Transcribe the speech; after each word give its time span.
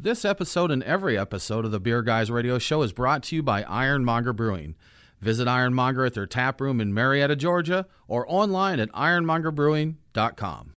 This 0.00 0.24
episode 0.24 0.70
and 0.70 0.84
every 0.84 1.18
episode 1.18 1.64
of 1.64 1.72
the 1.72 1.80
Beer 1.80 2.02
Guys 2.02 2.30
Radio 2.30 2.60
Show 2.60 2.82
is 2.82 2.92
brought 2.92 3.24
to 3.24 3.34
you 3.34 3.42
by 3.42 3.64
Ironmonger 3.64 4.32
Brewing. 4.32 4.76
Visit 5.20 5.48
Ironmonger 5.48 6.04
at 6.04 6.14
their 6.14 6.24
tap 6.24 6.60
room 6.60 6.80
in 6.80 6.94
Marietta, 6.94 7.34
Georgia, 7.34 7.84
or 8.06 8.24
online 8.28 8.78
at 8.78 8.92
ironmongerbrewing.com. 8.92 10.74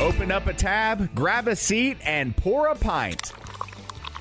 Open 0.00 0.32
up 0.32 0.46
a 0.46 0.54
tab, 0.54 1.14
grab 1.14 1.46
a 1.46 1.56
seat, 1.56 1.98
and 2.02 2.34
pour 2.34 2.68
a 2.68 2.74
pint. 2.74 3.34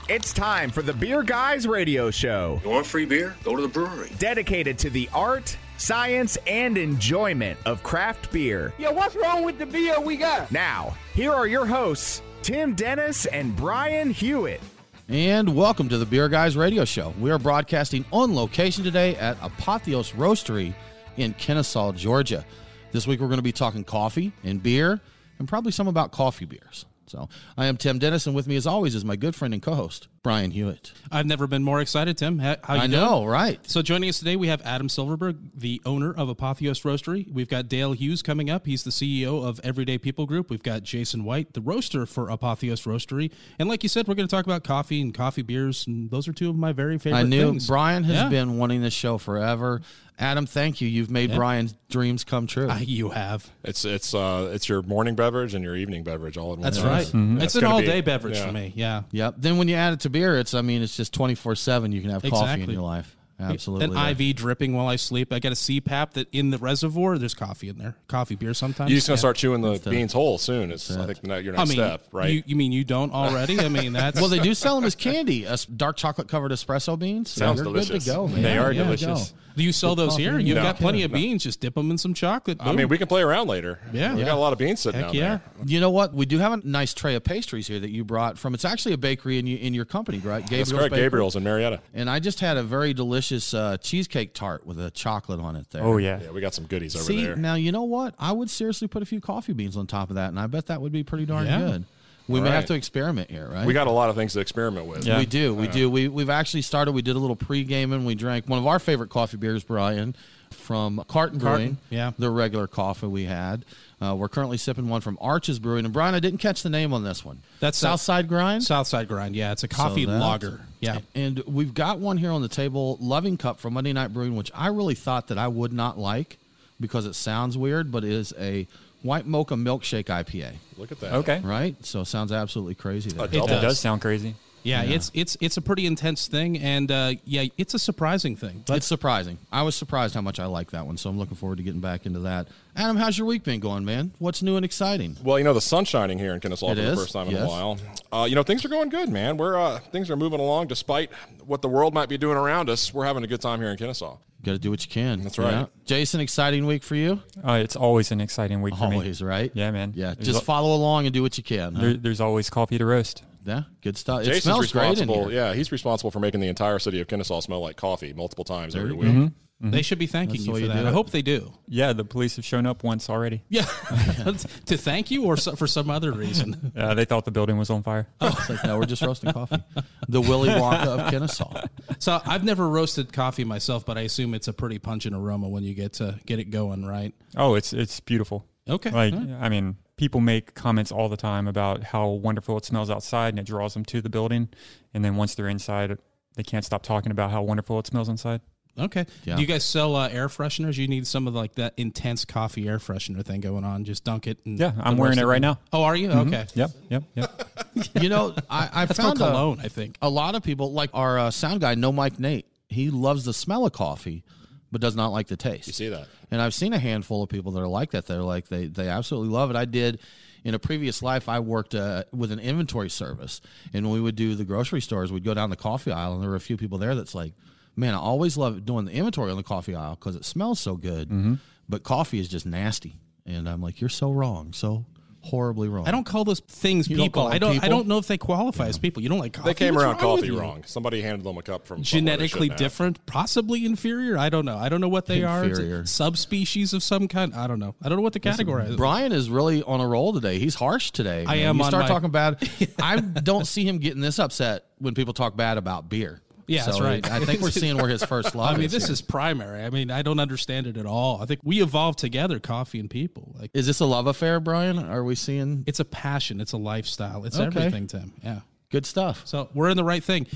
It's 0.07 0.33
time 0.33 0.69
for 0.69 0.81
the 0.83 0.93
Beer 0.93 1.23
Guys 1.23 1.67
Radio 1.67 2.11
Show, 2.11 2.61
You 2.63 2.69
want 2.69 2.85
free 2.85 3.05
beer? 3.05 3.35
Go 3.43 3.55
to 3.55 3.61
the 3.61 3.67
brewery. 3.67 4.11
dedicated 4.19 4.77
to 4.79 4.89
the 4.91 5.09
art, 5.13 5.57
science, 5.77 6.37
and 6.45 6.77
enjoyment 6.77 7.57
of 7.65 7.81
craft 7.81 8.31
beer. 8.31 8.71
Yo, 8.77 8.91
what's 8.91 9.15
wrong 9.15 9.43
with 9.43 9.57
the 9.57 9.65
beer 9.65 9.99
we 9.99 10.15
got? 10.15 10.51
Now, 10.51 10.95
here 11.15 11.31
are 11.33 11.47
your 11.47 11.65
hosts, 11.65 12.21
Tim 12.43 12.75
Dennis 12.75 13.25
and 13.27 13.55
Brian 13.55 14.11
Hewitt. 14.11 14.61
And 15.09 15.55
welcome 15.55 15.89
to 15.89 15.97
the 15.97 16.05
Beer 16.05 16.29
Guys 16.29 16.55
Radio 16.55 16.85
Show. 16.85 17.13
We 17.19 17.31
are 17.31 17.39
broadcasting 17.39 18.05
on 18.11 18.35
location 18.35 18.83
today 18.83 19.15
at 19.15 19.39
Apotheos 19.39 20.13
Roastery 20.13 20.75
in 21.17 21.33
Kennesaw, 21.33 21.93
Georgia. 21.93 22.45
This 22.91 23.07
week 23.07 23.19
we're 23.19 23.27
going 23.27 23.37
to 23.37 23.43
be 23.43 23.51
talking 23.51 23.83
coffee 23.83 24.33
and 24.43 24.61
beer 24.61 25.01
and 25.39 25.47
probably 25.47 25.71
some 25.71 25.87
about 25.87 26.11
coffee 26.11 26.45
beers. 26.45 26.85
So 27.07 27.29
I 27.57 27.65
am 27.67 27.77
Tim 27.77 27.99
Dennis, 27.99 28.25
and 28.27 28.35
with 28.35 28.47
me, 28.47 28.55
as 28.55 28.67
always, 28.67 28.95
is 28.95 29.05
my 29.05 29.15
good 29.15 29.35
friend 29.35 29.53
and 29.53 29.61
co-host 29.61 30.07
Brian 30.25 30.49
Hewitt. 30.49 30.91
I've 31.11 31.27
never 31.27 31.45
been 31.45 31.63
more 31.63 31.79
excited, 31.81 32.17
Tim. 32.17 32.39
How, 32.39 32.55
how 32.63 32.73
you 32.73 32.81
I 32.81 32.87
doing? 32.87 32.99
know, 32.99 33.25
right? 33.25 33.59
So 33.69 33.83
joining 33.83 34.09
us 34.09 34.17
today, 34.17 34.35
we 34.35 34.47
have 34.47 34.59
Adam 34.63 34.89
Silverberg, 34.89 35.37
the 35.53 35.79
owner 35.85 36.11
of 36.15 36.29
Apotheos 36.35 36.81
Roastery. 36.81 37.31
We've 37.31 37.47
got 37.47 37.67
Dale 37.69 37.91
Hughes 37.93 38.23
coming 38.23 38.49
up. 38.49 38.65
He's 38.65 38.83
the 38.83 38.89
CEO 38.89 39.45
of 39.45 39.59
Everyday 39.63 39.99
People 39.99 40.25
Group. 40.25 40.49
We've 40.49 40.63
got 40.63 40.81
Jason 40.81 41.25
White, 41.25 41.53
the 41.53 41.61
roaster 41.61 42.07
for 42.07 42.29
Apotheos 42.29 42.87
Roastery. 42.91 43.31
And 43.59 43.69
like 43.69 43.83
you 43.83 43.89
said, 43.89 44.07
we're 44.07 44.15
going 44.15 44.27
to 44.27 44.35
talk 44.35 44.45
about 44.45 44.63
coffee 44.63 44.99
and 44.99 45.13
coffee 45.13 45.43
beers. 45.43 45.85
And 45.85 46.09
those 46.09 46.27
are 46.27 46.33
two 46.33 46.49
of 46.49 46.55
my 46.55 46.71
very 46.71 46.97
favorite 46.97 47.19
I 47.19 47.21
knew 47.23 47.51
things. 47.51 47.67
Brian 47.67 48.03
has 48.05 48.15
Yeah. 48.15 48.29
been 48.29 48.57
wanting 48.57 48.81
this 48.81 48.95
show 48.95 49.19
forever. 49.19 49.81
Adam, 50.17 50.45
thank 50.45 50.79
you. 50.79 50.87
You've 50.87 51.11
made 51.11 51.33
Brian's 51.35 51.75
dreams 51.89 52.23
come 52.23 52.47
true. 52.47 52.71
You 52.79 53.09
have. 53.09 53.49
It's 53.65 53.83
it's 53.83 54.13
uh 54.13 54.49
it's 54.53 54.69
your 54.69 54.81
morning 54.81 55.15
beverage 55.15 55.53
and 55.53 55.63
your 55.63 55.75
evening 55.75 56.03
beverage 56.03 56.37
all 56.37 56.53
in 56.53 56.59
one. 56.59 56.61
That's 56.61 56.77
place. 56.77 57.13
right. 57.13 57.21
Mm-hmm. 57.21 57.41
It's 57.41 57.55
an 57.55 57.65
all 57.65 57.81
be- 57.81 57.85
day 57.85 57.99
beverage 57.99 58.37
yeah. 58.37 58.45
for 58.45 58.51
me. 58.53 58.71
Yeah. 58.75 59.01
Yep. 59.11 59.35
Then 59.39 59.57
when 59.57 59.67
you 59.67 59.75
add 59.75 59.91
it 59.91 59.99
to 60.01 60.09
beer, 60.15 60.37
it's 60.37 60.53
I 60.53 60.61
mean 60.61 60.81
it's 60.81 60.95
just 60.95 61.13
twenty 61.13 61.35
four 61.35 61.55
seven. 61.55 61.91
You 61.91 62.01
can 62.01 62.09
have 62.09 62.23
coffee 62.23 62.61
in 62.61 62.69
your 62.69 62.81
life. 62.81 63.15
Absolutely. 63.39 63.95
An 63.97 64.19
IV 64.21 64.35
dripping 64.37 64.73
while 64.73 64.87
I 64.87 64.95
sleep. 64.95 65.33
I 65.33 65.39
got 65.39 65.51
a 65.51 65.55
CPAP 65.55 66.11
that 66.13 66.27
in 66.31 66.51
the 66.51 66.57
reservoir, 66.57 67.17
there's 67.17 67.33
coffee 67.33 67.67
in 67.69 67.77
there. 67.77 67.95
Coffee 68.07 68.35
beer 68.35 68.53
sometimes. 68.53 68.89
You're 68.89 68.97
just 68.97 69.07
gonna 69.07 69.15
Yeah. 69.15 69.19
start 69.19 69.35
chewing 69.37 69.61
the 69.61 69.77
beans 69.89 70.13
whole 70.13 70.37
soon. 70.37 70.71
It's 70.71 70.89
I 70.89 71.05
think 71.05 71.21
the, 71.21 71.27
ne- 71.27 71.41
your 71.41 71.53
next 71.53 71.61
I 71.61 71.65
mean, 71.65 71.77
step, 71.85 72.03
right? 72.11 72.31
You, 72.31 72.43
you 72.45 72.55
mean 72.55 72.71
you 72.71 72.83
don't 72.83 73.11
already? 73.11 73.59
I 73.59 73.67
mean, 73.69 73.93
that's 73.93 74.19
Well, 74.25 74.29
they 74.29 74.39
do 74.39 74.53
sell 74.53 74.75
them 74.75 74.85
as 74.85 74.95
candy, 74.95 75.45
as 75.45 75.65
dark 75.65 75.97
chocolate 75.97 76.27
covered 76.29 76.51
espresso 76.51 76.97
beans. 76.97 77.29
So 77.31 77.39
Sounds 77.39 77.57
you're 77.57 77.65
delicious. 77.65 77.89
Good 78.05 78.11
to 78.11 78.15
go, 78.17 78.27
man. 78.27 78.41
They 78.41 78.57
are 78.57 78.71
Yeah, 78.71 78.83
delicious. 78.83 79.31
go. 79.31 79.37
Do 79.57 79.63
you 79.63 79.71
sell 79.71 79.95
those 79.95 80.17
here? 80.17 80.37
You've 80.37 80.47
your 80.49 80.63
got 80.63 80.75
plenty 80.75 81.03
of 81.03 81.13
beans. 81.13 81.41
Just 81.43 81.61
dip 81.61 81.75
them 81.75 81.89
in 81.89 81.97
some 81.97 82.13
chocolate. 82.13 82.57
I 82.59 82.73
mean, 82.73 82.89
we 82.89 82.97
can 82.97 83.07
play 83.07 83.21
around 83.21 83.47
later. 83.47 83.79
Yeah. 83.93 84.13
we 84.13 84.19
Yeah. 84.19 84.25
got 84.25 84.35
a 84.35 84.39
lot 84.39 84.51
of 84.51 84.59
beans 84.59 84.81
sitting 84.81 84.99
Heck 84.99 85.11
down 85.11 85.15
yeah. 85.15 85.27
there. 85.57 85.65
You 85.65 85.79
know 85.79 85.91
what? 85.91 86.13
We 86.13 86.25
do 86.25 86.39
have 86.39 86.51
a 86.51 86.57
nice 86.67 86.93
tray 86.93 87.15
of 87.15 87.23
pastries 87.23 87.65
here 87.65 87.79
that 87.79 87.89
you 87.89 88.03
brought 88.03 88.37
from. 88.37 88.53
It's 88.53 88.65
actually 88.65 88.95
a 88.95 88.97
bakery 88.97 89.39
in 89.39 89.47
you, 89.47 89.55
in 89.57 89.73
your 89.73 89.85
company, 89.85 90.17
right? 90.17 90.41
Gabriel's 90.43 90.67
That's 90.67 90.77
correct. 90.77 90.91
Bakery. 90.91 91.05
Gabriel's 91.05 91.35
in 91.37 91.43
Marietta. 91.45 91.79
And 91.93 92.09
I 92.09 92.19
just 92.19 92.41
had 92.41 92.57
a 92.57 92.63
very 92.63 92.93
delicious 92.93 93.24
uh, 93.31 93.77
cheesecake 93.77 94.33
tart 94.33 94.65
with 94.65 94.79
a 94.79 94.91
chocolate 94.91 95.39
on 95.39 95.55
it 95.55 95.69
there. 95.71 95.83
Oh 95.83 95.97
yeah. 95.97 96.19
Yeah, 96.21 96.31
we 96.31 96.41
got 96.41 96.53
some 96.53 96.65
goodies 96.65 96.95
over 96.95 97.05
See, 97.05 97.23
there. 97.23 97.35
now 97.35 97.55
you 97.55 97.71
know 97.71 97.83
what? 97.83 98.15
I 98.19 98.31
would 98.31 98.49
seriously 98.49 98.87
put 98.87 99.01
a 99.01 99.05
few 99.05 99.19
coffee 99.21 99.53
beans 99.53 99.75
on 99.77 99.87
top 99.87 100.09
of 100.09 100.15
that, 100.15 100.29
and 100.29 100.39
I 100.39 100.47
bet 100.47 100.67
that 100.67 100.81
would 100.81 100.91
be 100.91 101.03
pretty 101.03 101.25
darn 101.25 101.45
Yeah. 101.45 101.59
good. 101.59 101.85
We 102.27 102.41
may 102.41 102.47
All 102.47 102.53
have 102.55 102.65
to 102.65 102.73
experiment 102.73 103.29
here, 103.29 103.47
right? 103.47 103.67
we 103.67 103.73
got 103.73 103.85
a 103.85 103.91
lot 103.91 104.09
of 104.09 104.15
things 104.15 104.33
to 104.33 104.39
experiment 104.39 104.87
with. 104.87 105.05
Yeah. 105.05 105.19
We 105.19 105.27
do, 105.27 105.53
we 105.53 105.67
do. 105.67 105.89
We 105.91 106.07
we've 106.07 106.29
actually 106.31 106.63
started. 106.63 106.93
We 106.93 107.03
did 107.03 107.15
a 107.15 107.19
little 107.19 107.35
pre-gaming. 107.35 108.03
We 108.03 108.15
drank 108.15 108.47
one 108.49 108.57
of 108.57 108.65
our 108.65 108.79
favorite 108.79 109.09
coffee 109.11 109.37
beers, 109.37 109.63
Brian, 109.63 110.15
from 110.49 111.03
Carton 111.07 111.37
Brewing. 111.37 111.77
Yeah. 111.91 112.11
the 112.17 112.31
regular 112.31 112.65
coffee 112.65 113.05
we 113.07 113.25
had. 113.25 113.63
Uh, 114.01 114.13
we're 114.15 114.27
currently 114.27 114.57
sipping 114.57 114.89
one 114.89 114.99
from 115.01 115.17
Arches 115.21 115.57
Brewing. 115.57 115.85
And 115.85 115.93
Brian, 115.93 116.15
I 116.15 116.19
didn't 116.19 116.39
catch 116.39 116.63
the 116.63 116.69
name 116.69 116.93
on 116.93 117.03
this 117.03 117.23
one. 117.23 117.41
That's 117.61 117.77
Southside 117.77 118.27
Grind. 118.27 118.63
Southside 118.63 119.07
Grind. 119.07 119.35
Yeah, 119.35 119.51
it's 119.53 119.63
a 119.63 119.67
coffee 119.67 120.05
So 120.05 120.11
that- 120.11 120.19
lager. 120.19 120.61
Yeah. 120.81 120.99
And 121.15 121.39
we've 121.47 121.73
got 121.73 121.99
one 121.99 122.17
here 122.17 122.31
on 122.31 122.41
the 122.41 122.49
table, 122.49 122.97
Loving 122.99 123.37
Cup 123.37 123.59
from 123.59 123.73
Monday 123.73 123.93
Night 123.93 124.13
Brewing, 124.13 124.35
which 124.35 124.51
I 124.53 124.67
really 124.67 124.95
thought 124.95 125.27
that 125.27 125.37
I 125.37 125.47
would 125.47 125.71
not 125.73 125.97
like 125.97 126.37
because 126.79 127.05
it 127.05 127.15
sounds 127.15 127.57
weird, 127.57 127.91
but 127.91 128.03
it 128.03 128.11
is 128.11 128.33
a 128.37 128.67
white 129.01 129.25
mocha 129.25 129.55
milkshake 129.55 130.05
IPA, 130.05 130.53
Look 130.77 130.91
at 130.91 130.99
that. 130.99 131.13
Okay. 131.13 131.39
right? 131.43 131.75
So 131.85 132.01
it 132.01 132.05
sounds 132.05 132.31
absolutely 132.31 132.75
crazy. 132.75 133.11
There. 133.11 133.21
A 133.21 133.27
It 133.27 133.31
double. 133.31 133.47
That 133.47 133.61
does 133.61 133.79
sound 133.79 134.01
crazy. 134.01 134.35
Yeah, 134.65 134.81
it's 134.83 135.11
it's 135.13 135.37
it's 135.39 135.57
a 135.57 135.61
pretty 135.61 135.85
intense 135.85 136.27
thing, 136.27 136.57
and 136.57 136.91
uh, 136.91 137.13
yeah, 137.23 137.45
it's 137.55 137.75
a 137.75 137.79
surprising 137.79 138.35
thing. 138.35 138.63
But 138.65 138.77
it's 138.77 138.87
surprising. 138.87 139.37
I 139.51 139.61
was 139.61 139.75
surprised 139.75 140.15
how 140.15 140.21
much 140.21 140.39
I 140.39 140.47
like 140.47 140.71
that 140.71 140.87
one, 140.87 140.97
so 140.97 141.09
I'm 141.09 141.19
looking 141.19 141.37
forward 141.37 141.57
to 141.57 141.63
getting 141.63 141.81
back 141.81 142.05
into 142.07 142.19
that. 142.21 142.47
Adam, 142.75 142.97
how's 142.97 143.15
your 143.17 143.27
week 143.27 143.43
been 143.43 143.59
going, 143.59 143.85
man? 143.85 144.11
What's 144.17 144.41
new 144.41 144.55
and 144.55 144.65
exciting? 144.65 145.17
Well, 145.23 145.37
you 145.37 145.43
know 145.45 145.53
the 145.53 145.61
sun's 145.61 145.87
shining 145.87 146.17
here 146.17 146.33
in 146.33 146.39
Kennesaw 146.39 146.71
It 146.71 146.75
for 146.75 146.81
is, 146.81 146.89
the 146.89 146.95
first 146.95 147.13
time 147.13 147.29
in 147.29 147.35
a 147.37 147.47
while. 147.47 147.77
Uh, 148.11 148.25
you 148.27 148.33
know 148.35 148.43
things 148.43 148.65
are 148.65 148.69
going 148.69 148.89
good, 148.89 149.09
man. 149.09 149.37
We're 149.37 149.55
uh, 149.55 149.79
things 149.91 150.09
are 150.09 150.15
moving 150.17 150.39
along 150.39 150.67
despite 150.67 151.11
what 151.45 151.61
the 151.61 151.69
world 151.69 151.93
might 151.93 152.09
be 152.09 152.17
doing 152.17 152.35
around 152.37 152.69
us. 152.69 152.91
We're 152.91 153.05
having 153.05 153.23
a 153.23 153.27
good 153.27 153.41
time 153.41 153.59
here 153.61 153.69
in 153.69 153.77
Kennesaw. 153.77 154.17
Got 154.43 154.51
to 154.51 154.59
do 154.59 154.69
what 154.69 154.85
you 154.85 154.91
can. 154.91 155.21
That's 155.23 155.39
right. 155.39 155.67
Jason, 155.85 156.21
exciting 156.21 156.67
week 156.67 156.83
for 156.83 156.95
you? 156.95 157.21
Uh, 157.43 157.53
it's 157.53 157.75
always 157.75 158.11
an 158.11 158.21
exciting 158.21 158.61
week 158.61 158.75
for 158.75 158.89
me. 158.89 158.97
Always, 158.97 159.23
right? 159.23 159.51
Yeah, 159.55 159.71
man. 159.71 159.93
Yeah, 159.95 160.13
There's 160.13 160.27
just 160.27 160.41
a- 160.43 160.45
follow 160.45 160.75
along 160.75 161.05
and 161.05 161.13
do 161.13 161.23
what 161.23 161.35
you 161.39 161.43
can. 161.43 161.73
huh? 161.73 161.81
There, 161.81 161.93
there's 161.95 162.21
always 162.21 162.51
coffee 162.51 162.77
to 162.77 162.85
roast. 162.85 163.23
Yeah, 163.45 163.63
good 163.81 163.97
stuff. 163.97 164.21
It 164.21 164.25
Jason's 164.25 164.43
smells 164.43 164.71
great 164.71 164.83
in 164.83 164.89
responsible. 164.91 165.29
here. 165.29 165.37
Yeah, 165.37 165.53
he's 165.53 165.71
responsible 165.71 166.11
for 166.11 166.19
making 166.19 166.39
the 166.41 166.47
entire 166.47 166.79
city 166.79 166.99
of 167.01 167.07
Kennesaw 167.07 167.39
smell 167.41 167.61
like 167.61 167.77
coffee 167.77 168.13
multiple 168.13 168.43
times 168.45 168.75
every 168.75 168.89
you 168.89 168.95
week. 168.97 169.13
go. 169.61 169.69
they 169.69 169.81
should 169.81 169.99
be 169.99 170.07
thanking 170.07 170.35
That's 170.37 170.47
you 170.47 170.53
for 170.53 170.59
you 170.59 170.67
that. 170.67 170.85
I 170.85 170.91
hope 170.91 171.11
they 171.11 171.21
do. 171.21 171.53
Yeah, 171.67 171.93
the 171.93 172.03
police 172.03 172.35
have 172.35 172.43
shown 172.45 172.65
up 172.65 172.83
once 172.83 173.09
already. 173.09 173.41
Yeah, 173.49 173.61
to 174.65 174.77
thank 174.77 175.11
you 175.11 175.23
or 175.25 175.37
so, 175.37 175.55
for 175.55 175.67
some 175.67 175.89
other 175.89 176.11
reason. 176.11 176.71
Uh, 176.75 176.93
they 176.93 177.05
thought 177.05 177.23
the 177.23 177.31
building 177.31 177.57
was 177.57 177.69
on 177.69 177.81
fire. 177.83 178.05
It's 178.19 178.49
like, 178.49 178.63
no, 178.65 178.77
we're 178.77 178.85
just 178.85 179.01
roasting 179.01 179.31
coffee. 179.31 179.63
The 180.09 180.19
Willy 180.21 180.49
Wonka 180.49 180.87
of 180.99 181.09
Kennesaw. 181.09 181.63
So 181.99 182.21
I've 182.25 182.43
never 182.43 182.67
roasted 182.67 183.11
coffee 183.13 183.43
myself, 183.45 183.85
but 183.85 183.97
I 183.97 184.01
assume 184.01 184.33
it's 184.33 184.47
a 184.49 184.53
pretty 184.53 184.77
pungent 184.77 185.15
aroma 185.15 185.47
when 185.47 185.63
you 185.63 185.73
get 185.73 185.93
to 185.93 186.19
get 186.25 186.39
it 186.39 186.45
going, 186.51 186.85
right? 186.85 187.13
Oh, 187.37 187.55
it's 187.55 187.71
it's 187.73 187.99
beautiful. 188.01 188.45
Okay. 188.69 188.91
Like 188.91 189.13
I 189.13 189.47
mean, 189.49 189.77
people 189.97 190.21
make 190.21 190.53
comments 190.55 190.91
all 190.91 191.09
the 191.09 191.17
time 191.17 191.47
about 191.47 191.83
how 191.83 192.07
wonderful 192.09 192.57
it 192.57 192.65
smells 192.65 192.89
outside, 192.89 193.29
and 193.29 193.39
it 193.39 193.45
draws 193.45 193.73
them 193.73 193.85
to 193.85 194.01
the 194.01 194.09
building. 194.09 194.49
And 194.93 195.03
then 195.03 195.15
once 195.15 195.35
they're 195.35 195.47
inside, 195.47 195.97
they 196.35 196.43
can't 196.43 196.65
stop 196.65 196.83
talking 196.83 197.11
about 197.11 197.31
how 197.31 197.43
wonderful 197.43 197.79
it 197.79 197.87
smells 197.87 198.09
inside. 198.09 198.41
Okay. 198.77 199.05
Yeah. 199.23 199.35
Do 199.35 199.41
you 199.41 199.47
guys 199.47 199.63
sell 199.63 199.95
uh, 199.95 200.09
air 200.09 200.27
fresheners? 200.27 200.77
You 200.77 200.87
need 200.89 201.07
some 201.07 201.27
of 201.27 201.33
like 201.33 201.55
that 201.55 201.73
intense 201.77 202.25
coffee 202.25 202.67
air 202.67 202.77
freshener 202.77 203.23
thing 203.23 203.39
going 203.39 203.63
on. 203.63 203.85
Just 203.85 204.03
dunk 204.03 204.27
it. 204.27 204.39
And 204.45 204.59
Yeah, 204.59 204.73
I'm 204.81 204.97
wearing 204.97 205.17
it 205.17 205.23
right 205.25 205.41
now. 205.41 205.59
Oh, 205.71 205.83
are 205.83 205.95
you? 205.95 206.11
Okay. 206.11 206.45
Yep, 206.55 206.71
yep, 206.89 207.03
yep. 207.15 207.49
You 208.01 208.09
know, 208.09 208.35
I, 208.49 208.69
I 208.73 208.85
That's 208.85 208.99
found 208.99 209.17
cologne, 209.17 209.59
I 209.63 209.69
think. 209.69 209.97
a 210.01 210.09
lot 210.09 210.35
of 210.35 210.43
people, 210.43 210.73
like 210.73 210.89
our 210.93 211.17
uh, 211.17 211.31
sound 211.31 211.61
guy, 211.61 211.75
No 211.75 211.91
Mike 211.91 212.19
Nate, 212.19 212.47
he 212.67 212.89
loves 212.89 213.23
the 213.25 213.33
smell 213.33 213.65
of 213.65 213.71
coffee, 213.71 214.23
but 214.71 214.81
does 214.81 214.95
not 214.95 215.07
like 215.13 215.27
the 215.27 215.37
taste. 215.37 215.67
You 215.67 215.73
see 215.73 215.89
that? 215.89 216.07
And 216.31 216.41
I've 216.41 216.53
seen 216.53 216.73
a 216.73 216.79
handful 216.79 217.23
of 217.23 217.29
people 217.29 217.51
that 217.53 217.61
are 217.61 217.67
like 217.67 217.91
that. 217.91 218.05
They're 218.07 218.21
like 218.21 218.47
they 218.47 218.67
they 218.67 218.89
absolutely 218.89 219.29
love 219.29 219.49
it. 219.49 219.55
I 219.55 219.65
did 219.65 219.99
in 220.43 220.53
a 220.53 220.59
previous 220.59 221.01
life. 221.01 221.27
I 221.29 221.39
worked 221.39 221.73
uh, 221.75 222.03
with 222.11 222.31
an 222.31 222.39
inventory 222.39 222.89
service, 222.89 223.41
and 223.73 223.85
when 223.85 223.93
we 223.93 224.01
would 224.01 224.15
do 224.15 224.35
the 224.35 224.45
grocery 224.45 224.81
stores, 224.81 225.11
we'd 225.11 225.23
go 225.23 225.33
down 225.33 225.49
the 225.49 225.55
coffee 225.55 225.91
aisle, 225.91 226.13
and 226.13 226.21
there 226.23 226.29
were 226.29 226.35
a 226.35 226.39
few 226.39 226.57
people 226.57 226.77
there 226.77 226.95
that's 226.95 227.15
like, 227.15 227.33
"Man, 227.75 227.93
I 227.93 227.97
always 227.97 228.37
love 228.37 228.65
doing 228.65 228.85
the 228.85 228.91
inventory 228.91 229.31
on 229.31 229.37
the 229.37 229.43
coffee 229.43 229.75
aisle 229.75 229.95
because 229.95 230.15
it 230.15 230.25
smells 230.25 230.59
so 230.59 230.75
good, 230.75 231.09
Mm-hmm. 231.09 231.35
but 231.69 231.83
coffee 231.83 232.19
is 232.19 232.27
just 232.27 232.45
nasty." 232.45 232.95
And 233.25 233.47
I'm 233.49 233.61
like, 233.61 233.81
"You're 233.81 233.89
so 233.89 234.11
wrong, 234.11 234.53
so 234.53 234.85
horribly 235.25 235.67
wrong." 235.67 235.87
I 235.87 235.91
don't 235.91 236.03
call 236.05 236.23
those 236.23 236.39
things 236.39 236.87
You 236.89 236.97
don't 236.97 237.07
people. 237.07 237.23
call 237.23 237.29
them 237.29 237.35
I 237.35 237.39
don't. 237.39 237.49
I 237.51 237.53
people? 237.55 237.69
don't 237.69 237.87
know 237.87 237.97
if 237.97 238.07
they 238.07 238.17
qualify 238.17 238.67
as 238.67 238.77
people. 238.77 239.03
You 239.03 239.09
don't 239.09 239.19
like 239.19 239.33
coffee. 239.33 239.49
They 239.49 239.53
came 239.53 239.73
What's 239.75 239.83
around 239.83 240.01
wrong 240.01 240.11
with 240.13 240.21
coffee 240.21 240.33
you? 240.33 240.39
wrong. 240.39 240.63
Somebody 240.65 241.01
handed 241.01 241.23
them 241.25 241.37
a 241.37 241.41
cup 241.41 241.65
from 241.67 241.83
somewhere 241.83 242.01
they 242.01 242.11
Genetically 242.17 242.27
shouldn't 242.47 242.51
have. 242.51 242.57
different, 242.59 243.05
possibly 243.05 243.65
inferior. 243.65 244.17
I 244.17 244.29
don't 244.29 244.45
know. 244.45 244.57
I 244.57 244.69
don't 244.69 244.81
know 244.81 244.89
what 244.89 245.05
they 245.07 245.23
are. 245.23 245.43
Is 245.45 245.57
it 245.57 245.61
Inferior. 245.63 245.85
Subspecies 245.85 246.73
of 246.73 246.83
some 246.83 247.07
kind. 247.07 247.33
I 247.33 247.47
don't 247.47 247.59
know. 247.59 247.75
I 247.81 247.89
don't 247.89 247.97
know 247.97 248.03
what 248.03 248.13
the 248.13 248.19
category 248.19 248.65
is. 248.65 248.75
Brian 248.75 249.11
is 249.11 249.29
really 249.29 249.63
on 249.63 249.81
a 249.81 249.87
roll 249.87 250.13
today. 250.13 250.39
He's 250.39 250.55
harsh 250.55 250.91
today. 250.91 251.23
I 251.27 251.35
man. 251.37 251.45
am 251.47 251.57
You 251.57 251.63
on 251.63 251.69
start 251.71 251.81
my- 251.83 251.87
talking 251.87 252.11
bad. 252.11 252.49
I 252.81 252.99
don't 252.99 253.45
see 253.45 253.65
him 253.67 253.79
getting 253.79 254.01
this 254.01 254.19
upset 254.19 254.65
when 254.77 254.93
people 254.93 255.13
talk 255.13 255.35
bad 255.35 255.57
about 255.57 255.89
beer. 255.89 256.21
Yeah, 256.47 256.61
So 256.61 256.71
that's 256.71 256.81
right. 256.81 257.11
I 257.11 257.19
think 257.21 257.41
we're 257.41 257.49
seeing 257.51 257.77
where 257.77 257.87
his 257.89 258.03
first 258.13 258.35
love. 258.35 258.53
I 258.53 258.57
mean, 258.57 258.65
is 258.65 258.71
this 258.71 258.85
here. 258.85 258.93
is 258.93 259.01
primary. 259.01 259.63
I 259.63 259.69
mean, 259.69 259.89
I 259.91 260.01
don't 260.03 260.19
understand 260.19 260.67
it 260.67 260.77
at 260.77 260.85
all. 260.85 261.21
I 261.21 261.25
think 261.25 261.39
we 261.43 261.61
evolved 261.61 261.97
together, 261.99 262.39
coffee 262.39 262.79
and 262.79 262.89
people. 262.89 263.33
Like 263.39 263.51
Is 263.53 263.65
this 263.67 263.79
a 263.79 263.85
love 263.85 264.07
affair, 264.07 264.39
Brian? 264.39 264.77
Are 264.79 265.03
we 265.03 265.15
seeing 265.15 265.63
it's 265.65 265.79
a 265.79 265.85
passion. 265.85 266.39
It's 266.41 266.51
a 266.53 266.57
lifestyle. 266.57 267.25
It's 267.25 267.39
Okay. 267.39 267.47
everything, 267.59 267.87
Tim. 267.87 268.13
Yeah. 268.23 268.41
good 268.69 268.85
stuff? 268.85 269.21
So 269.25 269.49
we're 269.53 269.69
in 269.69 269.77
the 269.77 269.83
right 269.83 270.03
thing. 270.03 270.27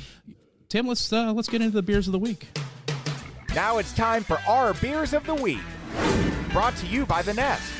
Tim, 0.69 0.87
let's 0.87 1.11
uh, 1.13 1.31
let's 1.33 1.49
get 1.49 1.61
into 1.61 1.75
the 1.75 1.83
beers 1.83 2.07
of 2.07 2.11
the 2.13 2.19
week. 2.19 2.47
Now 3.55 3.77
it's 3.79 3.93
time 3.93 4.23
for 4.23 4.39
our 4.47 4.73
beers 4.75 5.13
of 5.13 5.25
the 5.25 5.33
week. 5.35 5.59
Brought 6.51 6.75
to 6.77 6.85
you 6.87 7.05
by 7.05 7.21
The 7.23 7.33
Nest, 7.33 7.71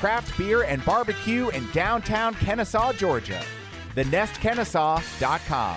craft 0.00 0.36
beer 0.38 0.62
and 0.62 0.82
barbecue 0.84 1.48
in 1.50 1.70
downtown 1.72 2.34
Kennesaw, 2.34 2.92
Georgia. 2.94 3.42
TheNestKennesaw.com. 3.94 5.76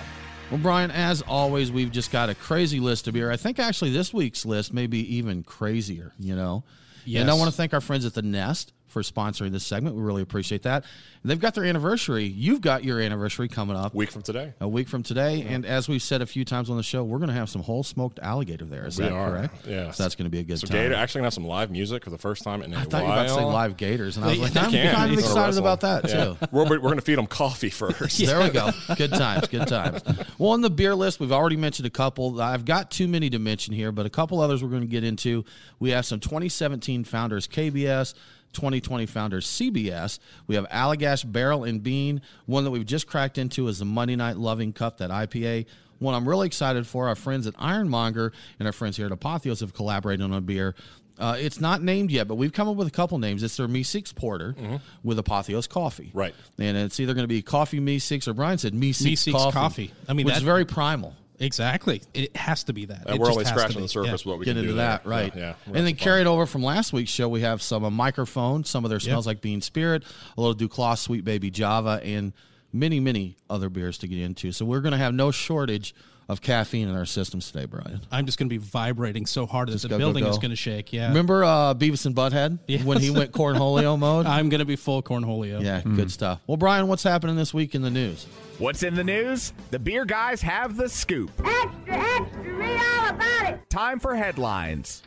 Well, 0.51 0.59
Brian, 0.59 0.91
as 0.91 1.21
always, 1.21 1.71
we've 1.71 1.93
just 1.93 2.11
got 2.11 2.29
a 2.29 2.35
crazy 2.35 2.81
list 2.81 3.07
of 3.07 3.13
beer. 3.13 3.31
I 3.31 3.37
think 3.37 3.57
actually 3.57 3.91
this 3.91 4.13
week's 4.13 4.45
list 4.45 4.73
may 4.73 4.85
be 4.85 5.15
even 5.15 5.43
crazier, 5.43 6.11
you 6.19 6.35
know? 6.35 6.65
Yes. 7.05 7.21
And 7.21 7.31
I 7.31 7.35
want 7.35 7.49
to 7.49 7.55
thank 7.55 7.73
our 7.73 7.79
friends 7.79 8.05
at 8.05 8.13
The 8.13 8.21
Nest 8.21 8.73
for 8.91 9.01
sponsoring 9.01 9.51
this 9.51 9.65
segment. 9.65 9.95
We 9.95 10.01
really 10.01 10.21
appreciate 10.21 10.63
that. 10.63 10.83
And 11.23 11.29
they've 11.31 11.39
got 11.39 11.55
their 11.55 11.63
anniversary. 11.65 12.25
You've 12.25 12.61
got 12.61 12.83
your 12.83 12.99
anniversary 12.99 13.47
coming 13.47 13.75
up 13.77 13.93
Week 13.95 14.11
from 14.11 14.21
today. 14.21 14.53
a 14.59 14.67
week 14.67 14.87
from 14.89 15.01
today. 15.03 15.43
And 15.47 15.65
as 15.65 15.87
we've 15.87 16.01
said 16.01 16.21
a 16.21 16.25
few 16.25 16.43
times 16.45 16.69
on 16.69 16.77
the 16.77 16.83
show, 16.83 17.03
we're 17.03 17.19
going 17.19 17.29
to 17.29 17.33
have 17.35 17.49
some 17.49 17.61
whole 17.63 17.83
smoked 17.83 18.19
alligator 18.19 18.65
there. 18.65 18.85
Is 18.85 18.97
We 18.97 19.05
that 19.05 19.13
are, 19.13 19.29
correct? 19.31 19.67
Yeah. 19.67 19.91
So 19.91 20.03
that's 20.03 20.15
going 20.15 20.25
to 20.25 20.29
be 20.29 20.39
a 20.39 20.43
good 20.43 20.59
So 20.59 20.67
time. 20.67 20.77
Gator 20.77 20.95
actually 20.95 21.19
gonna 21.19 21.27
have 21.27 21.33
some 21.33 21.45
live 21.47 21.71
music 21.71 22.03
for 22.03 22.09
the 22.09 22.17
first 22.17 22.43
time 22.43 22.61
in 22.61 22.73
a 22.73 22.77
I 22.79 22.83
thought 22.83 22.93
while. 22.93 23.01
you 23.03 23.07
were 23.07 23.13
about 23.13 23.27
to 23.27 23.33
say 23.35 23.43
live 23.45 23.77
gators, 23.77 24.17
and 24.17 24.25
I 24.25 24.29
was 24.29 24.39
like, 24.39 24.55
I'm 24.57 24.71
kind 24.71 25.13
of 25.13 25.19
excited 25.19 25.57
about 25.57 25.81
that 25.81 26.07
Yeah. 26.09 26.23
too. 26.25 26.37
We're, 26.51 26.65
we're 26.67 26.79
going 26.79 26.95
to 26.97 27.01
feed 27.01 27.17
them 27.17 27.27
coffee 27.27 27.69
first. 27.69 28.19
There 28.19 28.39
we 28.41 28.49
go. 28.49 28.71
Good 28.97 29.11
times. 29.11 29.47
Good 29.47 29.67
times. 29.67 30.01
Well, 30.37 30.51
on 30.51 30.61
the 30.61 30.69
beer 30.69 30.95
list, 30.95 31.19
we've 31.19 31.31
already 31.31 31.55
mentioned 31.55 31.85
a 31.85 31.91
couple. 31.91 32.41
I've 32.41 32.65
got 32.65 32.91
too 32.91 33.07
many 33.07 33.29
to 33.29 33.39
mention 33.39 33.73
here, 33.73 33.91
but 33.91 34.05
a 34.05 34.09
couple 34.09 34.41
others 34.41 34.61
we're 34.63 34.69
going 34.69 34.81
to 34.81 34.87
get 34.87 35.03
into. 35.03 35.45
We 35.79 35.91
have 35.91 36.05
some 36.05 36.19
2017 36.19 37.03
founders 37.05 37.47
KBS. 37.47 38.13
2020 38.53 39.05
founders 39.05 39.45
CBS. 39.47 40.19
We 40.47 40.55
have 40.55 40.67
Allagash 40.69 41.29
Barrel 41.29 41.63
and 41.63 41.81
Bean. 41.81 42.21
One 42.45 42.63
that 42.63 42.71
we've 42.71 42.85
just 42.85 43.07
cracked 43.07 43.37
into 43.37 43.67
is 43.67 43.79
the 43.79 43.85
Monday 43.85 44.15
Night 44.15 44.37
Loving 44.37 44.73
Cup, 44.73 44.97
that 44.97 45.09
IPA. 45.09 45.65
One 45.99 46.15
I'm 46.15 46.27
really 46.27 46.47
excited 46.47 46.87
for. 46.87 47.07
Our 47.07 47.15
friends 47.15 47.45
at 47.47 47.53
Ironmonger 47.59 48.33
and 48.59 48.67
our 48.67 48.73
friends 48.73 48.97
here 48.97 49.05
at 49.05 49.11
Apotheos 49.11 49.59
have 49.61 49.73
collaborated 49.73 50.23
on 50.23 50.33
a 50.33 50.41
beer. 50.41 50.75
Uh, 51.19 51.35
it's 51.37 51.61
not 51.61 51.83
named 51.83 52.09
yet, 52.09 52.27
but 52.27 52.35
we've 52.35 52.53
come 52.53 52.67
up 52.67 52.75
with 52.75 52.87
a 52.87 52.91
couple 52.91 53.19
names. 53.19 53.43
It's 53.43 53.55
their 53.55 53.67
Meeseeks 53.67 54.15
Porter 54.15 54.55
with 55.03 55.19
Apotheos 55.19 55.69
Coffee. 55.69 56.05
Mm-hmm. 56.07 56.17
Right. 56.17 56.35
And 56.57 56.75
it's 56.75 56.99
either 56.99 57.13
going 57.13 57.25
to 57.25 57.27
be 57.27 57.43
Coffee 57.43 57.79
Meeseeks 57.79 58.27
or 58.27 58.33
Brian 58.33 58.57
said 58.57 58.73
Meeseeks, 58.73 59.19
Six 59.19 59.31
coffee, 59.31 59.51
Coffee. 59.53 59.91
I 60.07 60.13
mean, 60.13 60.25
which 60.25 60.33
that- 60.33 60.39
is 60.39 60.43
very 60.43 60.65
primal. 60.65 61.15
Exactly. 61.41 62.01
It 62.13 62.35
has 62.37 62.63
to 62.65 62.73
be 62.73 62.85
that. 62.85 63.17
We're 63.19 63.29
only 63.31 63.45
scratching 63.45 63.81
the 63.81 63.87
surface 63.87 64.23
Yeah. 64.25 64.29
what 64.29 64.39
we 64.39 64.45
Get 64.45 64.51
can 64.51 64.57
into 64.59 64.69
do 64.69 64.75
that, 64.77 65.03
there. 65.03 65.11
right? 65.11 65.35
Yeah. 65.35 65.55
yeah. 65.67 65.73
and 65.77 65.85
then 65.87 65.95
carried 65.95 66.27
over 66.27 66.45
from 66.45 66.63
last 66.63 66.93
week's 66.93 67.11
show, 67.11 67.27
we 67.27 67.41
have 67.41 67.61
some 67.61 67.83
a 67.83 67.91
microphone, 67.91 68.63
some 68.63 68.85
of 68.85 68.89
their 68.89 68.99
smells 68.99 69.25
like 69.25 69.41
Bean 69.41 69.59
Spirit, 69.61 70.03
a 70.37 70.41
little 70.41 70.55
Duclaw 70.55 70.97
Sweet 70.97 71.25
Baby 71.25 71.49
Java, 71.49 71.99
and 72.03 72.31
many, 72.71 72.99
many 72.99 73.37
other 73.49 73.69
beers 73.69 73.97
to 73.97 74.07
get 74.07 74.19
into. 74.19 74.51
So 74.51 74.65
we're 74.65 74.81
going 74.81 74.93
to 74.93 74.97
have 74.97 75.13
no 75.13 75.31
shortage 75.31 75.93
of 76.31 76.41
caffeine 76.41 76.87
in 76.87 76.95
our 76.95 77.05
systems 77.05 77.51
today, 77.51 77.65
Brian. 77.65 78.01
I'm 78.11 78.25
just 78.25 78.37
going 78.37 78.47
to 78.47 78.53
be 78.53 78.57
vibrating 78.57 79.25
so 79.25 79.45
hard 79.45 79.69
that 79.69 79.81
the 79.81 79.87
go, 79.89 79.95
go, 79.95 79.99
building 79.99 80.25
is 80.25 80.37
going 80.37 80.51
to 80.51 80.55
shake. 80.55 80.93
Yeah. 80.93 81.09
Remember 81.09 81.43
uh, 81.43 81.73
Beavis 81.73 82.05
and 82.05 82.15
Butthead 82.15 82.83
when 82.85 82.99
he 82.99 83.09
went 83.11 83.31
cornholio 83.33 83.99
mode? 83.99 84.25
I'm 84.25 84.49
going 84.49 84.59
to 84.59 84.65
be 84.65 84.75
full 84.75 85.03
cornholio. 85.03 85.61
yeah, 85.61 85.81
good 85.81 86.11
stuff. 86.11 86.39
Well, 86.47 86.57
Brian, 86.57 86.87
what's 86.87 87.03
happening 87.03 87.35
this 87.35 87.53
week 87.53 87.75
in 87.75 87.81
the 87.81 87.91
news? 87.91 88.25
What's 88.57 88.83
in 88.83 88.95
the 88.95 89.03
news? 89.03 89.53
The 89.71 89.79
beer 89.79 90.05
guys 90.05 90.41
have 90.41 90.77
the 90.77 90.87
scoop. 90.87 91.31
Extra, 91.39 91.71
extra, 91.87 92.53
read 92.53 92.79
all 92.79 93.09
about 93.09 93.53
it. 93.53 93.69
Time 93.69 93.99
for 93.99 94.15
headlines. 94.15 95.03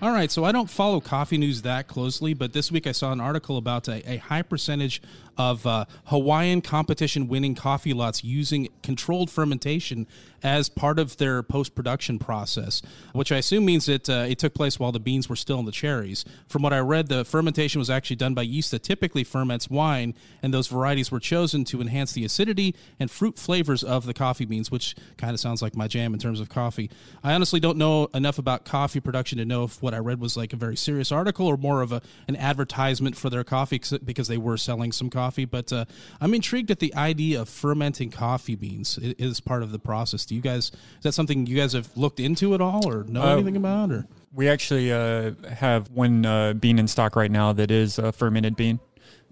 All 0.00 0.12
right, 0.12 0.30
so 0.30 0.44
I 0.44 0.52
don't 0.52 0.70
follow 0.70 1.00
coffee 1.00 1.36
news 1.36 1.62
that 1.62 1.86
closely, 1.86 2.32
but 2.32 2.52
this 2.54 2.72
week 2.72 2.86
I 2.86 2.92
saw 2.92 3.12
an 3.12 3.20
article 3.20 3.58
about 3.58 3.88
a, 3.88 4.10
a 4.10 4.16
high 4.16 4.42
percentage 4.42 5.02
of 5.36 5.66
uh, 5.66 5.84
Hawaiian 6.06 6.60
competition 6.60 7.28
winning 7.28 7.54
coffee 7.54 7.92
lots 7.92 8.24
using 8.24 8.68
controlled 8.82 9.30
fermentation 9.30 10.06
as 10.42 10.68
part 10.68 10.98
of 10.98 11.16
their 11.18 11.42
post 11.42 11.74
production 11.74 12.18
process, 12.18 12.82
which 13.12 13.30
I 13.30 13.36
assume 13.36 13.64
means 13.64 13.86
that 13.86 14.08
uh, 14.10 14.26
it 14.28 14.38
took 14.38 14.54
place 14.54 14.78
while 14.78 14.92
the 14.92 15.00
beans 15.00 15.28
were 15.28 15.36
still 15.36 15.60
in 15.60 15.66
the 15.66 15.72
cherries. 15.72 16.24
From 16.48 16.62
what 16.62 16.72
I 16.72 16.80
read, 16.80 17.08
the 17.08 17.24
fermentation 17.24 17.78
was 17.78 17.90
actually 17.90 18.16
done 18.16 18.34
by 18.34 18.42
yeast 18.42 18.72
that 18.72 18.82
typically 18.82 19.24
ferments 19.24 19.70
wine, 19.70 20.14
and 20.42 20.52
those 20.52 20.66
varieties 20.66 21.10
were 21.10 21.20
chosen 21.20 21.64
to 21.66 21.80
enhance 21.80 22.12
the 22.12 22.24
acidity 22.24 22.74
and 22.98 23.10
fruit 23.10 23.38
flavors 23.38 23.84
of 23.84 24.04
the 24.04 24.14
coffee 24.14 24.44
beans, 24.44 24.70
which 24.70 24.96
kind 25.16 25.32
of 25.32 25.40
sounds 25.40 25.62
like 25.62 25.76
my 25.76 25.86
jam 25.86 26.12
in 26.12 26.18
terms 26.18 26.40
of 26.40 26.48
coffee. 26.48 26.90
I 27.22 27.34
honestly 27.34 27.60
don't 27.60 27.78
know 27.78 28.08
enough 28.14 28.38
about 28.38 28.64
coffee 28.64 29.00
production 29.00 29.38
to 29.38 29.44
know 29.44 29.64
if 29.64 29.80
what 29.80 29.94
I 29.94 29.98
read 29.98 30.20
was 30.20 30.36
like 30.36 30.52
a 30.52 30.56
very 30.56 30.76
serious 30.76 31.12
article 31.12 31.46
or 31.46 31.56
more 31.56 31.82
of 31.82 31.92
a 31.92 32.02
an 32.28 32.36
advertisement 32.36 33.16
for 33.16 33.30
their 33.30 33.44
coffee 33.44 33.80
because 34.04 34.28
they 34.28 34.38
were 34.38 34.56
selling 34.56 34.92
some 34.92 35.10
coffee. 35.10 35.21
But 35.44 35.72
uh, 35.72 35.84
I'm 36.20 36.34
intrigued 36.34 36.70
at 36.70 36.78
the 36.78 36.94
idea 36.94 37.40
of 37.40 37.48
fermenting 37.48 38.10
coffee 38.10 38.56
beans 38.56 38.98
is 38.98 39.40
part 39.40 39.62
of 39.62 39.72
the 39.72 39.78
process. 39.78 40.26
Do 40.26 40.34
you 40.34 40.40
guys 40.40 40.70
is 40.70 41.02
that 41.02 41.12
something 41.12 41.46
you 41.46 41.56
guys 41.56 41.72
have 41.72 41.88
looked 41.96 42.20
into 42.20 42.54
at 42.54 42.60
all 42.60 42.88
or 42.88 43.04
know 43.04 43.22
Uh, 43.22 43.34
anything 43.34 43.56
about 43.56 43.90
or? 43.90 44.06
We 44.32 44.48
actually 44.48 44.92
uh, 44.92 45.32
have 45.48 45.90
one 45.90 46.24
uh, 46.24 46.54
bean 46.54 46.78
in 46.78 46.88
stock 46.88 47.16
right 47.16 47.30
now 47.30 47.52
that 47.52 47.70
is 47.70 47.98
a 47.98 48.12
fermented 48.12 48.56
bean, 48.56 48.80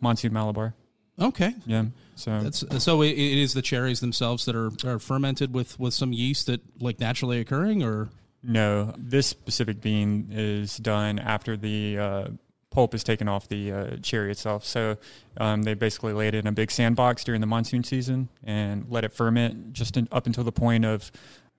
Monsoon 0.01 0.33
Malabar. 0.33 0.75
Okay. 1.19 1.55
Yeah. 1.67 1.87
So 2.17 2.41
That's, 2.41 2.83
so 2.85 3.03
it, 3.03 3.13
it 3.13 3.39
is 3.39 3.55
the 3.55 3.63
cherries 3.63 4.01
themselves 4.01 4.45
that 4.45 4.55
are, 4.55 4.71
are 4.85 4.99
fermented 4.99 5.55
with, 5.55 5.79
with 5.81 5.95
some 5.95 6.13
yeast 6.13 6.47
that 6.47 6.61
like 6.81 7.01
naturally 7.01 7.41
occurring 7.41 7.83
or 7.83 8.11
no, 8.43 8.95
this 8.97 9.27
specific 9.27 9.81
bean 9.83 10.29
is 10.31 10.77
done 10.79 11.19
after 11.19 11.57
the 11.57 11.99
uh, 11.99 12.29
pulp 12.71 12.95
is 12.95 13.03
taken 13.05 13.29
off 13.29 13.49
the 13.49 13.73
uh, 13.73 13.97
cherry 14.03 14.31
itself. 14.31 14.65
So 14.65 14.97
um, 15.37 15.63
they 15.63 15.75
basically 15.75 16.13
lay 16.13 16.29
it 16.29 16.35
in 16.35 16.47
a 16.47 16.53
big 16.53 16.71
sandbox 16.71 17.25
during 17.25 17.41
the 17.41 17.47
monsoon 17.47 17.85
season 17.85 18.29
and 18.45 18.87
let 18.89 19.05
it 19.05 19.13
ferment 19.13 19.73
just 19.73 19.97
in, 19.97 20.09
up 20.13 20.27
until 20.27 20.45
the 20.45 20.53
point 20.53 20.85
of 20.85 21.11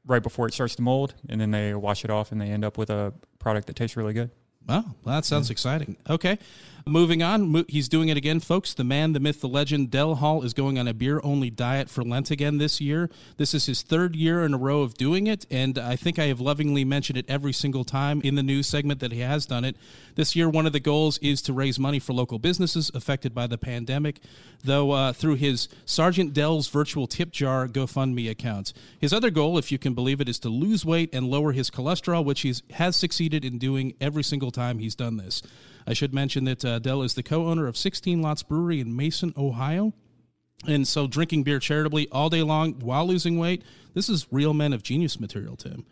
right 0.06 0.24
before 0.24 0.48
it 0.48 0.54
starts 0.54 0.76
to 0.76 0.82
mold, 0.82 1.14
and 1.30 1.40
then 1.40 1.52
they 1.52 1.74
wash 1.74 2.04
it 2.04 2.10
off 2.10 2.32
and 2.32 2.42
they 2.42 2.48
end 2.48 2.66
up 2.66 2.78
with 2.78 2.90
a 2.90 3.14
product 3.40 3.68
that 3.68 3.76
tastes 3.76 3.96
really 3.96 4.14
good. 4.14 4.32
Wow, 4.68 4.84
well, 5.04 5.16
that 5.16 5.26
sounds 5.26 5.50
exciting. 5.50 5.98
Okay, 6.10 6.38
moving 6.86 7.22
on. 7.22 7.66
He's 7.68 7.90
doing 7.90 8.10
it 8.10 8.18
again, 8.18 8.40
folks. 8.40 8.74
The 8.74 8.84
man, 8.84 9.14
the 9.14 9.20
myth, 9.20 9.42
the 9.42 9.48
legend, 9.48 9.92
Del 9.92 10.16
Hall 10.16 10.44
is 10.44 10.54
going 10.54 10.78
on 10.80 10.88
a 10.88 10.94
beer 10.94 11.20
only 11.24 11.50
diet 11.50 11.90
for 11.90 12.04
Lent 12.04 12.32
again 12.32 12.58
this 12.58 12.82
year. 12.82 13.10
This 13.38 13.54
is 13.54 13.66
his 13.66 13.82
third 13.82 14.16
year 14.16 14.44
in 14.44 14.54
a 14.54 14.58
row 14.58 14.82
of 14.82 14.96
doing 14.96 15.28
it, 15.28 15.46
and 15.52 15.78
I 15.78 15.96
think 15.96 16.20
I 16.20 16.26
have 16.26 16.40
lovingly 16.40 16.84
mentioned 16.84 17.18
it 17.18 17.26
every 17.28 17.54
single 17.54 17.84
time 17.84 18.22
in 18.24 18.36
the 18.36 18.44
news 18.44 18.68
segment 18.68 19.00
that 19.00 19.12
he 19.12 19.20
has 19.20 19.46
done 19.46 19.66
it. 19.66 19.76
This 20.16 20.36
year, 20.36 20.50
one 20.50 20.66
of 20.66 20.74
the 20.74 20.80
goals 20.80 21.18
is 21.20 21.42
to 21.44 21.54
raise 21.54 21.80
money 21.80 22.00
for 22.00 22.14
local 22.14 22.40
businesses 22.40 22.92
affected 22.94 23.34
by 23.34 23.48
the 23.48 23.58
pandemic, 23.58 24.20
though 24.64 24.92
uh, 24.92 25.14
through 25.14 25.36
his 25.36 25.68
Sergeant 25.86 26.34
Del's 26.34 26.68
virtual 26.68 27.08
tip 27.08 27.32
jar 27.32 27.68
GoFundMe 27.68 28.30
account. 28.30 28.74
His 29.00 29.14
other 29.14 29.30
goal, 29.30 29.58
if 29.58 29.72
you 29.72 29.78
can 29.78 29.94
believe 29.94 30.22
it, 30.22 30.30
is 30.30 30.40
to 30.40 30.50
lose 30.50 30.86
weight 30.86 31.10
and 31.14 31.28
lower 31.28 31.52
his 31.52 31.70
cholesterol, 31.70 32.26
which 32.26 32.42
he 32.42 32.54
has 32.72 32.96
succeeded 32.96 33.46
in 33.46 33.58
doing 33.58 33.94
every 34.02 34.24
single 34.24 34.52
time 34.52 34.80
he's 34.80 34.96
done 34.96 35.18
this. 35.18 35.42
I 35.88 35.94
should 35.94 36.14
mention 36.14 36.44
that 36.46 36.64
uh, 36.66 36.80
Del 36.80 37.02
is 37.02 37.14
the 37.16 37.24
co-owner 37.24 37.68
of 37.68 37.76
16 37.78 38.22
Lots 38.22 38.44
Brewery 38.44 38.80
in 38.80 38.96
Mason, 38.96 39.34
Ohio. 39.38 39.94
And 40.68 40.88
so 40.88 41.08
drinking 41.08 41.44
beer 41.44 41.60
charitably 41.60 42.08
all 42.12 42.30
day 42.30 42.44
long 42.44 42.74
while 42.82 43.08
losing 43.08 43.40
weight, 43.40 43.64
this 43.96 44.10
is 44.10 44.28
real 44.32 44.54
men 44.54 44.74
of 44.74 44.84
genius 44.84 45.20
material, 45.20 45.56
Tim. 45.56 45.86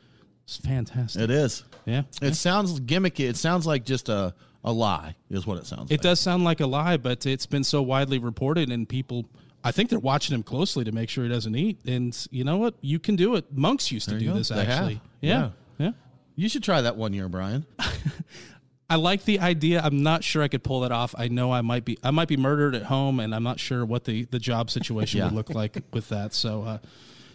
It's 0.43 0.57
fantastic. 0.57 1.23
It 1.23 1.31
is. 1.31 1.63
Yeah. 1.85 2.03
It 2.21 2.35
sounds 2.35 2.79
gimmicky. 2.79 3.27
It 3.27 3.35
sounds 3.37 3.65
like 3.65 3.83
just 3.83 4.09
a, 4.09 4.33
a 4.63 4.71
lie, 4.71 5.15
is 5.29 5.47
what 5.47 5.57
it 5.57 5.65
sounds 5.65 5.81
like. 5.83 5.91
It 5.91 5.93
like. 5.95 6.01
does 6.01 6.19
sound 6.19 6.43
like 6.43 6.59
a 6.59 6.67
lie, 6.67 6.97
but 6.97 7.25
it's 7.25 7.45
been 7.47 7.63
so 7.63 7.81
widely 7.81 8.19
reported, 8.19 8.69
and 8.71 8.87
people, 8.87 9.25
I 9.63 9.71
think 9.71 9.89
they're 9.89 9.97
watching 9.99 10.35
him 10.35 10.43
closely 10.43 10.83
to 10.85 10.91
make 10.91 11.09
sure 11.09 11.23
he 11.23 11.29
doesn't 11.31 11.55
eat. 11.55 11.79
And 11.85 12.15
you 12.29 12.43
know 12.43 12.57
what? 12.57 12.75
You 12.81 12.99
can 12.99 13.15
do 13.15 13.35
it. 13.35 13.51
Monks 13.55 13.91
used 13.91 14.05
to 14.09 14.11
There 14.11 14.19
do 14.19 14.25
go. 14.27 14.33
this, 14.35 14.49
They 14.49 14.55
have. 14.65 14.69
actually. 14.69 15.01
Yeah. 15.21 15.49
yeah. 15.79 15.91
You 16.35 16.47
should 16.47 16.63
try 16.63 16.81
that 16.81 16.95
one 16.95 17.13
year, 17.13 17.27
Brian. 17.27 17.65
I 18.89 18.95
like 18.95 19.25
the 19.25 19.39
idea. 19.39 19.81
I'm 19.83 20.01
not 20.01 20.23
sure 20.23 20.41
I 20.41 20.47
could 20.47 20.63
pull 20.63 20.79
that 20.81 20.91
off. 20.91 21.13
I 21.17 21.27
know 21.27 21.51
I 21.51 21.61
might 21.61 21.85
be 21.85 21.97
I 22.03 22.11
might 22.11 22.27
be 22.27 22.37
murdered 22.37 22.73
at 22.75 22.83
home, 22.83 23.19
and 23.19 23.35
I'm 23.35 23.43
not 23.43 23.59
sure 23.59 23.85
what 23.85 24.05
the, 24.05 24.23
the 24.25 24.39
job 24.39 24.71
situation 24.71 25.17
Yeah. 25.19 25.25
would 25.25 25.33
look 25.33 25.49
like 25.53 25.77
with 25.93 26.09
that. 26.09 26.33
So, 26.33 26.63
uh, 26.63 26.77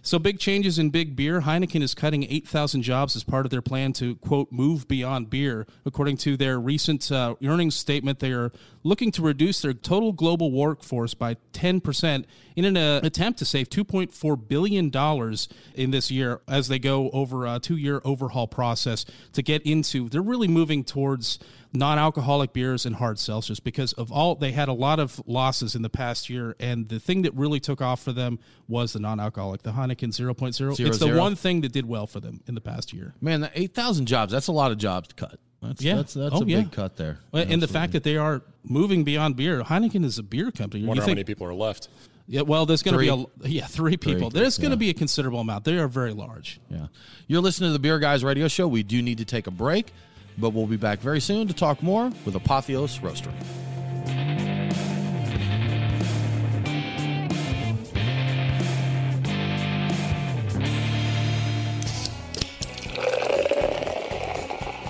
so 0.04 0.18
big 0.18 0.38
changes 0.38 0.78
in 0.78 0.90
big 0.90 1.16
beer. 1.16 1.40
Heineken 1.40 1.82
is 1.82 1.94
cutting 1.94 2.24
8,000 2.24 2.82
jobs 2.82 3.16
as 3.16 3.24
part 3.24 3.46
of 3.46 3.50
their 3.50 3.62
plan 3.62 3.94
to 3.94 4.16
quote 4.16 4.52
move 4.52 4.86
beyond 4.86 5.30
beer. 5.30 5.66
According 5.86 6.18
to 6.18 6.36
their 6.36 6.60
recent 6.60 7.10
uh, 7.10 7.34
earnings 7.42 7.74
statement, 7.74 8.18
they 8.18 8.32
are 8.32 8.52
looking 8.82 9.10
to 9.12 9.22
reduce 9.22 9.62
their 9.62 9.72
total 9.72 10.12
global 10.12 10.52
workforce 10.52 11.14
by 11.14 11.36
10% 11.54 12.26
in 12.54 12.64
an 12.66 12.76
uh, 12.76 13.00
attempt 13.02 13.38
to 13.38 13.46
save 13.46 13.70
2.4 13.70 14.48
billion 14.48 14.90
dollars 14.90 15.48
in 15.74 15.90
this 15.90 16.10
year 16.10 16.42
as 16.46 16.68
they 16.68 16.78
go 16.78 17.08
over 17.10 17.46
a 17.46 17.58
two-year 17.58 18.02
overhaul 18.04 18.46
process 18.46 19.06
to 19.32 19.42
get 19.42 19.62
into. 19.62 20.10
They're 20.10 20.20
really 20.20 20.48
moving 20.48 20.84
towards 20.84 21.38
non-alcoholic 21.74 22.52
beers 22.52 22.86
and 22.86 22.94
hard 22.96 23.16
seltzers 23.16 23.62
because 23.62 23.92
of 23.94 24.12
all 24.12 24.36
they 24.36 24.52
had 24.52 24.68
a 24.68 24.72
lot 24.72 25.00
of 25.00 25.20
losses 25.26 25.74
in 25.74 25.82
the 25.82 25.90
past 25.90 26.30
year 26.30 26.54
and 26.60 26.88
the 26.88 27.00
thing 27.00 27.22
that 27.22 27.34
really 27.34 27.58
took 27.60 27.82
off 27.82 28.00
for 28.02 28.12
them 28.12 28.38
was 28.68 28.92
the 28.92 29.00
non-alcoholic 29.00 29.62
the 29.62 29.72
Heineken 29.72 30.08
0.0 30.10 30.52
Zero, 30.54 30.70
it's 30.70 30.78
the 30.78 31.06
zero. 31.06 31.18
one 31.18 31.34
thing 31.34 31.60
that 31.62 31.72
did 31.72 31.86
well 31.86 32.06
for 32.06 32.20
them 32.20 32.40
in 32.46 32.54
the 32.54 32.60
past 32.60 32.92
year 32.92 33.12
Man, 33.20 33.40
the 33.40 33.50
8,000 33.54 34.06
jobs, 34.06 34.32
that's 34.32 34.46
a 34.46 34.52
lot 34.52 34.70
of 34.70 34.78
jobs 34.78 35.08
to 35.08 35.14
cut. 35.16 35.38
That's, 35.62 35.82
Yeah. 35.82 35.96
that's, 35.96 36.14
that's 36.14 36.34
Oh, 36.34 36.42
a 36.42 36.46
yeah. 36.46 36.60
big 36.60 36.72
cut 36.72 36.96
there. 36.96 37.18
and 37.32 37.60
the 37.60 37.68
fact 37.68 37.92
that 37.92 38.04
they 38.04 38.16
are 38.16 38.42
moving 38.62 39.02
beyond 39.02 39.34
beer 39.36 39.62
Heineken 39.62 40.04
is 40.04 40.18
a 40.18 40.22
beer 40.22 40.50
company 40.52 40.80
I 40.80 40.82
You 40.82 40.88
wonder 40.88 41.02
how 41.02 41.06
think- 41.06 41.16
many 41.16 41.24
people 41.24 41.46
are 41.46 41.54
left. 41.54 41.88
Yeah, 42.26 42.40
well, 42.40 42.64
there's 42.64 42.82
going 42.82 42.94
to 42.94 42.98
be 42.98 43.08
a 43.44 43.48
yeah 43.50 43.66
three 43.66 43.98
people. 43.98 44.30
Three, 44.30 44.40
there's 44.40 44.56
going 44.56 44.70
to 44.70 44.76
yeah. 44.76 44.78
be 44.78 44.88
a 44.88 44.94
considerable 44.94 45.40
amount. 45.40 45.64
They 45.64 45.76
are 45.76 45.86
very 45.88 46.14
large. 46.14 46.58
Yeah. 46.70 46.86
You're 47.26 47.42
listening 47.42 47.68
to 47.68 47.74
the 47.74 47.78
Beer 47.78 47.98
Guys 47.98 48.24
Radio 48.24 48.48
Show. 48.48 48.66
We 48.66 48.82
do 48.82 49.02
need 49.02 49.18
to 49.18 49.26
take 49.26 49.46
a 49.46 49.50
break, 49.50 49.92
but 50.38 50.50
we'll 50.50 50.66
be 50.66 50.76
back 50.76 51.00
very 51.00 51.20
soon 51.20 51.48
to 51.48 51.54
talk 51.54 51.82
more 51.82 52.10
with 52.24 52.34
Apotheos 52.34 53.00
Roastery. 53.00 53.32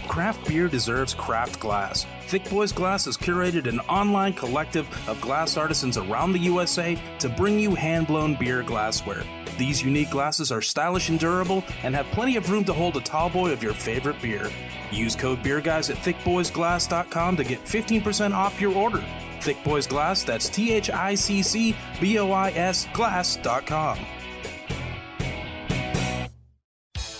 Craft 0.08 0.46
beer 0.46 0.68
deserves 0.68 1.12
craft 1.12 1.58
glass. 1.58 2.06
Thick 2.28 2.48
Boys 2.48 2.70
Glass 2.70 3.04
has 3.06 3.16
curated 3.16 3.66
an 3.66 3.80
online 3.80 4.32
collective 4.32 4.86
of 5.08 5.20
glass 5.20 5.56
artisans 5.56 5.96
around 5.96 6.32
the 6.32 6.38
USA 6.38 6.96
to 7.18 7.28
bring 7.28 7.58
you 7.58 7.74
hand 7.74 8.06
blown 8.06 8.36
beer 8.36 8.62
glassware. 8.62 9.24
These 9.58 9.82
unique 9.82 10.10
glasses 10.10 10.52
are 10.52 10.62
stylish 10.62 11.08
and 11.08 11.18
durable 11.18 11.64
and 11.82 11.96
have 11.96 12.06
plenty 12.06 12.36
of 12.36 12.48
room 12.48 12.64
to 12.64 12.72
hold 12.72 12.96
a 12.96 13.00
tall 13.00 13.28
boy 13.28 13.50
of 13.50 13.62
your 13.62 13.74
favorite 13.74 14.22
beer. 14.22 14.50
Use 14.94 15.16
code 15.16 15.42
BeerGuys 15.42 15.90
at 15.90 15.96
thickboysglass.com 15.96 17.36
to 17.36 17.44
get 17.44 17.64
15% 17.64 18.34
off 18.34 18.60
your 18.60 18.74
order. 18.74 19.04
Thick 19.40 19.62
Boys 19.62 19.86
Glass, 19.86 20.22
that's 20.24 20.48
T 20.48 20.72
H 20.72 20.88
I 20.88 21.14
C 21.14 21.42
C 21.42 21.76
B 22.00 22.18
O 22.18 22.32
I 22.32 22.50
S 22.52 22.88
glass.com. 22.94 23.98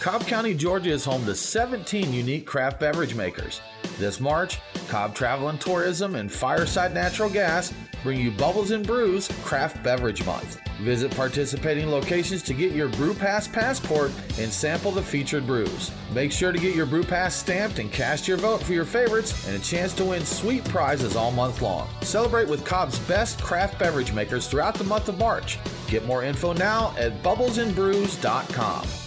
Cobb 0.00 0.26
County, 0.26 0.54
Georgia 0.54 0.90
is 0.90 1.04
home 1.04 1.24
to 1.24 1.34
17 1.34 2.12
unique 2.12 2.46
craft 2.46 2.78
beverage 2.78 3.14
makers. 3.14 3.60
This 3.98 4.20
March, 4.20 4.58
Cobb 4.88 5.14
Travel 5.14 5.48
and 5.48 5.60
Tourism 5.60 6.14
and 6.14 6.30
Fireside 6.30 6.92
Natural 6.92 7.30
Gas 7.30 7.72
bring 8.04 8.20
you 8.20 8.30
Bubbles 8.30 8.70
and 8.70 8.86
Brews 8.86 9.26
Craft 9.42 9.82
Beverage 9.82 10.24
Month. 10.24 10.60
Visit 10.82 11.10
participating 11.16 11.90
locations 11.90 12.42
to 12.42 12.54
get 12.54 12.72
your 12.72 12.88
Brew 12.88 13.14
Pass 13.14 13.48
passport 13.48 14.12
and 14.38 14.52
sample 14.52 14.92
the 14.92 15.02
featured 15.02 15.46
brews. 15.46 15.90
Make 16.12 16.30
sure 16.30 16.52
to 16.52 16.58
get 16.58 16.76
your 16.76 16.86
Brew 16.86 17.02
Pass 17.02 17.34
stamped 17.34 17.78
and 17.78 17.90
cast 17.90 18.28
your 18.28 18.36
vote 18.36 18.62
for 18.62 18.74
your 18.74 18.84
favorites 18.84 19.48
and 19.48 19.56
a 19.56 19.64
chance 19.64 19.92
to 19.94 20.04
win 20.04 20.24
sweet 20.24 20.64
prizes 20.66 21.16
all 21.16 21.32
month 21.32 21.62
long. 21.62 21.88
Celebrate 22.02 22.46
with 22.46 22.64
Cobb's 22.64 22.98
best 23.00 23.42
craft 23.42 23.78
beverage 23.78 24.12
makers 24.12 24.46
throughout 24.46 24.74
the 24.74 24.84
month 24.84 25.08
of 25.08 25.18
March. 25.18 25.58
Get 25.88 26.04
more 26.06 26.22
info 26.22 26.52
now 26.52 26.94
at 26.98 27.22
bubblesandbrews.com. 27.22 29.03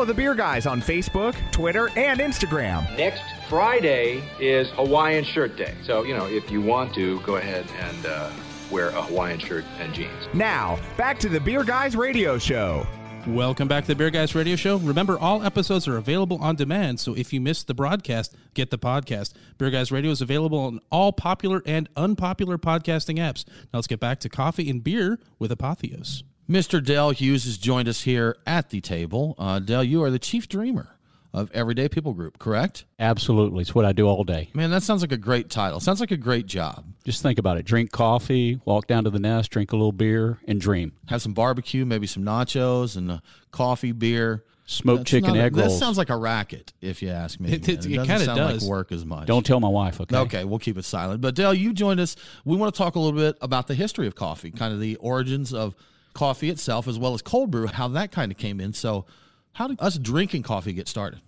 Follow 0.00 0.08
the 0.08 0.14
Beer 0.14 0.34
Guys 0.34 0.64
on 0.64 0.80
Facebook, 0.80 1.34
Twitter, 1.52 1.90
and 1.94 2.20
Instagram. 2.20 2.96
Next 2.96 3.22
Friday 3.50 4.22
is 4.40 4.70
Hawaiian 4.70 5.24
Shirt 5.24 5.58
Day. 5.58 5.74
So, 5.84 6.04
you 6.04 6.16
know, 6.16 6.24
if 6.24 6.50
you 6.50 6.62
want 6.62 6.94
to, 6.94 7.20
go 7.20 7.36
ahead 7.36 7.66
and 7.78 8.06
uh, 8.06 8.30
wear 8.70 8.88
a 8.88 9.02
Hawaiian 9.02 9.38
shirt 9.38 9.66
and 9.78 9.92
jeans. 9.92 10.26
Now, 10.32 10.78
back 10.96 11.18
to 11.18 11.28
the 11.28 11.38
Beer 11.38 11.64
Guys 11.64 11.96
Radio 11.96 12.38
Show. 12.38 12.86
Welcome 13.26 13.68
back 13.68 13.84
to 13.84 13.88
the 13.88 13.94
Beer 13.94 14.08
Guys 14.08 14.34
Radio 14.34 14.56
Show. 14.56 14.78
Remember, 14.78 15.18
all 15.18 15.42
episodes 15.42 15.86
are 15.86 15.98
available 15.98 16.38
on 16.38 16.56
demand, 16.56 16.98
so 16.98 17.14
if 17.14 17.30
you 17.34 17.40
missed 17.42 17.66
the 17.66 17.74
broadcast, 17.74 18.34
get 18.54 18.70
the 18.70 18.78
podcast. 18.78 19.34
Beer 19.58 19.68
Guys 19.68 19.92
Radio 19.92 20.10
is 20.12 20.22
available 20.22 20.60
on 20.60 20.80
all 20.90 21.12
popular 21.12 21.62
and 21.66 21.90
unpopular 21.94 22.56
podcasting 22.56 23.18
apps. 23.18 23.46
Now 23.46 23.80
let's 23.80 23.86
get 23.86 24.00
back 24.00 24.20
to 24.20 24.30
coffee 24.30 24.70
and 24.70 24.82
beer 24.82 25.18
with 25.38 25.50
Apotheos. 25.50 26.22
Mr. 26.50 26.84
Dale 26.84 27.10
Hughes 27.10 27.44
has 27.44 27.56
joined 27.56 27.86
us 27.86 28.00
here 28.02 28.36
at 28.44 28.70
the 28.70 28.80
table. 28.80 29.36
Uh, 29.38 29.60
Dale, 29.60 29.84
you 29.84 30.02
are 30.02 30.10
the 30.10 30.18
chief 30.18 30.48
dreamer 30.48 30.96
of 31.32 31.48
Everyday 31.52 31.88
People 31.88 32.12
Group, 32.12 32.40
correct? 32.40 32.86
Absolutely. 32.98 33.60
It's 33.60 33.72
what 33.72 33.84
I 33.84 33.92
do 33.92 34.08
all 34.08 34.24
day. 34.24 34.50
Man, 34.52 34.72
that 34.72 34.82
sounds 34.82 35.00
like 35.00 35.12
a 35.12 35.16
great 35.16 35.48
title. 35.48 35.78
Sounds 35.78 36.00
like 36.00 36.10
a 36.10 36.16
great 36.16 36.46
job. 36.46 36.84
Just 37.04 37.22
think 37.22 37.38
about 37.38 37.56
it. 37.56 37.64
Drink 37.66 37.92
coffee, 37.92 38.60
walk 38.64 38.88
down 38.88 39.04
to 39.04 39.10
the 39.10 39.20
nest, 39.20 39.52
drink 39.52 39.70
a 39.70 39.76
little 39.76 39.92
beer, 39.92 40.40
and 40.48 40.60
dream. 40.60 40.90
Have 41.06 41.22
some 41.22 41.34
barbecue, 41.34 41.84
maybe 41.84 42.08
some 42.08 42.24
nachos 42.24 42.96
and 42.96 43.12
uh, 43.12 43.18
coffee, 43.52 43.92
beer. 43.92 44.44
Smoked 44.66 44.98
That's 45.00 45.10
chicken 45.10 45.36
a- 45.36 45.40
egg 45.40 45.54
That 45.54 45.70
sounds 45.70 45.98
like 45.98 46.10
a 46.10 46.16
racket, 46.16 46.72
if 46.80 47.00
you 47.00 47.10
ask 47.10 47.38
me. 47.38 47.52
It- 47.52 47.66
man. 47.68 47.76
it- 47.76 47.86
it 47.86 48.06
kinda 48.06 48.26
does. 48.26 48.62
like 48.62 48.68
work 48.68 48.90
as 48.90 49.04
much. 49.04 49.26
Don't 49.28 49.46
tell 49.46 49.60
my 49.60 49.68
wife, 49.68 50.00
okay? 50.00 50.16
Okay, 50.16 50.44
we'll 50.44 50.58
keep 50.58 50.76
it 50.78 50.84
silent. 50.84 51.20
But 51.20 51.36
Dale, 51.36 51.54
you 51.54 51.72
joined 51.72 52.00
us. 52.00 52.16
We 52.44 52.56
want 52.56 52.74
to 52.74 52.78
talk 52.78 52.96
a 52.96 52.98
little 52.98 53.16
bit 53.18 53.36
about 53.40 53.68
the 53.68 53.74
history 53.76 54.08
of 54.08 54.16
coffee, 54.16 54.50
kind 54.50 54.72
of 54.74 54.80
the 54.80 54.96
origins 54.96 55.54
of 55.54 55.76
coffee 56.12 56.50
itself, 56.50 56.88
as 56.88 56.98
well 56.98 57.14
as 57.14 57.22
cold 57.22 57.50
brew, 57.50 57.66
how 57.66 57.88
that 57.88 58.12
kind 58.12 58.32
of 58.32 58.38
came 58.38 58.60
in. 58.60 58.72
So, 58.72 59.06
how 59.52 59.66
did 59.66 59.80
us 59.80 59.98
drinking 59.98 60.42
coffee 60.42 60.72
get 60.72 60.88
started? 60.88 61.20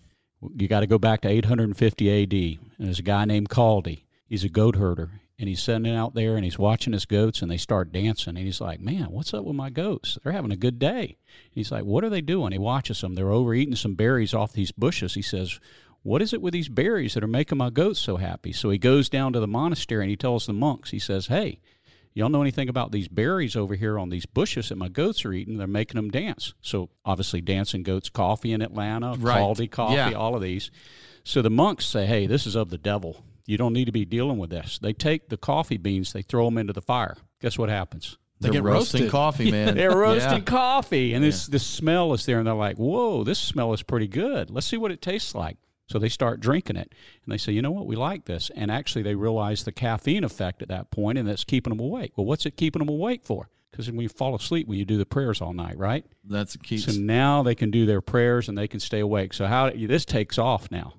You 0.57 0.69
got 0.69 0.81
to 0.81 0.87
go 0.87 0.99
back 0.99 1.21
to 1.23 1.29
850 1.29 2.23
AD. 2.23 2.33
And 2.79 2.87
there's 2.87 2.99
a 2.99 3.03
guy 3.03 3.25
named 3.25 3.49
Kaldi. 3.49 4.05
He's 4.27 4.45
a 4.45 4.49
goat 4.49 4.77
herder. 4.77 5.11
And 5.39 5.49
he's 5.49 5.63
sitting 5.63 5.93
out 5.93 6.15
there 6.15 6.37
and 6.37 6.45
he's 6.45 6.59
watching 6.59 6.93
his 6.93 7.05
goats 7.05 7.43
and 7.43 7.51
they 7.51 7.57
start 7.57 7.93
dancing. 7.93 8.37
And 8.37 8.47
he's 8.47 8.61
like, 8.61 8.81
Man, 8.81 9.07
what's 9.11 9.35
up 9.35 9.45
with 9.45 9.57
my 9.57 9.71
goats? 9.71 10.19
They're 10.23 10.33
having 10.33 10.53
a 10.53 10.57
good 10.57 10.79
day. 10.79 11.01
And 11.01 11.53
he's 11.53 11.73
like, 11.73 11.85
What 11.85 12.05
are 12.05 12.11
they 12.11 12.21
doing? 12.21 12.53
He 12.53 12.59
watches 12.59 13.01
them. 13.01 13.15
They're 13.15 13.33
overeating 13.33 13.75
some 13.75 13.95
berries 13.95 14.35
off 14.35 14.53
these 14.53 14.71
bushes. 14.71 15.15
He 15.15 15.23
says, 15.23 15.59
What 16.03 16.23
is 16.23 16.33
it 16.33 16.43
with 16.43 16.53
these 16.53 16.69
berries 16.69 17.15
that 17.15 17.25
are 17.25 17.29
making 17.29 17.59
my 17.59 17.71
goats 17.71 17.99
so 17.99 18.19
happy? 18.19 18.53
So 18.53 18.71
he 18.71 18.79
goes 18.79 19.09
down 19.09 19.33
to 19.33 19.41
the 19.41 19.49
monastery 19.49 20.05
and 20.05 20.11
he 20.11 20.17
tells 20.17 20.47
the 20.47 20.53
monks, 20.53 20.91
He 20.91 21.01
says, 21.01 21.27
Hey, 21.27 21.59
y'all 22.15 22.29
know 22.29 22.43
anything 22.43 22.69
about 22.69 22.93
these 22.93 23.09
berries 23.09 23.57
over 23.57 23.75
here 23.75 23.99
on 23.99 24.09
these 24.11 24.27
bushes 24.27 24.69
that 24.69 24.77
my 24.77 24.89
goats 24.89 25.25
are 25.25 25.33
eating? 25.33 25.57
They're 25.59 25.67
making 25.67 25.97
them 25.97 26.11
dance. 26.11 26.55
So 26.61 26.91
obviously, 27.05 27.41
dancing 27.41 27.83
goats 27.83 28.09
coffee 28.09 28.53
in 28.53 28.63
Atlanta, 28.63 29.15
Right. 29.19 29.39
Kaldi 29.41 29.71
coffee, 29.71 29.95
Yeah. 29.95 30.13
all 30.13 30.35
of 30.37 30.43
these. 30.43 30.71
So 31.25 31.41
the 31.43 31.51
monks 31.51 31.87
say, 31.87 32.07
hey, 32.07 32.27
this 32.27 32.47
is 32.47 32.57
of 32.57 32.71
the 32.71 32.79
devil. 32.79 33.25
You 33.47 33.57
don't 33.59 33.73
need 33.73 33.87
to 33.87 33.93
be 33.93 34.05
dealing 34.05 34.39
with 34.39 34.51
this. 34.51 34.79
They 34.79 34.93
take 34.93 35.29
the 35.29 35.37
coffee 35.37 35.77
beans, 35.77 36.13
they 36.13 36.23
throw 36.23 36.45
them 36.47 36.59
into 36.59 36.73
the 36.73 36.83
fire. 36.83 37.17
Guess 37.41 37.59
what 37.59 37.69
happens? 37.69 38.19
They 38.41 38.49
They're 38.49 38.55
get 38.55 38.63
roasting 38.65 39.03
roasted. 39.03 39.11
coffee, 39.13 39.51
man. 39.53 39.77
They're 39.77 39.97
roasting 39.97 40.31
Yeah. 40.33 40.41
coffee, 40.41 41.15
and 41.15 41.23
this 41.25 41.47
this 41.47 41.65
smell 41.65 42.13
is 42.13 42.27
there, 42.27 42.39
and 42.39 42.47
they're 42.47 42.55
like, 42.55 42.77
"Whoa, 42.77 43.23
this 43.23 43.39
smell 43.39 43.73
is 43.73 43.83
pretty 43.83 44.09
good. 44.09 44.51
Let's 44.51 44.67
see 44.67 44.77
what 44.77 44.91
it 44.91 45.01
tastes 45.01 45.33
like." 45.35 45.59
So 45.93 45.99
they 45.99 46.09
start 46.09 46.41
drinking 46.41 46.77
it, 46.77 46.95
and 47.25 47.33
they 47.33 47.37
say, 47.37 47.53
"You 47.53 47.61
know 47.61 47.71
what? 47.71 47.87
We 47.87 47.97
like 47.97 48.25
this." 48.25 48.51
And 48.57 48.71
actually, 48.71 49.03
they 49.03 49.15
realize 49.15 49.65
the 49.65 49.73
caffeine 49.73 50.25
effect 50.25 50.63
at 50.63 50.69
that 50.69 50.91
point, 50.91 51.19
and 51.19 51.29
that's 51.29 51.45
keeping 51.45 51.71
them 51.71 51.81
awake. 51.81 52.13
Well, 52.17 52.25
what's 52.25 52.47
it 52.47 52.57
keeping 52.57 52.81
them 52.81 52.89
awake 52.89 53.25
for? 53.25 53.51
Because 53.71 53.91
when 53.91 54.01
you 54.01 54.09
fall 54.09 54.35
asleep, 54.35 54.67
when 54.67 54.79
you 54.79 54.87
do 54.87 54.97
the 54.97 55.05
prayers 55.05 55.43
all 55.43 55.53
night, 55.53 55.77
right? 55.77 56.05
That's 56.25 56.57
key. 56.57 56.79
So 56.79 56.93
now 56.93 57.43
they 57.43 57.55
can 57.55 57.71
do 57.71 57.85
their 57.85 58.01
prayers 58.01 58.49
and 58.49 58.57
they 58.57 58.69
can 58.69 58.81
stay 58.81 59.01
awake. 59.01 59.35
So 59.35 59.47
how 59.47 59.71
this 59.71 60.07
takes 60.07 60.39
off 60.39 60.71
now, 60.71 60.95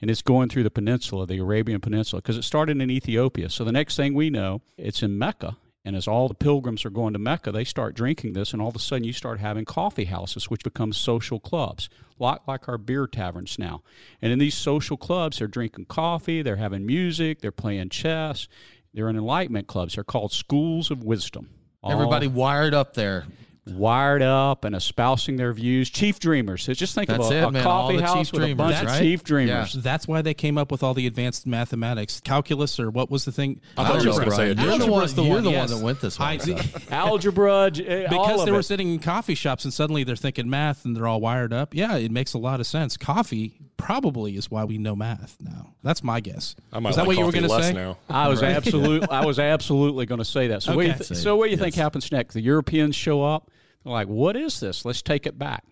and 0.00 0.10
it's 0.10 0.22
going 0.22 0.48
through 0.48 0.62
the 0.62 0.70
peninsula, 0.70 1.26
the 1.26 1.38
Arabian 1.38 1.80
Peninsula, 1.80 2.22
because 2.22 2.38
it 2.38 2.44
started 2.44 2.80
in 2.80 2.90
Ethiopia. 2.90 3.50
So 3.50 3.64
the 3.64 3.72
next 3.72 3.96
thing 3.96 4.14
we 4.14 4.30
know, 4.30 4.62
it's 4.78 5.02
in 5.02 5.18
Mecca. 5.18 5.56
And 5.84 5.96
as 5.96 6.06
all 6.06 6.28
the 6.28 6.34
pilgrims 6.34 6.84
are 6.84 6.90
going 6.90 7.14
to 7.14 7.18
Mecca, 7.18 7.50
they 7.52 7.64
start 7.64 7.94
drinking 7.94 8.34
this, 8.34 8.52
and 8.52 8.60
all 8.60 8.68
of 8.68 8.76
a 8.76 8.78
sudden 8.78 9.04
you 9.04 9.14
start 9.14 9.40
having 9.40 9.64
coffee 9.64 10.04
houses, 10.04 10.50
which 10.50 10.62
become 10.62 10.92
social 10.92 11.40
clubs, 11.40 11.88
a 12.18 12.22
lot 12.22 12.42
like 12.46 12.68
our 12.68 12.76
beer 12.76 13.06
taverns 13.06 13.58
now. 13.58 13.82
And 14.20 14.30
in 14.30 14.38
these 14.38 14.54
social 14.54 14.98
clubs, 14.98 15.38
they're 15.38 15.48
drinking 15.48 15.86
coffee, 15.86 16.42
they're 16.42 16.56
having 16.56 16.84
music, 16.84 17.40
they're 17.40 17.50
playing 17.50 17.88
chess, 17.88 18.46
they're 18.92 19.08
in 19.08 19.16
enlightenment 19.16 19.68
clubs. 19.68 19.94
They're 19.94 20.04
called 20.04 20.32
schools 20.32 20.90
of 20.90 21.02
wisdom. 21.02 21.48
Everybody 21.84 22.26
wired 22.26 22.74
up 22.74 22.94
there. 22.94 23.24
Wired 23.70 24.22
up 24.22 24.64
and 24.64 24.74
espousing 24.74 25.36
their 25.36 25.52
views. 25.52 25.90
Chief 25.90 26.18
dreamers. 26.18 26.64
So 26.64 26.72
just 26.74 26.94
think 26.94 27.08
That's 27.08 27.26
of 27.26 27.32
a, 27.32 27.38
it, 27.38 27.44
a 27.44 27.50
man. 27.50 27.62
Coffee 27.62 27.96
the 27.96 28.02
house 28.02 28.26
chief 28.28 28.32
with 28.32 28.42
a 28.42 28.46
dreamers, 28.46 28.56
bunch 28.72 28.82
of 28.82 28.86
right? 28.88 28.98
chief 29.00 29.24
dreamers. 29.24 29.72
That's 29.74 30.06
why 30.08 30.22
they 30.22 30.34
came 30.34 30.58
up 30.58 30.70
with 30.70 30.82
all 30.82 30.94
the 30.94 31.06
advanced 31.06 31.46
mathematics, 31.46 32.20
calculus, 32.20 32.78
or 32.80 32.90
what 32.90 33.10
was 33.10 33.24
the 33.24 33.32
thing? 33.32 33.60
I 33.76 33.86
thought 33.86 34.02
you 34.02 34.10
were 34.10 34.16
going 34.16 34.28
to 34.28 34.30
say 34.32 34.36
Brian. 34.36 34.50
addition. 34.52 34.68
You're 34.70 34.78
the 34.78 34.92
one, 34.92 35.14
the 35.14 35.22
you're 35.22 35.34
one, 35.34 35.44
the 35.44 35.50
yes. 35.50 35.70
one 35.70 35.78
that 35.78 35.84
went 35.84 36.00
this 36.00 36.18
way. 36.18 36.26
I- 36.26 36.36
so. 36.38 36.56
Algebra, 36.90 37.70
j- 37.70 38.04
uh, 38.06 38.14
all 38.14 38.24
because 38.24 38.40
of 38.40 38.46
they 38.46 38.52
were 38.52 38.60
it. 38.60 38.64
sitting 38.64 38.92
in 38.92 38.98
coffee 38.98 39.34
shops 39.34 39.64
and 39.64 39.72
suddenly 39.72 40.04
they're 40.04 40.16
thinking 40.16 40.48
math 40.50 40.84
and 40.84 40.96
they're 40.96 41.06
all 41.06 41.20
wired 41.20 41.52
up. 41.52 41.74
Yeah, 41.74 41.96
it 41.96 42.10
makes 42.10 42.34
a 42.34 42.38
lot 42.38 42.60
of 42.60 42.66
sense. 42.66 42.96
Coffee 42.96 43.58
probably 43.76 44.36
is 44.36 44.50
why 44.50 44.64
we 44.64 44.78
know 44.78 44.94
math 44.94 45.36
now. 45.40 45.72
That's 45.82 46.04
my 46.04 46.20
guess. 46.20 46.54
I 46.72 46.80
might 46.80 46.90
is 46.90 46.96
that 46.96 47.02
like 47.02 47.08
what 47.08 47.16
you 47.18 47.24
were 47.24 47.32
going 47.32 47.44
to 47.44 47.62
say? 47.62 47.72
now. 47.72 47.96
I 48.08 48.28
was 48.28 48.42
absolutely, 48.42 49.08
I 49.08 49.24
was 49.24 49.38
absolutely 49.38 50.06
going 50.06 50.18
to 50.18 50.24
say 50.24 50.48
that. 50.48 50.62
So, 50.62 50.76
what, 50.76 50.82
do 50.82 50.88
you 50.88 50.94
th- 50.94 51.18
so 51.18 51.36
what 51.36 51.46
do 51.46 51.50
you 51.52 51.56
think 51.56 51.74
happens 51.74 52.10
next? 52.12 52.34
The 52.34 52.42
Europeans 52.42 52.94
show 52.94 53.22
up. 53.22 53.50
They're 53.84 53.92
like, 53.92 54.08
"What 54.08 54.36
is 54.36 54.60
this? 54.60 54.84
Let's 54.84 55.02
take 55.02 55.26
it 55.26 55.38
back." 55.38 55.64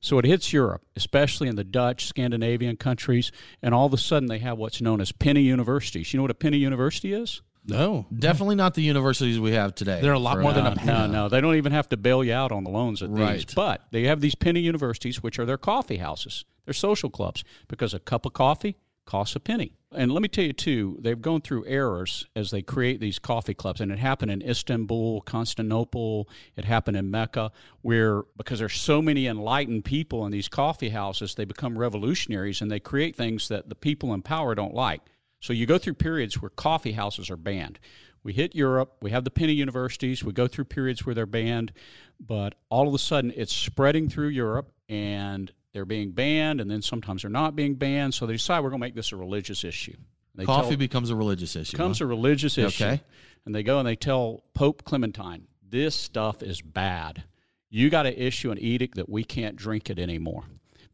So 0.00 0.18
it 0.18 0.24
hits 0.24 0.52
Europe, 0.52 0.82
especially 0.94 1.48
in 1.48 1.56
the 1.56 1.64
Dutch, 1.64 2.06
Scandinavian 2.06 2.76
countries, 2.76 3.32
and 3.62 3.74
all 3.74 3.86
of 3.86 3.92
a 3.92 3.98
sudden 3.98 4.28
they 4.28 4.38
have 4.38 4.58
what's 4.58 4.80
known 4.80 5.00
as 5.00 5.10
penny 5.10 5.42
universities. 5.42 6.12
You 6.12 6.18
know 6.18 6.22
what 6.22 6.30
a 6.30 6.34
penny 6.34 6.58
university 6.58 7.12
is? 7.12 7.42
No. 7.68 8.06
Definitely 8.16 8.54
not 8.54 8.74
the 8.74 8.82
universities 8.82 9.40
we 9.40 9.52
have 9.52 9.74
today. 9.74 10.00
They're 10.00 10.12
a 10.12 10.18
lot 10.18 10.36
For 10.36 10.42
more 10.42 10.52
than 10.52 10.66
a 10.66 10.76
penny. 10.76 10.86
no, 10.86 11.06
no, 11.08 11.28
they 11.28 11.40
don't 11.40 11.56
even 11.56 11.72
have 11.72 11.88
to 11.88 11.96
bail 11.96 12.22
you 12.22 12.32
out 12.32 12.52
on 12.52 12.62
the 12.62 12.70
loans 12.70 13.02
at 13.02 13.12
these. 13.12 13.44
But 13.46 13.86
they 13.90 14.04
have 14.04 14.20
these 14.20 14.36
penny 14.36 14.60
universities, 14.60 15.22
which 15.22 15.38
are 15.40 15.44
their 15.46 15.58
coffee 15.58 15.96
houses, 15.96 16.44
their 16.64 16.74
social 16.74 17.10
clubs, 17.10 17.42
because 17.66 17.92
a 17.92 17.98
cup 17.98 18.24
of 18.24 18.32
coffee 18.34 18.76
costs 19.06 19.36
a 19.36 19.40
penny. 19.40 19.72
And 19.92 20.12
let 20.12 20.20
me 20.20 20.28
tell 20.28 20.44
you 20.44 20.52
too, 20.52 20.98
they've 21.00 21.20
gone 21.20 21.40
through 21.40 21.64
errors 21.66 22.26
as 22.36 22.50
they 22.50 22.60
create 22.60 23.00
these 23.00 23.18
coffee 23.18 23.54
clubs, 23.54 23.80
and 23.80 23.90
it 23.90 23.98
happened 23.98 24.30
in 24.30 24.42
Istanbul, 24.42 25.22
Constantinople, 25.22 26.28
it 26.56 26.64
happened 26.64 26.96
in 26.96 27.10
Mecca, 27.10 27.50
where 27.80 28.24
because 28.36 28.58
there's 28.58 28.78
so 28.78 29.00
many 29.00 29.26
enlightened 29.26 29.84
people 29.84 30.26
in 30.26 30.32
these 30.32 30.48
coffee 30.48 30.90
houses, 30.90 31.34
they 31.34 31.44
become 31.46 31.78
revolutionaries 31.78 32.60
and 32.60 32.70
they 32.70 32.80
create 32.80 33.16
things 33.16 33.48
that 33.48 33.68
the 33.68 33.74
people 33.74 34.12
in 34.12 34.20
power 34.22 34.54
don't 34.54 34.74
like. 34.74 35.00
So 35.40 35.52
you 35.52 35.64
go 35.64 35.78
through 35.78 35.94
periods 35.94 36.42
where 36.42 36.50
coffee 36.50 36.92
houses 36.92 37.30
are 37.30 37.36
banned. 37.36 37.78
We 38.22 38.32
hit 38.32 38.56
Europe, 38.56 38.96
we 39.00 39.12
have 39.12 39.22
the 39.22 39.30
penny 39.30 39.52
universities, 39.52 40.24
we 40.24 40.32
go 40.32 40.48
through 40.48 40.64
periods 40.64 41.06
where 41.06 41.14
they're 41.14 41.26
banned, 41.26 41.72
but 42.18 42.56
all 42.68 42.88
of 42.88 42.94
a 42.94 42.98
sudden 42.98 43.32
it's 43.36 43.54
spreading 43.54 44.08
through 44.08 44.28
Europe 44.28 44.72
and 44.88 45.52
they're 45.76 45.84
being 45.84 46.12
banned, 46.12 46.62
and 46.62 46.70
then 46.70 46.80
sometimes 46.80 47.20
they're 47.20 47.30
not 47.30 47.54
being 47.54 47.74
banned. 47.74 48.14
So 48.14 48.24
they 48.24 48.32
decide 48.32 48.60
we're 48.60 48.70
going 48.70 48.80
to 48.80 48.86
make 48.86 48.94
this 48.94 49.12
a 49.12 49.16
religious 49.16 49.62
issue. 49.62 49.94
They 50.34 50.46
Coffee 50.46 50.70
tell- 50.70 50.78
becomes 50.78 51.10
a 51.10 51.16
religious 51.16 51.54
issue. 51.54 51.72
becomes 51.72 51.98
huh? 51.98 52.06
a 52.06 52.08
religious 52.08 52.56
issue. 52.56 52.82
Okay. 52.82 53.02
And 53.44 53.54
they 53.54 53.62
go 53.62 53.78
and 53.78 53.86
they 53.86 53.94
tell 53.94 54.42
Pope 54.54 54.84
Clementine, 54.84 55.48
this 55.68 55.94
stuff 55.94 56.42
is 56.42 56.62
bad. 56.62 57.24
You 57.68 57.90
got 57.90 58.04
to 58.04 58.18
issue 58.18 58.50
an 58.52 58.58
edict 58.58 58.94
that 58.94 59.10
we 59.10 59.22
can't 59.22 59.54
drink 59.54 59.90
it 59.90 59.98
anymore. 59.98 60.44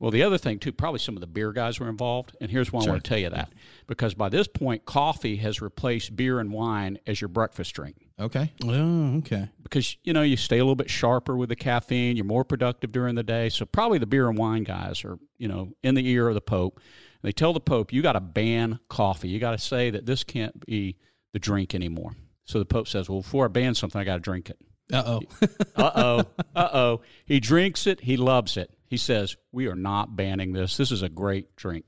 Well, 0.03 0.11
the 0.11 0.25
other 0.25 0.37
thing, 0.37 0.59
too, 0.59 0.73
probably 0.73 0.99
some 0.99 1.17
of 1.17 1.21
the 1.21 1.29
beer 1.29 1.53
guys 1.53 1.79
were 1.79 1.89
involved. 1.89 2.37
And 2.41 2.51
here's 2.51 2.73
why 2.73 2.83
I 2.83 2.89
want 2.89 3.05
to 3.05 3.09
tell 3.09 3.19
you 3.19 3.31
that. 3.31 3.53
Because 3.87 4.15
by 4.15 4.29
this 4.31 4.49
point, 4.49 4.85
coffee 4.85 5.37
has 5.37 5.63
replaced 5.63 6.17
beer 6.17 6.41
and 6.41 6.53
wine 6.53 6.99
as 7.07 7.21
your 7.21 7.29
breakfast 7.29 7.73
drink 7.75 7.95
Okay. 8.21 8.53
Oh, 8.65 9.19
okay. 9.19 9.49
because 9.63 9.97
you 10.03 10.13
know 10.13 10.23
you 10.23 10.37
stay 10.37 10.59
a 10.59 10.65
little 10.65 10.75
bit 10.75 10.91
sharper 10.91 11.37
with 11.37 11.49
the 11.51 11.57
caffeine 11.57 12.17
you're 12.17 12.25
more 12.27 12.45
productive 12.45 12.91
during 12.93 13.15
the 13.15 13.23
day 13.23 13.49
so 13.49 13.65
probably 13.65 13.99
the 13.99 14.07
beer 14.07 14.29
and 14.29 14.37
wine 14.37 14.65
guys 14.65 15.05
are 15.05 15.19
you 15.39 15.49
know 15.49 15.73
in 15.83 15.95
the 15.95 16.07
ear 16.09 16.29
of 16.29 16.35
the 16.35 16.41
pope 16.41 16.79
they 17.23 17.33
tell 17.33 17.53
the 17.53 17.61
pope 17.61 17.93
you 17.93 18.03
got 18.03 18.13
to 18.13 18.21
ban 18.21 18.79
coffee 18.89 19.29
you 19.29 19.39
got 19.41 19.53
to 19.53 19.59
say 19.59 19.91
that 19.91 20.05
this 20.07 20.23
can't 20.25 20.67
be 20.67 20.97
the 21.33 21.39
drink 21.39 21.75
anymore 21.75 22.13
so 22.45 22.59
the 22.59 22.65
pope 22.65 22.87
says 22.87 23.09
well 23.09 23.23
before 23.23 23.45
i 23.47 23.49
ban 23.49 23.75
something 23.75 24.01
i 24.01 24.05
got 24.05 24.15
to 24.17 24.21
drink 24.21 24.51
it 24.51 24.59
Uh 24.93 25.03
oh. 25.07 25.21
uh-oh 25.77 26.25
uh-oh 26.55 27.01
he 27.27 27.41
drinks 27.41 27.87
it 27.87 28.01
he 28.03 28.17
loves 28.17 28.57
it 28.57 28.71
he 28.93 28.99
says 28.99 29.37
we 29.53 29.67
are 29.67 29.75
not 29.75 30.15
banning 30.15 30.53
this 30.53 30.77
this 30.77 30.93
is 30.93 31.01
a 31.01 31.09
great 31.09 31.57
drink 31.57 31.87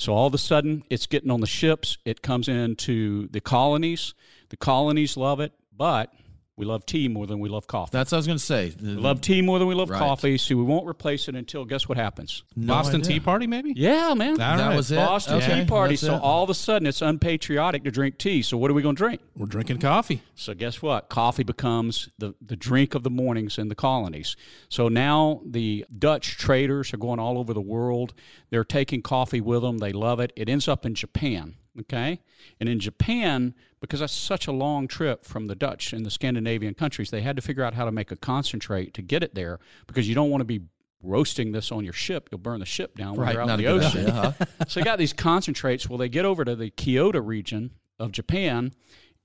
so 0.00 0.14
all 0.14 0.26
of 0.26 0.32
a 0.32 0.38
sudden, 0.38 0.82
it's 0.88 1.04
getting 1.04 1.30
on 1.30 1.42
the 1.42 1.46
ships. 1.46 1.98
It 2.06 2.22
comes 2.22 2.48
into 2.48 3.28
the 3.28 3.40
colonies. 3.42 4.14
The 4.48 4.56
colonies 4.56 5.18
love 5.18 5.40
it, 5.40 5.52
but 5.76 6.10
we 6.60 6.66
love 6.66 6.84
tea 6.84 7.08
more 7.08 7.26
than 7.26 7.40
we 7.40 7.48
love 7.48 7.66
coffee. 7.66 7.90
That's 7.92 8.12
what 8.12 8.16
I 8.16 8.20
was 8.20 8.26
going 8.26 8.38
to 8.38 8.44
say. 8.44 8.72
We 8.80 8.88
love 8.90 9.20
tea 9.22 9.40
more 9.40 9.58
than 9.58 9.66
we 9.66 9.74
love 9.74 9.88
Right. 9.90 9.98
coffee, 9.98 10.36
so 10.36 10.54
we 10.56 10.62
won't 10.62 10.86
replace 10.86 11.26
it 11.26 11.34
until 11.34 11.64
guess 11.64 11.88
what 11.88 11.96
happens? 11.96 12.42
No 12.54 12.74
Boston 12.74 13.00
idea. 13.00 13.14
Tea 13.14 13.20
Party, 13.20 13.46
maybe? 13.46 13.72
Yeah, 13.74 14.12
man. 14.14 14.32
All 14.32 14.36
That 14.58 14.76
was 14.76 14.92
it. 14.92 14.96
Boston 14.96 15.36
Okay, 15.38 15.60
Tea 15.62 15.66
Party. 15.66 15.94
that's 15.94 16.02
So 16.02 16.16
it. 16.16 16.20
all 16.22 16.44
of 16.44 16.50
a 16.50 16.54
sudden, 16.54 16.86
it's 16.86 17.00
unpatriotic 17.02 17.82
to 17.84 17.90
drink 17.90 18.18
tea. 18.18 18.42
So 18.42 18.58
what 18.58 18.70
are 18.70 18.74
we 18.74 18.82
going 18.82 18.94
to 18.94 19.00
drink? 19.00 19.20
We're 19.36 19.46
drinking 19.46 19.78
coffee. 19.78 20.20
So 20.34 20.52
guess 20.54 20.82
what? 20.82 21.08
Coffee 21.08 21.44
becomes 21.44 22.10
the, 22.18 22.34
the 22.44 22.56
drink 22.56 22.94
of 22.94 23.02
the 23.02 23.10
mornings 23.10 23.56
in 23.58 23.68
the 23.68 23.74
colonies. 23.74 24.36
So 24.68 24.88
now 24.88 25.40
the 25.46 25.86
Dutch 25.98 26.36
traders 26.36 26.92
are 26.92 26.98
going 26.98 27.18
all 27.18 27.38
over 27.38 27.54
the 27.54 27.60
world. 27.60 28.12
They're 28.50 28.64
taking 28.64 29.00
coffee 29.00 29.40
with 29.40 29.62
them. 29.62 29.78
They 29.78 29.92
love 29.92 30.20
it. 30.20 30.30
It 30.36 30.48
ends 30.50 30.68
up 30.68 30.84
in 30.84 30.94
Japan. 30.94 31.54
Okay, 31.78 32.20
and 32.58 32.68
in 32.68 32.80
Japan, 32.80 33.54
because 33.80 34.00
that's 34.00 34.12
such 34.12 34.46
a 34.48 34.52
long 34.52 34.88
trip 34.88 35.24
from 35.24 35.46
the 35.46 35.54
Dutch 35.54 35.92
and 35.92 36.04
the 36.04 36.10
Scandinavian 36.10 36.74
countries, 36.74 37.10
they 37.10 37.22
had 37.22 37.36
to 37.36 37.42
figure 37.42 37.62
out 37.62 37.74
how 37.74 37.84
to 37.84 37.92
make 37.92 38.10
a 38.10 38.16
concentrate 38.16 38.92
to 38.94 39.02
get 39.02 39.22
it 39.22 39.34
there 39.34 39.60
because 39.86 40.08
you 40.08 40.14
don't 40.14 40.30
want 40.30 40.40
to 40.40 40.46
be 40.46 40.62
roasting 41.02 41.52
this 41.52 41.70
on 41.70 41.84
your 41.84 41.92
ship. 41.92 42.28
You'll 42.30 42.40
burn 42.40 42.60
the 42.60 42.66
ship 42.66 42.96
down 42.96 43.16
when 43.16 43.30
you're 43.30 43.42
out 43.42 43.50
in 43.50 43.58
the 43.58 43.66
ocean. 43.66 44.06
idea, 44.06 44.34
huh? 44.38 44.44
so 44.68 44.80
they 44.80 44.84
got 44.84 44.98
these 44.98 45.12
concentrates. 45.12 45.88
Well, 45.88 45.98
they 45.98 46.08
get 46.08 46.24
over 46.24 46.44
to 46.44 46.56
the 46.56 46.70
Kyoto 46.70 47.20
region 47.20 47.70
of 47.98 48.12
Japan, 48.12 48.72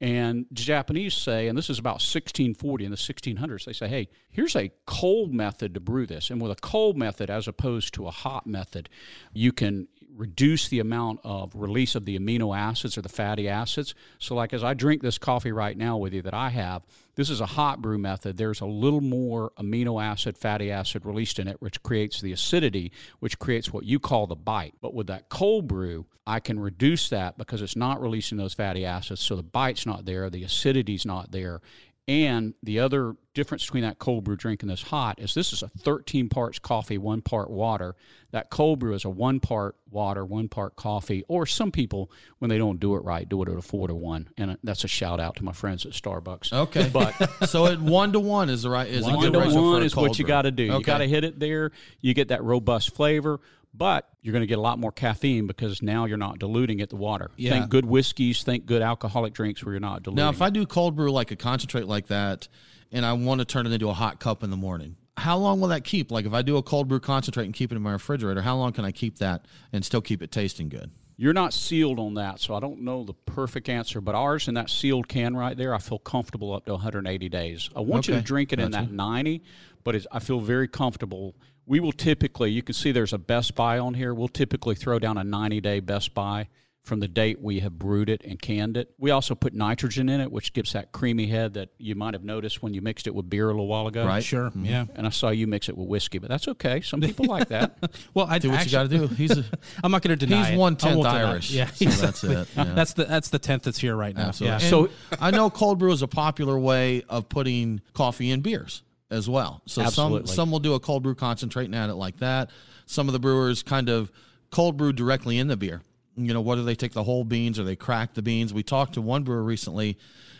and 0.02 0.46
the 0.52 0.62
Japanese 0.62 1.14
say, 1.14 1.48
and 1.48 1.58
this 1.58 1.70
is 1.70 1.80
about 1.80 1.96
1640 1.96 2.86
in 2.86 2.92
the 2.92 2.98
1600s, 2.98 3.64
they 3.64 3.74
say, 3.74 3.88
hey, 3.88 4.10
here's 4.30 4.56
a 4.56 4.72
cold 4.86 5.34
method 5.34 5.74
to 5.74 5.80
brew 5.80 6.06
this. 6.06 6.30
And 6.30 6.42
with 6.42 6.52
a 6.52 6.56
cold 6.56 6.98
method, 6.98 7.30
as 7.30 7.48
opposed 7.48 7.94
to 7.94 8.08
a 8.08 8.12
hot 8.12 8.46
method, 8.46 8.90
you 9.34 9.54
can 9.54 9.88
reduce 10.16 10.68
the 10.68 10.80
amount 10.80 11.20
of 11.24 11.52
release 11.56 11.96
of 11.96 12.06
the 12.06 12.18
amino 12.18 12.58
acids 12.58 12.98
or 12.98 13.02
the 13.02 13.10
fatty 13.10 13.50
acids. 13.50 13.94
So, 14.20 14.36
like 14.36 14.54
as 14.54 14.64
I 14.64 14.74
drink 14.74 15.02
this 15.02 15.18
coffee 15.18 15.52
right 15.52 15.78
now 15.78 15.98
with 15.98 16.14
you 16.14 16.22
that 16.22 16.34
I 16.34 16.50
have, 16.50 16.84
this 17.16 17.30
is 17.30 17.42
a 17.42 17.46
hot 17.46 17.82
brew 17.82 17.98
method. 17.98 18.38
There's 18.38 18.62
a 18.62 18.66
little 18.66 19.02
more 19.02 19.52
amino 19.58 20.04
acid, 20.04 20.38
fatty 20.38 20.72
acid 20.72 21.06
released 21.06 21.40
in 21.40 21.48
it, 21.48 21.62
which 21.62 21.82
creates 21.84 22.22
the 22.22 22.32
acidity, 22.32 22.92
which 23.20 23.40
creates 23.40 23.72
what 23.72 23.86
you 23.86 24.00
call 24.00 24.28
the 24.28 24.36
bite. 24.36 24.76
But 24.82 24.94
with 24.94 25.08
that 25.08 25.30
cold 25.30 25.68
brew, 25.68 26.06
I 26.28 26.40
can 26.40 26.60
reduce 26.60 27.10
that 27.10 27.38
because 27.38 27.62
it's 27.62 27.76
not 27.76 28.02
releasing 28.02 28.38
those 28.38 28.54
fatty 28.54 28.86
acids. 28.86 29.22
So 29.22 29.36
the 29.36 29.44
bite's 29.44 29.86
not 29.86 30.06
there, 30.06 30.30
the 30.30 30.44
acidity's 30.44 31.06
not 31.06 31.32
there. 31.32 31.62
And 32.08 32.54
the 32.62 32.82
other 32.82 33.16
difference 33.34 33.66
between 33.66 33.82
that 33.82 33.98
cold 33.98 34.24
brew 34.24 34.36
drink 34.36 34.62
and 34.62 34.70
this 34.70 34.84
hot 34.84 35.20
is 35.20 35.34
this 35.34 35.54
is 35.54 35.64
a 35.64 35.70
13 35.70 36.30
parts 36.30 36.60
coffee, 36.60 37.00
one 37.00 37.22
part 37.22 37.50
water. 37.50 37.96
That 38.32 38.52
cold 38.52 38.78
brew 38.78 38.94
is 38.94 39.06
a 39.06 39.10
one 39.10 39.40
part 39.40 39.76
water, 39.90 40.24
one 40.24 40.48
part 40.48 40.76
coffee. 40.76 41.24
Or 41.28 41.48
some 41.48 41.72
people, 41.72 42.12
when 42.38 42.50
they 42.50 42.60
don't 42.60 42.80
do 42.80 42.96
it 42.96 43.00
right, 43.00 43.28
do 43.28 43.42
it 43.42 43.50
at 43.50 43.58
a 43.58 43.62
four 43.62 43.88
to 43.88 43.96
one. 43.96 44.30
And 44.38 44.56
that's 44.64 44.84
a 44.84 44.88
shout 44.88 45.20
out 45.20 45.38
to 45.38 45.44
my 45.44 45.52
friends 45.52 45.84
at 45.86 45.94
Starbucks. 45.94 46.54
Okay. 46.54 46.90
But 46.96 47.14
so 47.50 47.66
at 47.66 47.82
one 47.82 48.14
to 48.14 48.20
one 48.20 48.50
is 48.50 48.62
the 48.62 48.70
right 48.70 48.88
is 48.88 49.04
one 49.04 49.32
to 49.32 49.40
one 49.40 49.84
is 49.84 49.96
what 49.96 50.20
you 50.20 50.26
got 50.26 50.44
to 50.44 50.52
do. 50.52 50.64
You 50.64 50.84
got 50.84 51.00
to 51.00 51.08
hit 51.08 51.24
it 51.24 51.40
there. 51.40 51.72
You 52.02 52.14
get 52.14 52.28
that 52.28 52.44
robust 52.44 52.94
flavor, 52.96 53.42
but 53.78 54.10
you're 54.22 54.32
going 54.32 54.42
to 54.42 54.48
get 54.48 54.58
a 54.58 54.62
lot 54.62 54.80
more 54.80 54.92
caffeine 54.92 55.48
because 55.48 55.82
now 55.82 56.06
you're 56.06 56.18
not 56.18 56.40
diluting 56.40 56.80
it 56.80 56.90
the 56.90 56.96
water. 56.96 57.32
Yeah. 57.36 57.52
Think 57.52 57.70
good 57.70 57.86
whiskeys, 57.86 58.44
think 58.44 58.66
good 58.66 58.82
alcoholic 58.82 59.34
drinks 59.34 59.64
where 59.64 59.74
you're 59.74 59.80
not 59.80 60.04
diluting. 60.04 60.24
Now, 60.24 60.30
if 60.30 60.42
I 60.42 60.50
do 60.50 60.66
cold 60.66 60.96
brew 60.96 61.12
like 61.12 61.32
a 61.32 61.36
concentrate 61.36 61.88
like 61.88 62.08
that, 62.08 62.48
and 62.92 63.06
I 63.06 63.14
want 63.14 63.40
to 63.40 63.46
turn 63.46 63.66
it 63.66 63.72
into 63.72 63.90
a 63.90 63.94
hot 63.94 64.20
cup 64.20 64.44
in 64.44 64.50
the 64.50 64.58
morning, 64.58 64.96
how 65.18 65.38
long 65.38 65.60
will 65.60 65.70
that 65.70 65.84
keep? 65.84 66.12
Like 66.12 66.26
if 66.26 66.34
I 66.34 66.42
do 66.42 66.58
a 66.58 66.64
cold 66.64 66.88
brew 66.88 67.00
concentrate 67.00 67.46
and 67.46 67.54
keep 67.54 67.72
it 67.72 67.76
in 67.76 67.82
my 67.82 67.94
refrigerator, 67.94 68.42
how 68.42 68.56
long 68.56 68.74
can 68.74 68.86
I 68.86 68.92
keep 68.92 69.20
that 69.20 69.46
and 69.72 69.84
still 69.86 70.02
keep 70.02 70.22
it 70.22 70.32
tasting 70.32 70.70
good? 70.70 70.92
You're 71.18 71.34
not 71.34 71.54
sealed 71.54 71.98
on 71.98 72.16
that, 72.16 72.42
so 72.42 72.56
I 72.56 72.60
don't 72.60 72.82
know 72.82 73.06
the 73.06 73.14
perfect 73.14 73.70
answer. 73.70 74.02
But 74.02 74.16
ours 74.16 74.50
in 74.50 74.56
that 74.56 74.70
sealed 74.70 75.08
can 75.08 75.36
right 75.36 75.56
there, 75.56 75.74
I 75.74 75.78
feel 75.78 76.00
comfortable 76.00 76.54
up 76.54 76.66
to 76.66 76.74
180 76.74 77.30
days. 77.30 77.70
I 77.74 77.80
want 77.80 78.10
you 78.10 78.16
to 78.16 78.22
drink 78.22 78.52
it 78.52 78.60
in 78.60 78.72
that 78.72 78.92
90, 78.92 79.42
but 79.86 79.96
it's, 79.96 80.06
I 80.12 80.20
feel 80.20 80.42
very 80.42 80.68
comfortable. 80.68 81.34
We 81.66 81.80
will 81.80 81.94
typically, 81.94 82.52
you 82.52 82.62
can 82.62 82.74
see 82.74 82.92
there's 82.92 83.14
a 83.14 83.18
Best 83.18 83.56
Buy 83.56 83.80
on 83.80 83.94
here. 83.94 84.14
We'll 84.14 84.28
typically 84.28 84.76
throw 84.76 85.00
down 85.00 85.18
a 85.18 85.24
90 85.24 85.62
day 85.62 85.80
Best 85.80 86.14
Buy 86.14 86.50
from 86.86 87.00
the 87.00 87.08
date 87.08 87.42
we 87.42 87.60
have 87.60 87.78
brewed 87.78 88.10
it 88.10 88.24
and 88.24 88.40
canned 88.40 88.78
it. 88.78 88.92
We 88.98 89.12
also 89.12 89.36
put 89.36 89.54
nitrogen 89.54 90.08
in 90.08 90.22
it, 90.22 90.32
which 90.32 90.54
gives 90.54 90.74
that 90.74 90.92
creamy 90.92 91.28
head 91.28 91.56
that 91.56 91.70
you 91.78 91.96
might 91.96 92.14
have 92.14 92.24
noticed 92.24 92.62
when 92.62 92.74
you 92.74 92.82
mixed 92.82 93.08
it 93.08 93.16
with 93.16 93.30
beer 93.30 93.50
a 93.50 93.52
little 93.52 93.68
while 93.68 93.88
ago. 93.88 94.06
Right. 94.06 94.24
Sure. 94.24 94.50
Mm-hmm. 94.50 94.66
Yeah. 94.66 94.86
And 94.96 95.08
I 95.08 95.10
saw 95.10 95.30
you 95.30 95.48
mix 95.48 95.68
it 95.68 95.76
with 95.78 95.88
whiskey, 95.88 96.20
but 96.20 96.30
that's 96.30 96.48
okay. 96.48 96.82
Some 96.82 97.02
people 97.02 97.26
like 97.26 97.50
that. 97.50 97.78
Well, 98.14 98.28
I 98.30 98.40
Do 98.40 98.52
what 98.52 98.66
you 98.66 98.72
got 98.72 98.90
to 98.90 98.98
do. 98.98 99.08
He's 99.16 99.38
a, 99.38 99.44
I'm 99.84 99.92
not 99.92 100.02
going 100.02 100.18
to 100.18 100.26
deny. 100.26 100.46
he's 100.46 100.54
it. 100.54 100.58
one 100.58 100.74
I 100.74 100.76
tenth 100.76 100.98
won't 100.98 101.10
deny 101.10 101.22
it. 101.22 101.28
Irish. 101.28 101.52
Yeah, 101.52 101.68
so 101.68 101.86
that's 101.90 102.24
it. 102.24 102.48
Yeah. 102.56 102.64
That's 102.74 102.94
the 102.94 103.06
that's 103.06 103.30
the 103.30 103.40
tenth 103.40 103.64
that's 103.64 103.78
here 103.78 103.96
right 103.96 104.16
now. 104.16 104.28
Absolutely. 104.28 104.64
Yeah. 104.64 104.70
So 104.70 104.90
I 105.20 105.32
know 105.32 105.50
cold 105.50 105.80
brew 105.80 105.92
is 105.92 106.02
a 106.02 106.08
popular 106.08 106.58
way 106.58 107.04
of 107.10 107.28
putting 107.30 107.82
coffee 107.94 108.32
in 108.32 108.42
beers 108.42 108.84
as 109.10 109.30
well. 109.30 109.62
So 109.66 109.82
Absolutely. 109.82 110.28
some 110.28 110.36
some 110.36 110.52
will 110.52 110.60
do 110.60 110.74
a 110.74 110.80
cold 110.80 111.04
brew 111.04 111.16
concentrate 111.16 111.66
and 111.66 111.76
add 111.76 111.90
it 111.90 111.96
like 111.96 112.18
that. 112.18 112.50
Some 112.86 113.08
of 113.08 113.14
the 113.14 113.20
brewers 113.20 113.64
kind 113.64 113.90
of 113.90 114.12
cold 114.52 114.78
brew 114.78 114.94
directly 114.94 115.38
in 115.38 115.48
the 115.48 115.58
beer. 115.58 115.82
You 116.18 116.34
know, 116.34 116.42
whether 116.42 116.64
they 116.64 116.76
take 116.76 116.94
the 116.94 117.04
whole 117.04 117.24
beans 117.24 117.60
or 117.60 117.64
they 117.64 117.76
crack 117.76 118.14
the 118.14 118.22
beans. 118.22 118.54
We 118.54 118.64
talked 118.64 118.94
to 118.94 119.02
one 119.02 119.24
brewer 119.24 119.44
recently 119.44 119.98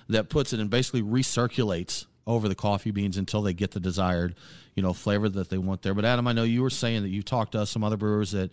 that 0.08 0.30
puts 0.30 0.54
it 0.54 0.60
and 0.60 0.70
basically 0.70 1.02
recirculates 1.02 2.06
over 2.28 2.48
the 2.48 2.56
coffee 2.56 2.92
beans 2.92 3.18
until 3.18 3.42
they 3.42 3.54
get 3.54 3.72
the 3.72 3.80
desired, 3.80 4.36
you 4.74 4.82
know, 4.82 4.94
flavor 4.94 5.30
that 5.30 5.50
they 5.50 5.58
want 5.58 5.82
there. 5.82 5.94
But 5.94 6.06
Adam, 6.06 6.28
I 6.28 6.34
know 6.34 6.44
you 6.44 6.62
were 6.62 6.70
saying 6.70 7.04
that 7.04 7.10
you 7.10 7.22
talked 7.22 7.52
to 7.54 7.62
us, 7.62 7.70
some 7.70 7.84
other 7.84 7.98
brewers 7.98 8.32
that 8.32 8.52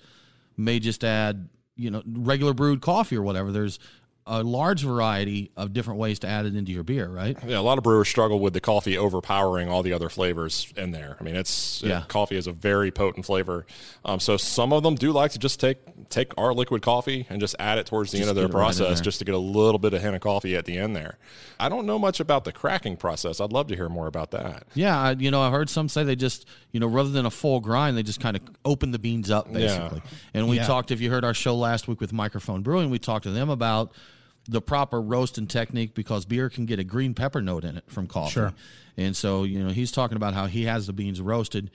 may 0.56 0.78
just 0.78 1.04
add, 1.04 1.48
you 1.76 1.90
know, 1.90 2.02
regular 2.06 2.52
brewed 2.54 2.80
coffee 2.80 3.16
or 3.16 3.22
whatever. 3.22 3.50
There's 3.50 3.78
a 4.24 4.40
large 4.42 4.84
variety 4.84 5.50
of 5.56 5.72
different 5.72 5.98
ways 5.98 6.20
to 6.20 6.28
add 6.28 6.46
it 6.46 6.54
into 6.54 6.70
your 6.70 6.84
beer, 6.84 7.08
right? 7.08 7.36
Yeah, 7.44 7.58
a 7.58 7.60
lot 7.60 7.76
of 7.76 7.82
brewers 7.82 8.08
struggle 8.08 8.38
with 8.38 8.52
the 8.52 8.60
coffee 8.60 8.96
overpowering 8.96 9.68
all 9.68 9.82
the 9.82 9.92
other 9.92 10.08
flavors 10.08 10.72
in 10.76 10.92
there. 10.92 11.16
I 11.18 11.24
mean, 11.24 11.34
it's 11.34 11.82
Yeah. 11.82 12.04
coffee 12.06 12.36
is 12.36 12.46
a 12.46 12.52
very 12.52 12.92
potent 12.92 13.26
flavor. 13.26 13.66
Um, 14.04 14.20
so 14.20 14.36
some 14.36 14.72
of 14.72 14.84
them 14.84 14.94
do 14.94 15.10
like 15.10 15.32
to 15.32 15.38
just 15.40 15.58
take 15.58 15.78
take 16.08 16.32
our 16.38 16.52
liquid 16.54 16.82
coffee 16.82 17.26
and 17.30 17.40
just 17.40 17.56
add 17.58 17.78
it 17.78 17.86
towards 17.86 18.12
the 18.12 18.18
Just 18.18 18.28
end 18.28 18.30
of 18.30 18.36
their 18.36 18.46
get 18.46 18.54
it 18.54 18.58
right 18.58 18.76
process, 18.76 19.00
just 19.00 19.18
to 19.18 19.24
get 19.24 19.34
a 19.34 19.38
little 19.38 19.78
bit 19.78 19.92
of 19.94 20.02
hint 20.02 20.14
of 20.14 20.20
coffee 20.20 20.54
at 20.56 20.66
the 20.66 20.76
end 20.78 20.94
there. 20.94 21.16
I 21.58 21.68
don't 21.68 21.86
know 21.86 21.98
much 21.98 22.20
about 22.20 22.44
the 22.44 22.52
cracking 22.52 22.96
process. 22.96 23.40
I'd 23.40 23.52
love 23.52 23.66
to 23.68 23.76
hear 23.76 23.88
more 23.88 24.06
about 24.06 24.30
that. 24.32 24.64
Yeah, 24.74 24.98
I, 25.00 25.12
you 25.12 25.30
know, 25.30 25.40
I 25.40 25.50
heard 25.50 25.70
some 25.70 25.88
say 25.88 26.04
they 26.04 26.16
just, 26.16 26.46
you 26.70 26.80
know, 26.80 26.86
rather 26.86 27.08
than 27.10 27.24
a 27.26 27.30
full 27.30 27.60
grind, 27.60 27.96
they 27.96 28.02
just 28.02 28.20
kind 28.20 28.36
of 28.36 28.42
open 28.64 28.90
the 28.92 28.98
beans 28.98 29.30
up 29.30 29.52
basically. 29.52 30.02
And 30.34 30.48
we 30.48 30.56
Yeah. 30.56 30.66
talked, 30.66 30.90
if 30.90 31.00
you 31.00 31.10
heard 31.10 31.24
our 31.24 31.34
show 31.34 31.56
last 31.56 31.88
week 31.88 32.00
with 32.00 32.12
Microphone 32.12 32.62
Brewing, 32.62 32.90
we 32.90 32.98
talked 32.98 33.24
to 33.24 33.30
them 33.30 33.48
about 33.50 33.90
the 34.48 34.60
proper 34.60 35.00
roasting 35.00 35.46
technique 35.46 35.94
because 35.94 36.24
beer 36.24 36.48
can 36.48 36.66
get 36.66 36.78
a 36.78 36.84
green 36.84 37.14
pepper 37.14 37.40
note 37.40 37.64
in 37.64 37.76
it 37.76 37.84
from 37.88 38.06
coffee. 38.06 38.32
Sure. 38.32 38.54
And 38.96 39.16
so, 39.16 39.44
you 39.44 39.62
know, 39.62 39.70
he's 39.70 39.92
talking 39.92 40.16
about 40.16 40.34
how 40.34 40.46
he 40.46 40.64
has 40.64 40.86
the 40.86 40.92
beans 40.92 41.20
roasted, 41.20 41.70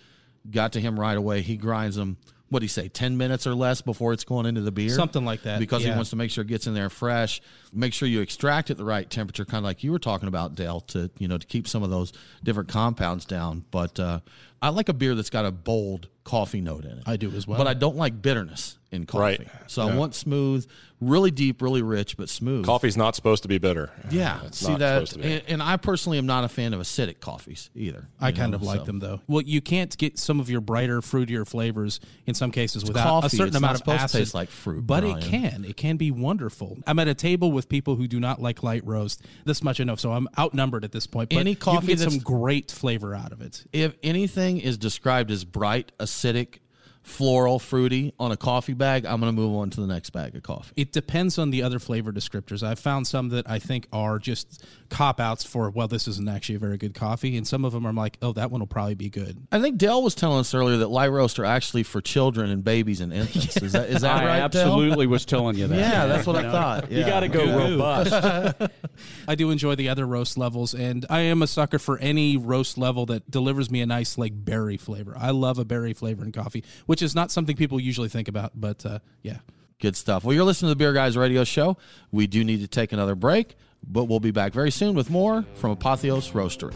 got 0.49 0.73
to 0.73 0.82
him 0.82 0.99
right 0.99 1.17
away. 1.17 1.41
He 1.41 1.58
grinds 1.58 1.95
them 1.95 2.17
what 2.49 2.60
do 2.60 2.63
you 2.63 2.69
say, 2.69 2.88
10 2.88 3.17
minutes 3.17 3.45
or 3.45 3.53
less 3.53 3.82
before 3.82 4.13
it's 4.13 4.23
going 4.23 4.45
into 4.45 4.62
the 4.62 4.71
beer? 4.71 4.89
Something 4.89 5.25
like 5.25 5.43
that, 5.43 5.60
Because 5.60 5.84
he 5.84 5.89
wants 5.89 6.12
to 6.12 6.15
make 6.15 6.32
sure 6.32 6.43
it 6.43 6.47
gets 6.47 6.65
in 6.65 6.73
there 6.73 6.89
fresh. 6.89 7.41
Make 7.73 7.93
sure 7.93 8.08
you 8.08 8.21
extract 8.21 8.69
at 8.71 8.77
the 8.77 8.86
right 8.86 9.10
temperature, 9.10 9.43
kind 9.43 9.60
of 9.60 9.65
like 9.65 9.84
you 9.84 9.91
were 9.91 9.99
talking 9.99 10.30
about, 10.30 10.56
Dale, 10.56 10.80
to, 10.82 11.12
you 11.17 11.27
know, 11.27 11.38
to 11.38 11.45
keep 11.45 11.67
some 11.67 11.84
of 11.84 11.89
those 11.89 12.13
different 12.43 12.69
compounds 12.69 13.25
down. 13.25 13.65
But 13.69 13.99
uh, 13.99 14.21
I 14.62 14.70
like 14.70 14.89
a 14.89 14.93
beer 14.93 15.15
that's 15.15 15.30
got 15.30 15.46
a 15.46 15.52
bold 15.52 16.08
coffee 16.24 16.62
note 16.62 16.84
in 16.86 16.91
it. 16.91 17.04
I 17.06 17.15
do 17.17 17.32
as 17.32 17.48
well. 17.48 17.58
But 17.58 17.67
I 17.67 17.74
don't 17.74 17.96
like 17.96 18.22
bitterness 18.22 18.78
in 18.91 19.06
coffee. 19.06 19.22
Right. 19.22 19.48
So 19.67 19.82
I 19.88 19.96
want 19.96 20.13
smooth, 20.15 20.65
really 21.02 21.32
deep, 21.32 21.62
really 21.62 21.82
rich, 21.82 22.17
but 22.17 22.28
smooth. 22.30 22.65
Coffee's 22.65 22.98
not 22.98 23.15
supposed 23.15 23.43
to 23.43 23.50
be 23.50 23.58
bitter. 23.58 23.91
Yeah, 24.10 24.39
It's 24.46 24.58
see 24.60 24.70
not 24.72 24.80
that, 24.80 24.93
supposed 25.08 25.13
to 25.13 25.20
be. 25.20 25.34
and, 25.36 25.43
and 25.48 25.63
I 25.63 25.76
personally 25.78 26.17
am 26.17 26.26
not 26.26 26.43
a 26.46 26.50
fan 26.50 26.74
of 26.74 26.80
acidic 26.82 27.20
coffees 27.22 27.70
either. 27.76 28.08
I 28.20 28.30
you 28.30 28.36
kind 28.36 28.52
know, 28.52 28.56
of 28.56 28.63
like 28.63 28.80
so. 28.80 28.86
them 28.86 29.00
though. 29.00 29.22
Well, 29.28 29.41
you 29.41 29.62
can't 29.62 29.96
get 29.98 30.17
some 30.17 30.39
of 30.41 30.50
your 30.50 30.60
brighter, 30.62 31.00
fruitier 31.02 31.46
flavors 31.48 32.00
in 32.26 32.34
some 32.34 32.52
cases 32.52 32.84
without 32.86 33.26
a 33.26 33.30
certain 33.30 33.48
It's 33.50 33.58
amount 33.58 33.72
not 33.72 33.72
of 33.76 33.78
supposed 33.80 33.98
to 34.00 34.04
acid. 34.04 34.20
taste 34.20 34.34
like 34.34 34.50
fruit, 34.50 34.86
but 34.88 35.02
Brian. 35.02 35.17
it 35.17 35.24
can. 35.24 35.65
It 35.65 35.78
can 35.78 35.96
be 35.98 36.12
wonderful. 36.12 36.78
I'm 36.88 37.00
at 37.00 37.08
a 37.10 37.13
table 37.13 37.52
with 37.52 37.67
people 37.70 37.96
who 37.96 38.08
do 38.08 38.20
not 38.22 38.41
like 38.41 38.63
light 38.63 38.86
roast. 38.86 39.22
This 39.46 39.62
much 39.63 39.80
I 39.82 39.84
know, 39.84 39.96
so 39.96 40.12
I'm 40.13 40.28
outnumbered 40.39 40.84
at 40.86 40.93
this 40.93 41.08
point. 41.08 41.30
But 41.30 41.39
Any 41.39 41.52
you 41.52 41.56
coffee 41.58 41.88
can 41.88 41.98
get 41.98 42.00
some 42.12 42.20
great 42.20 42.72
flavor 42.72 43.13
out 43.13 43.34
of 43.34 43.41
it. 43.41 43.65
If 43.74 43.96
anything 44.02 44.46
is 44.55 44.77
described 44.77 45.29
as 45.31 45.43
bright, 45.43 45.91
acidic, 45.99 46.60
floral, 47.07 47.57
fruity 47.57 48.13
on 48.19 48.31
a 48.31 48.38
coffee 48.38 48.73
bag, 48.73 49.05
I'm 49.05 49.21
going 49.21 49.33
to 49.33 49.41
move 49.41 49.55
on 49.55 49.69
to 49.71 49.81
the 49.81 49.88
next 49.88 50.10
bag 50.12 50.36
of 50.36 50.43
coffee. 50.43 50.73
It 50.75 50.91
depends 50.91 51.38
on 51.38 51.51
the 51.51 51.63
other 51.63 51.79
flavor 51.79 52.12
descriptors. 52.12 52.63
I've 52.63 52.79
found 52.79 53.07
some 53.07 53.29
that 53.29 53.49
I 53.49 53.60
think 53.60 53.88
are 53.93 54.19
just 54.19 54.65
cop 54.89 55.19
outs 55.19 55.43
for 55.43 55.69
well, 55.69 55.88
this 55.88 56.08
isn't 56.08 56.28
actually 56.28 56.56
a 56.56 56.60
very 56.60 56.78
good 56.78 56.93
coffee, 56.93 57.38
and 57.38 57.47
some 57.47 57.65
of 57.65 57.73
them 57.73 57.86
are 57.86 57.93
like, 57.93 58.17
oh, 58.21 58.34
that 58.34 58.52
one 58.52 58.60
will 58.62 58.67
probably 58.67 58.95
be 58.95 59.10
good. 59.10 59.38
I 59.52 59.60
think 59.60 59.78
Dale 59.78 60.02
was 60.02 60.15
telling 60.15 60.39
us 60.39 60.54
earlier 60.54 60.78
that 60.78 60.88
light 60.89 61.12
roast 61.12 61.39
are 61.39 61.45
actually 61.45 61.84
for 61.84 62.02
children 62.02 62.50
and 62.50 62.63
babies 62.63 63.02
and 63.02 63.13
infants. 63.13 63.58
Is 63.58 63.71
that 63.73 63.89
is 63.89 64.02
that 64.02 64.17
I 64.23 64.26
right? 64.26 64.52
Dale? 64.52 64.63
absolutely 64.63 65.08
was 65.08 65.26
telling 65.26 65.58
you 65.58 65.67
that. 65.67 65.78
Yeah, 65.88 66.06
that's 66.08 66.26
what 66.28 66.36
I 66.36 66.39
You 66.39 66.45
know, 66.45 66.52
thought. 66.52 66.91
You 66.91 67.04
got 67.06 67.19
to 67.21 67.28
go 67.30 67.58
robust. 67.58 68.71
I 69.28 69.36
do 69.36 69.52
enjoy 69.52 69.76
the 69.76 69.89
other 69.89 70.06
roast 70.06 70.38
levels, 70.38 70.73
and 70.73 71.06
I 71.10 71.21
am 71.21 71.41
a 71.41 71.47
sucker 71.47 71.80
for 71.80 71.97
any 72.00 72.38
roast 72.38 72.78
level 72.78 73.06
that 73.08 73.30
delivers 73.30 73.69
me 73.69 73.82
a 73.82 73.86
nice 73.86 74.17
like 74.17 74.34
berry 74.36 74.78
flavor. 74.78 75.15
I 75.17 75.32
love 75.32 75.60
a 75.60 75.65
berry 75.65 75.93
flavor 75.93 76.23
in 76.23 76.32
coffee, 76.32 76.63
which 76.86 77.02
is 77.02 77.15
not 77.15 77.32
something 77.32 77.56
people 77.56 77.80
usually 77.80 78.10
think 78.10 78.28
about, 78.28 78.52
but 78.56 78.86
uh, 78.86 79.00
yeah. 79.21 79.38
Good 79.80 79.95
stuff. 79.95 80.23
Well, 80.23 80.34
you're 80.34 80.43
listening 80.43 80.69
to 80.69 80.71
the 80.73 80.76
Beer 80.78 80.91
Guys 80.91 81.15
Radio 81.15 81.43
Show. 81.43 81.78
We 82.12 82.26
do 82.26 82.43
need 82.43 82.62
to 82.62 82.67
take 82.67 82.91
another 82.93 83.13
break, 83.13 83.56
but 83.86 84.06
we'll 84.06 84.20
be 84.20 84.32
back 84.32 84.54
very 84.54 84.72
soon 84.72 84.96
with 84.96 85.10
more 85.10 85.46
from 85.56 85.76
Apotheos 85.76 86.32
Roastery. 86.32 86.76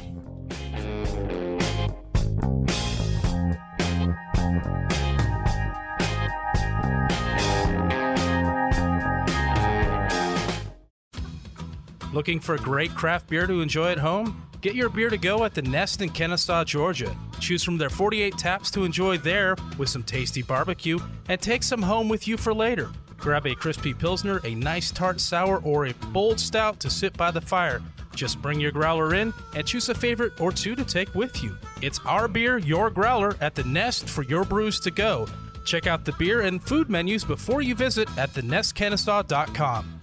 Looking 12.13 12.41
for 12.41 12.55
a 12.55 12.57
great 12.57 12.93
craft 12.93 13.29
beer 13.29 13.47
to 13.47 13.61
enjoy 13.61 13.91
at 13.91 13.97
home? 13.97 14.45
Get 14.59 14.75
your 14.75 14.89
beer 14.89 15.09
to 15.09 15.17
go 15.17 15.45
at 15.45 15.55
the 15.55 15.61
Nest 15.61 16.01
in 16.01 16.09
Kennesaw, 16.09 16.65
Georgia. 16.65 17.15
Choose 17.39 17.63
from 17.63 17.77
their 17.77 17.89
48 17.89 18.37
taps 18.37 18.69
to 18.71 18.83
enjoy 18.83 19.17
there 19.17 19.55
with 19.77 19.89
some 19.89 20.03
tasty 20.03 20.41
barbecue 20.41 20.99
and 21.29 21.41
take 21.41 21.63
some 21.63 21.81
home 21.81 22.09
with 22.09 22.27
you 22.27 22.37
for 22.37 22.53
later. 22.53 22.91
Grab 23.21 23.45
a 23.45 23.53
crispy 23.53 23.93
Pilsner, 23.93 24.41
a 24.43 24.55
nice 24.55 24.89
tart 24.89 25.21
sour, 25.21 25.61
or 25.63 25.85
a 25.85 25.93
bold 26.11 26.39
stout 26.39 26.79
to 26.79 26.89
sit 26.89 27.15
by 27.15 27.29
the 27.29 27.39
fire. 27.39 27.81
Just 28.15 28.41
bring 28.41 28.59
your 28.59 28.71
growler 28.71 29.13
in 29.13 29.31
and 29.55 29.65
choose 29.65 29.87
a 29.89 29.95
favorite 29.95 30.41
or 30.41 30.51
two 30.51 30.75
to 30.75 30.83
take 30.83 31.13
with 31.13 31.43
you. 31.43 31.55
It's 31.81 31.99
our 31.99 32.27
beer, 32.27 32.57
your 32.57 32.89
growler 32.89 33.35
at 33.39 33.53
the 33.53 33.63
Nest 33.63 34.09
for 34.09 34.23
your 34.23 34.43
brews 34.43 34.79
to 34.81 34.91
go. 34.91 35.27
Check 35.65 35.85
out 35.85 36.03
the 36.03 36.13
beer 36.13 36.41
and 36.41 36.61
food 36.61 36.89
menus 36.89 37.23
before 37.23 37.61
you 37.61 37.75
visit 37.75 38.09
at 38.17 38.33
thenestkennesaw.com. 38.33 40.01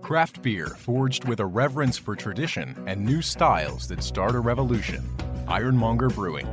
Craft 0.00 0.42
beer 0.42 0.66
forged 0.66 1.28
with 1.28 1.40
a 1.40 1.46
reverence 1.46 1.98
for 1.98 2.16
tradition 2.16 2.74
and 2.86 3.04
new 3.04 3.20
styles 3.20 3.86
that 3.88 4.02
start 4.02 4.34
a 4.34 4.40
revolution. 4.40 5.06
Ironmonger 5.46 6.08
Brewing. 6.08 6.48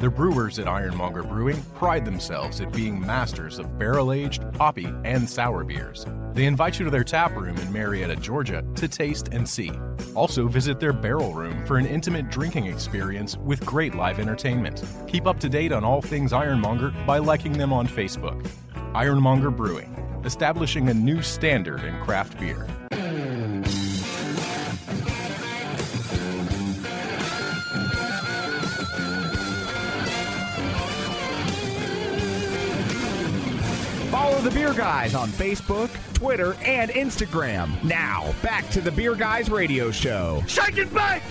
The 0.00 0.08
brewers 0.08 0.58
at 0.58 0.66
Ironmonger 0.66 1.22
Brewing 1.22 1.62
pride 1.74 2.06
themselves 2.06 2.62
at 2.62 2.72
being 2.72 2.98
masters 2.98 3.58
of 3.58 3.78
barrel 3.78 4.14
aged, 4.14 4.42
hoppy, 4.56 4.86
and 5.04 5.28
sour 5.28 5.62
beers. 5.62 6.06
They 6.32 6.46
invite 6.46 6.78
you 6.78 6.86
to 6.86 6.90
their 6.90 7.04
tap 7.04 7.36
room 7.36 7.58
in 7.58 7.70
Marietta, 7.70 8.16
Georgia 8.16 8.64
to 8.76 8.88
taste 8.88 9.28
and 9.30 9.46
see. 9.46 9.70
Also, 10.14 10.48
visit 10.48 10.80
their 10.80 10.94
barrel 10.94 11.34
room 11.34 11.66
for 11.66 11.76
an 11.76 11.84
intimate 11.84 12.30
drinking 12.30 12.64
experience 12.64 13.36
with 13.36 13.66
great 13.66 13.94
live 13.94 14.18
entertainment. 14.18 14.82
Keep 15.06 15.26
up 15.26 15.38
to 15.40 15.50
date 15.50 15.70
on 15.70 15.84
all 15.84 16.00
things 16.00 16.32
Ironmonger 16.32 16.94
by 17.06 17.18
liking 17.18 17.52
them 17.52 17.70
on 17.70 17.86
Facebook. 17.86 18.48
Ironmonger 18.94 19.50
Brewing, 19.50 19.94
establishing 20.24 20.88
a 20.88 20.94
new 20.94 21.20
standard 21.20 21.84
in 21.84 22.00
craft 22.00 22.40
beer. 22.40 22.66
The 34.50 34.56
Beer 34.56 34.74
Guys 34.74 35.14
on 35.14 35.28
Facebook, 35.28 35.90
Twitter, 36.12 36.54
and 36.54 36.90
Instagram. 36.90 37.80
Now, 37.84 38.34
back 38.42 38.68
to 38.70 38.80
the 38.80 38.90
Beer 38.90 39.14
Guys 39.14 39.48
Radio 39.48 39.92
Show. 39.92 40.42
Shake 40.48 40.76
it 40.76 40.92
back! 40.92 41.22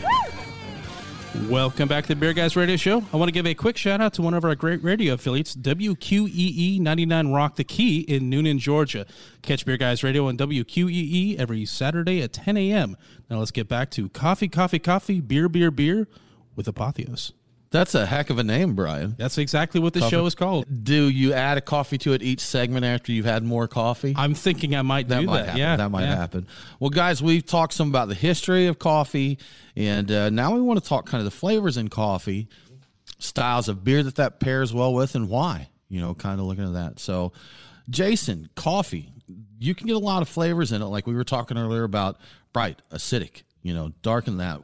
Welcome 1.50 1.90
back 1.90 2.06
to 2.06 2.08
the 2.08 2.16
Beer 2.16 2.32
Guys 2.32 2.56
Radio 2.56 2.78
Show. 2.78 3.04
I 3.12 3.18
want 3.18 3.28
to 3.28 3.34
give 3.34 3.46
a 3.46 3.54
quick 3.54 3.76
shout 3.76 4.00
out 4.00 4.14
to 4.14 4.22
one 4.22 4.34
of 4.34 4.46
our 4.46 4.56
great 4.56 4.82
radio 4.86 5.16
affiliates, 5.16 5.54
WQEE 5.54 6.80
99 6.80 7.28
Rock 7.34 7.58
the 7.58 7.66
Key 7.66 8.00
in 8.00 8.32
Newnan, 8.32 8.58
Georgia. 8.58 9.06
Catch 9.42 9.66
Beer 9.66 9.76
Guys 9.76 10.02
Radio 10.02 10.28
on 10.30 10.38
WQEE 10.38 11.38
every 11.38 11.66
Saturday 11.66 12.22
at 12.22 12.32
10 12.32 12.56
a.m. 12.56 12.96
Now 13.30 13.40
let's 13.40 13.52
get 13.52 13.68
back 13.68 13.92
to 13.92 14.08
coffee, 14.08 14.48
coffee, 14.48 14.80
coffee, 14.80 15.20
beer, 15.20 15.50
beer, 15.50 15.72
beer 15.72 16.08
with 16.56 16.74
Apotheos. 16.74 17.34
That's 17.72 17.94
a 17.94 18.06
heck 18.06 18.32
of 18.32 18.40
a 18.40 18.44
name, 18.44 18.74
Brian. 18.74 19.14
That's 19.18 19.38
exactly 19.38 19.80
what 19.80 19.94
the 19.94 20.02
show 20.10 20.26
is 20.26 20.34
called. 20.34 20.66
Do 20.84 21.08
you 21.08 21.34
add 21.34 21.60
a 21.60 21.62
coffee 21.62 22.00
to 22.00 22.14
it 22.14 22.24
each 22.24 22.40
segment 22.40 22.84
after 22.84 23.12
you've 23.12 23.26
had 23.26 23.44
more 23.44 23.68
coffee? 23.68 24.16
I'm 24.18 24.34
thinking 24.34 24.76
I 24.76 24.82
might 24.82 25.08
that 25.10 25.20
do 25.20 25.28
might 25.28 25.38
that. 25.38 25.46
happen. 25.46 25.60
Yeah, 25.60 25.76
that 25.76 25.90
might 25.90 26.06
yeah. 26.06 26.16
happen. 26.16 26.48
Well, 26.80 26.90
guys, 26.90 27.22
we've 27.22 27.46
talked 27.46 27.74
some 27.74 27.90
about 27.90 28.08
the 28.08 28.16
history 28.16 28.66
of 28.66 28.80
coffee, 28.80 29.38
and 29.76 30.12
uh, 30.12 30.32
now 30.32 30.56
we 30.56 30.62
want 30.62 30.82
to 30.82 30.90
talk 30.90 31.06
kind 31.06 31.20
of 31.20 31.26
the 31.26 31.38
flavors 31.38 31.78
in 31.78 31.90
coffee, 31.90 32.48
styles 33.20 33.70
of 33.70 33.84
beer 33.84 34.02
that 34.02 34.16
that 34.16 34.40
pairs 34.40 34.74
well 34.74 34.94
with, 34.94 35.14
and 35.14 35.30
why. 35.30 35.70
You 35.90 36.02
know, 36.02 36.16
kind 36.16 36.40
of 36.40 36.48
looking 36.48 36.66
at 36.66 36.74
that. 36.74 37.00
So, 37.00 37.34
Jason, 37.88 38.50
coffee, 38.56 39.12
you 39.60 39.76
can 39.76 39.86
get 39.86 39.96
a 39.96 40.00
lot 40.00 40.24
of 40.24 40.30
flavors 40.30 40.72
in 40.72 40.82
it, 40.82 40.86
like 40.86 41.06
we 41.06 41.14
were 41.14 41.24
talking 41.24 41.56
earlier 41.56 41.84
about 41.84 42.18
bright, 42.52 42.82
acidic. 42.92 43.44
You 43.62 43.76
know, 43.76 43.94
darken 44.02 44.38
that. 44.38 44.62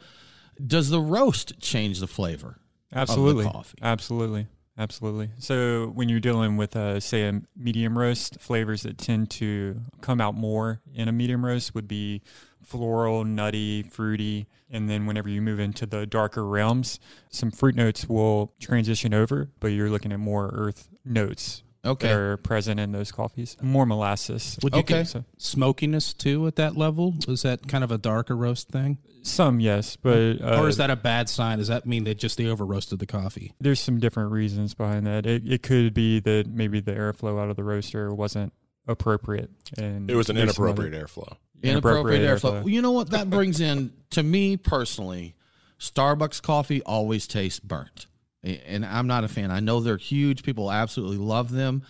Does 0.66 0.90
the 0.90 1.02
roast 1.02 1.60
change 1.60 2.00
the 2.00 2.08
flavor? 2.08 2.58
Absolutely. 2.96 3.46
Of 3.46 3.52
the 3.52 3.58
coffee? 3.58 3.78
Absolutely. 3.82 4.48
Absolutely. 4.78 5.30
So 5.38 5.88
when 5.96 6.10
you're 6.10 6.20
dealing 6.20 6.58
with, 6.58 6.76
uh, 6.76 7.00
say, 7.00 7.28
a 7.28 7.42
medium 7.56 7.98
roast, 7.98 8.42
flavors 8.42 8.84
that 8.84 8.98
tend 8.98 9.30
to 9.32 9.80
come 10.02 10.20
out 10.20 10.36
more 10.36 10.82
in 10.94 11.08
a 11.08 11.14
medium 11.14 11.46
roast 11.46 11.74
would 11.76 11.88
be 11.88 12.22
floral, 12.62 13.24
nutty, 13.24 13.84
fruity. 13.84 14.48
And 14.70 14.90
then 14.90 15.06
whenever 15.06 15.30
you 15.30 15.42
move 15.42 15.60
into 15.60 15.86
the 15.86 16.06
darker 16.06 16.46
realms, 16.46 17.00
some 17.30 17.52
fruit 17.52 17.76
notes 17.76 18.10
will 18.10 18.54
transition 18.60 19.14
over, 19.14 19.50
but 19.60 19.68
you're 19.68 19.90
looking 19.90 20.12
at 20.12 20.20
more 20.20 20.50
earth 20.54 20.90
notes 21.06 21.64
Okay. 21.86 22.08
that 22.08 22.16
are 22.18 22.38
present 22.38 22.80
in 22.80 22.92
those 22.92 23.12
coffees. 23.12 23.56
More 23.62 23.86
molasses. 23.86 24.58
Would 24.64 24.74
you 24.74 24.80
Okay. 24.80 25.04
get 25.04 25.24
smokiness 25.38 26.14
too 26.14 26.48
at 26.48 26.56
that 26.58 26.76
level? 26.76 27.16
Is 27.28 27.44
that 27.44 27.68
kind 27.68 27.84
of 27.84 27.92
a 27.92 27.98
darker 27.98 28.36
roast 28.36 28.70
thing? 28.70 28.98
Some, 29.22 29.60
yes, 29.60 29.96
but 29.96 30.42
uh, 30.42 30.60
or 30.62 30.68
is 30.68 30.78
that 30.78 30.92
a 30.92 30.96
bad 30.96 31.30
sign? 31.30 31.58
Does 31.58 31.68
that 31.70 31.86
mean 31.88 32.04
they 32.04 32.14
just 32.14 32.38
they 32.38 32.46
over 32.48 32.64
roasted 32.66 33.00
the 33.00 33.08
coffee? 33.08 33.54
There's 33.60 33.80
some 33.80 34.00
different 34.00 34.32
reasons 34.32 34.74
behind 34.76 35.08
that. 35.08 35.26
It, 35.26 35.44
it 35.52 35.64
could 35.64 35.94
be 35.96 36.20
that 36.20 36.46
maybe 36.48 36.80
the 36.80 36.92
airflow 36.92 37.42
out 37.42 37.50
of 37.50 37.56
the 37.56 37.64
roaster 37.64 38.14
wasn't 38.14 38.54
appropriate, 38.88 39.50
and 39.80 40.12
It 40.12 40.16
was 40.16 40.30
an 40.30 40.36
there's 40.36 40.56
some 40.56 40.66
inappropriate 40.66 40.94
other- 40.94 41.06
airflow. 41.08 41.38
Inappropriate 41.64 42.22
airflow. 42.22 42.52
Well, 42.64 42.70
you 42.70 42.82
know 42.84 42.92
what 42.92 43.10
that 43.12 43.30
brings 43.32 43.60
in 43.60 43.94
to 44.12 44.22
me 44.22 44.58
personally? 44.58 45.36
Starbucks 45.80 46.42
coffee 46.42 46.84
always 46.84 47.26
tastes 47.26 47.60
burnt, 47.60 48.06
A- 48.06 48.15
and 48.46 48.86
I'm 48.86 49.08
not 49.08 49.24
a 49.24 49.28
fan. 49.28 49.52
I 49.52 49.60
know 49.60 49.80
they're 49.80 49.98
huge. 49.98 50.44
People 50.44 50.72
absolutely 50.72 51.18
love 51.18 51.52
them. 51.52 51.84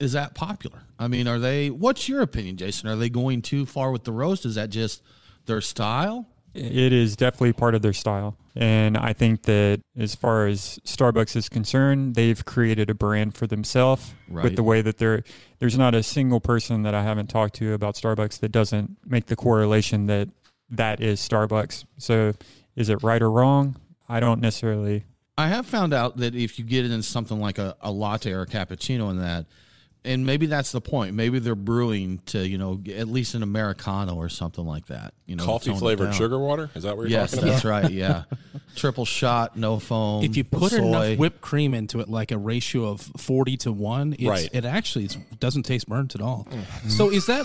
Is 0.00 0.12
that 0.12 0.34
popular? 0.34 0.82
I 0.98 1.08
mean, 1.08 1.26
are 1.26 1.38
they? 1.38 1.70
What's 1.70 2.08
your 2.08 2.20
opinion, 2.22 2.56
Jason? 2.56 2.88
Are 2.88 2.96
they 2.96 3.08
going 3.10 3.42
too 3.42 3.66
far 3.66 3.90
with 3.90 4.04
the 4.04 4.12
roast? 4.12 4.44
Is 4.44 4.54
that 4.54 4.70
just 4.70 5.02
their 5.46 5.60
style? 5.60 6.26
It 6.54 6.92
is 6.92 7.14
definitely 7.14 7.52
part 7.52 7.74
of 7.74 7.82
their 7.82 7.92
style. 7.92 8.36
And 8.56 8.96
I 8.96 9.12
think 9.12 9.42
that 9.42 9.80
as 9.96 10.14
far 10.16 10.46
as 10.46 10.80
Starbucks 10.84 11.36
is 11.36 11.48
concerned, 11.48 12.14
they've 12.16 12.44
created 12.44 12.90
a 12.90 12.94
brand 12.94 13.34
for 13.34 13.46
themselves 13.46 14.12
Right. 14.28 14.44
with 14.44 14.56
the 14.56 14.62
way 14.64 14.82
that 14.82 14.98
they're 14.98 15.22
there's 15.60 15.78
not 15.78 15.94
a 15.94 16.02
single 16.02 16.40
person 16.40 16.82
that 16.82 16.94
I 16.94 17.02
haven't 17.02 17.28
talked 17.28 17.54
to 17.56 17.74
about 17.74 17.94
Starbucks 17.94 18.40
that 18.40 18.50
doesn't 18.50 18.96
make 19.06 19.26
the 19.26 19.36
correlation 19.36 20.06
that 20.06 20.28
that 20.70 21.00
is 21.00 21.20
Starbucks. 21.20 21.84
So 21.98 22.32
is 22.74 22.88
it 22.88 23.02
right 23.02 23.22
or 23.22 23.30
wrong? 23.30 23.76
I 24.08 24.18
don't 24.20 24.40
necessarily 24.40 25.04
I 25.38 25.46
have 25.46 25.66
found 25.66 25.94
out 25.94 26.16
that 26.16 26.34
if 26.34 26.58
you 26.58 26.64
get 26.64 26.84
it 26.84 26.90
in 26.90 27.00
something 27.00 27.38
like 27.38 27.58
a, 27.58 27.76
a 27.80 27.92
latte 27.92 28.32
or 28.32 28.42
a 28.42 28.46
cappuccino 28.46 29.08
in 29.08 29.18
that, 29.18 29.46
and 30.04 30.24
maybe 30.24 30.46
that's 30.46 30.72
the 30.72 30.80
point. 30.80 31.14
Maybe 31.14 31.38
they're 31.38 31.54
brewing 31.54 32.20
to, 32.26 32.46
you 32.46 32.56
know, 32.58 32.80
at 32.94 33.08
least 33.08 33.34
an 33.34 33.42
Americano 33.42 34.14
or 34.16 34.28
something 34.28 34.64
like 34.64 34.86
that. 34.86 35.14
You 35.26 35.36
know, 35.36 35.44
Coffee 35.44 35.74
flavored 35.74 36.14
sugar 36.14 36.38
water? 36.38 36.70
Is 36.74 36.84
that 36.84 36.96
what 36.96 37.02
you're 37.02 37.10
yes, 37.20 37.32
talking 37.32 37.48
about? 37.48 37.52
Yes, 37.52 37.62
that's 37.62 37.84
right. 37.84 37.90
Yeah, 37.92 38.22
triple 38.76 39.04
shot, 39.04 39.56
no 39.56 39.78
foam. 39.78 40.24
if 40.24 40.36
you 40.36 40.44
put 40.44 40.72
soy. 40.72 40.78
enough 40.78 41.18
whipped 41.18 41.40
cream 41.42 41.74
into 41.74 42.00
it, 42.00 42.08
like 42.08 42.30
a 42.30 42.38
ratio 42.38 42.86
of 42.86 43.00
forty 43.18 43.56
to 43.58 43.72
one, 43.72 44.14
it's, 44.14 44.22
Right. 44.22 44.48
it 44.52 44.64
actually 44.64 45.04
it's, 45.06 45.16
doesn't 45.38 45.64
taste 45.64 45.86
burnt 45.88 46.14
at 46.14 46.22
all. 46.22 46.46
So 46.88 47.10
is 47.10 47.26
that 47.26 47.44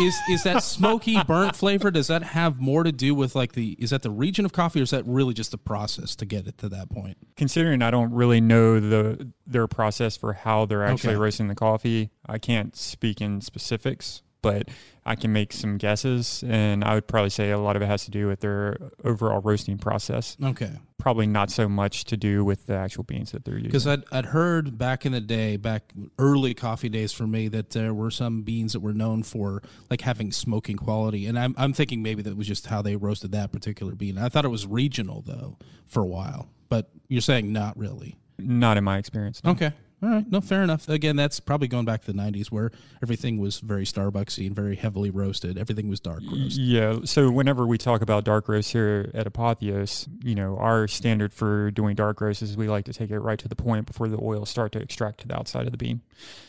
is 0.00 0.16
is 0.30 0.42
that 0.44 0.62
smoky 0.64 1.22
burnt 1.22 1.54
flavor? 1.54 1.90
Does 1.92 2.08
that 2.08 2.22
have 2.24 2.58
more 2.60 2.82
to 2.82 2.90
do 2.92 3.14
with 3.14 3.34
like 3.36 3.52
the 3.52 3.76
is 3.78 3.90
that 3.90 4.02
the 4.02 4.10
region 4.10 4.44
of 4.44 4.52
coffee, 4.52 4.80
or 4.80 4.82
is 4.84 4.90
that 4.90 5.04
really 5.06 5.34
just 5.34 5.52
the 5.52 5.58
process 5.58 6.16
to 6.16 6.24
get 6.26 6.46
it 6.48 6.58
to 6.58 6.68
that 6.70 6.90
point? 6.90 7.16
Considering 7.36 7.82
I 7.82 7.90
don't 7.92 8.12
really 8.12 8.40
know 8.40 8.80
the 8.80 9.30
their 9.46 9.66
process 9.68 10.16
for 10.16 10.32
how 10.32 10.64
they're 10.66 10.84
actually 10.84 11.10
Okay. 11.14 11.16
roasting 11.20 11.48
the 11.48 11.54
coffee, 11.56 11.89
I 12.26 12.38
can't 12.38 12.76
speak 12.76 13.20
in 13.20 13.40
specifics, 13.40 14.22
but 14.42 14.68
I 15.04 15.16
can 15.16 15.32
make 15.32 15.52
some 15.52 15.76
guesses, 15.76 16.44
and 16.46 16.82
I 16.84 16.94
would 16.94 17.06
probably 17.06 17.30
say 17.30 17.50
a 17.50 17.58
lot 17.58 17.76
of 17.76 17.82
it 17.82 17.86
has 17.86 18.04
to 18.04 18.10
do 18.10 18.26
with 18.26 18.40
their 18.40 18.76
overall 19.04 19.40
roasting 19.40 19.76
process. 19.78 20.36
Okay. 20.42 20.70
Probably 20.98 21.26
not 21.26 21.50
so 21.50 21.68
much 21.68 22.04
to 22.04 22.16
do 22.16 22.44
with 22.44 22.66
the 22.66 22.74
actual 22.74 23.04
beans 23.04 23.32
that 23.32 23.44
they're 23.44 23.54
using. 23.54 23.68
Because 23.68 23.86
I'd, 23.86 24.02
I'd 24.12 24.26
heard 24.26 24.76
back 24.76 25.06
in 25.06 25.12
the 25.12 25.20
day, 25.20 25.56
back 25.56 25.92
early 26.18 26.52
coffee 26.54 26.90
days 26.90 27.12
for 27.12 27.26
me, 27.26 27.48
that 27.48 27.70
there 27.70 27.94
were 27.94 28.10
some 28.10 28.42
beans 28.42 28.74
that 28.74 28.80
were 28.80 28.92
known 28.92 29.22
for 29.22 29.62
like 29.88 30.02
having 30.02 30.30
smoking 30.32 30.76
quality, 30.76 31.26
and 31.26 31.38
I'm 31.38 31.54
I'm 31.56 31.72
thinking 31.72 32.02
maybe 32.02 32.22
that 32.22 32.36
was 32.36 32.46
just 32.46 32.66
how 32.66 32.82
they 32.82 32.96
roasted 32.96 33.32
that 33.32 33.50
particular 33.52 33.94
bean. 33.94 34.18
I 34.18 34.28
thought 34.28 34.44
it 34.44 34.50
was 34.50 34.66
regional 34.66 35.22
though 35.26 35.56
for 35.86 36.02
a 36.02 36.06
while, 36.06 36.50
but 36.68 36.90
you're 37.08 37.22
saying 37.22 37.50
not 37.52 37.76
really. 37.78 38.16
Not 38.38 38.76
in 38.78 38.84
my 38.84 38.96
experience. 38.98 39.42
no. 39.44 39.50
Okay. 39.52 39.72
All 40.02 40.08
right. 40.08 40.30
No, 40.30 40.40
fair 40.40 40.62
enough. 40.62 40.88
Again, 40.88 41.16
that's 41.16 41.40
probably 41.40 41.68
going 41.68 41.84
back 41.84 42.00
to 42.04 42.12
the 42.12 42.18
90s 42.18 42.46
where 42.46 42.70
everything 43.02 43.38
was 43.38 43.60
very 43.60 43.84
Starbucksy 43.84 44.46
and 44.46 44.56
very 44.56 44.76
heavily 44.76 45.10
roasted. 45.10 45.58
Everything 45.58 45.88
was 45.88 46.00
dark 46.00 46.22
roast. 46.30 46.56
Yeah. 46.58 47.00
So 47.04 47.30
whenever 47.30 47.66
we 47.66 47.76
talk 47.76 48.00
about 48.00 48.24
dark 48.24 48.48
roast 48.48 48.72
here 48.72 49.10
at 49.12 49.26
Apotheos, 49.30 50.08
you 50.24 50.34
know, 50.34 50.56
our 50.56 50.88
standard 50.88 51.32
for 51.34 51.70
doing 51.70 51.94
dark 51.96 52.20
roast 52.20 52.40
is 52.42 52.56
we 52.56 52.68
like 52.68 52.86
to 52.86 52.92
take 52.94 53.10
it 53.10 53.18
right 53.20 53.38
to 53.38 53.48
the 53.48 53.56
point 53.56 53.86
before 53.86 54.08
the 54.08 54.18
oils 54.22 54.48
start 54.48 54.72
to 54.72 54.78
extract 54.80 55.20
to 55.20 55.28
the 55.28 55.36
outside 55.36 55.66
of 55.66 55.72
the 55.72 55.78
bean. 55.78 56.00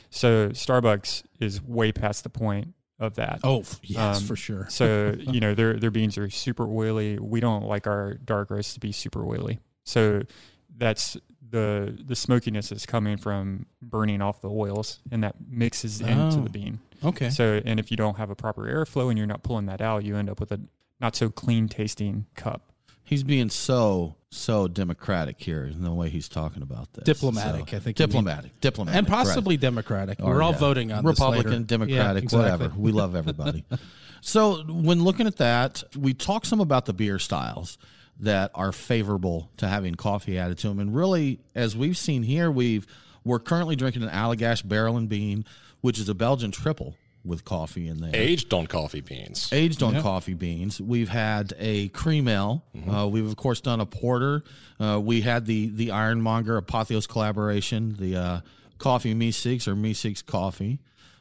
So 0.10 0.50
Starbucks 0.50 1.24
is 1.40 1.62
way 1.62 1.92
past 1.92 2.24
the 2.24 2.30
point 2.30 2.74
of 3.00 3.16
that. 3.16 3.40
Oh, 3.44 3.64
yes, 3.84 4.18
Um, 4.22 4.24
for 4.28 4.36
sure. 4.36 4.68
so 4.70 5.16
you 5.20 5.40
know, 5.42 5.56
their 5.56 5.74
their 5.74 5.92
beans 5.92 6.18
are 6.18 6.30
super 6.30 6.68
oily. 6.68 7.18
We 7.20 7.40
don't 7.40 7.66
like 7.66 7.88
our 7.88 8.14
dark 8.14 8.52
roast 8.52 8.76
to 8.76 8.80
be 8.80 8.92
super 8.92 9.26
oily. 9.26 9.60
So 9.84 10.22
that's 10.78 11.18
the 11.52 11.98
the 12.06 12.16
smokiness 12.16 12.72
is 12.72 12.86
coming 12.86 13.18
from 13.18 13.66
burning 13.82 14.22
off 14.22 14.42
the 14.42 14.50
oils, 14.50 15.00
and 15.12 15.24
that 15.24 15.36
mixes 15.50 16.02
into 16.02 16.38
Oh, 16.38 16.42
the 16.44 16.50
bean. 16.50 16.80
okay. 17.04 17.30
So, 17.30 17.62
and 17.66 17.80
if 17.80 17.92
you 17.92 17.98
don't 17.98 18.18
have 18.18 18.30
a 18.30 18.36
proper 18.36 18.64
airflow 18.64 19.10
and 19.10 19.18
you're 19.18 19.28
not 19.28 19.44
pulling 19.44 19.66
that 19.68 19.82
out, 19.82 20.04
you 20.04 20.16
end 20.18 20.30
up 20.30 20.40
with 20.40 20.52
a 20.52 20.60
not 21.00 21.16
so 21.16 21.30
clean 21.30 21.68
tasting 21.68 22.26
cup. 22.36 22.72
He's 23.04 23.24
being 23.24 23.50
so 23.50 24.16
so 24.30 24.70
democratic 24.70 25.42
here 25.42 25.66
in 25.66 25.84
the 25.84 25.92
way 25.92 26.08
he's 26.10 26.30
talking 26.30 26.62
about 26.62 26.94
this. 26.94 27.04
Diplomatic, 27.04 27.70
So- 27.70 27.76
I 27.78 27.80
think 27.82 28.00
you 28.00 28.04
mean. 28.04 28.10
diplomatic, 28.10 28.62
diplomatic, 28.62 28.98
And 28.98 29.10
right. 29.10 29.14
possibly 29.26 29.58
democratic. 29.58 30.22
Or, 30.22 30.36
We're 30.36 30.42
all 30.42 30.54
yeah, 30.54 30.58
voting 30.58 30.92
on 30.94 31.04
this 31.04 31.20
Republican, 31.20 31.52
later. 31.52 31.64
Democratic, 31.66 31.98
Yeah, 32.24 32.24
exactly. 32.24 32.40
whatever. 32.68 32.74
We 32.80 32.94
love 32.94 33.14
everybody. 33.18 33.66
so 34.22 34.64
when 34.68 35.04
looking 35.04 35.28
at 35.28 35.36
that, 35.38 35.84
we 35.98 36.14
talk 36.14 36.46
some 36.46 36.62
about 36.62 36.86
the 36.86 36.94
beer 36.94 37.20
styles 37.20 37.78
that 38.20 38.52
are 38.54 38.72
favorable 38.72 39.50
to 39.58 39.68
having 39.68 39.96
coffee 39.96 40.38
added 40.38 40.58
to 40.60 40.68
them, 40.68 40.80
and 40.80 40.96
really, 40.96 41.40
as 41.56 41.76
we've 41.76 41.98
seen 41.98 42.24
here, 42.24 42.52
we've 42.52 42.86
we're 43.24 43.40
currently 43.40 43.76
drinking 43.76 44.04
an 44.04 44.10
Allagash 44.10 44.68
Barrel 44.68 44.98
and 44.98 45.08
Bean, 45.08 45.46
which 45.82 46.00
is 46.00 46.10
a 46.10 46.16
Belgian 46.16 46.52
triple 46.52 46.96
with 47.24 47.46
coffee 47.46 47.88
in 47.88 47.98
there. 48.00 48.10
Aged 48.16 48.52
on 48.52 48.66
coffee 48.66 49.02
beans. 49.02 49.48
Aged 49.52 49.84
on 49.84 49.94
Yep. 49.94 50.02
coffee 50.04 50.34
beans. 50.34 50.82
We've 50.82 51.10
had 51.10 51.54
a 51.60 51.90
cream 51.90 52.28
ale. 52.28 52.64
Uh, 52.92 53.08
we've 53.08 53.28
of 53.28 53.36
course 53.36 53.62
done 53.62 53.80
a 53.80 53.86
porter. 53.86 54.44
Uh, 54.80 55.00
we 55.00 55.22
had 55.22 55.46
the 55.46 55.70
the 55.70 55.92
Ironmonger 55.92 56.60
Apotheos 56.60 57.08
collaboration, 57.08 57.96
the 58.00 58.16
uh, 58.16 58.42
coffee 58.80 59.14
Meeseeks 59.14 59.68
or 59.68 59.76
Me 59.76 59.94
Meeseeks 59.94 60.26
coffee, 60.26 60.80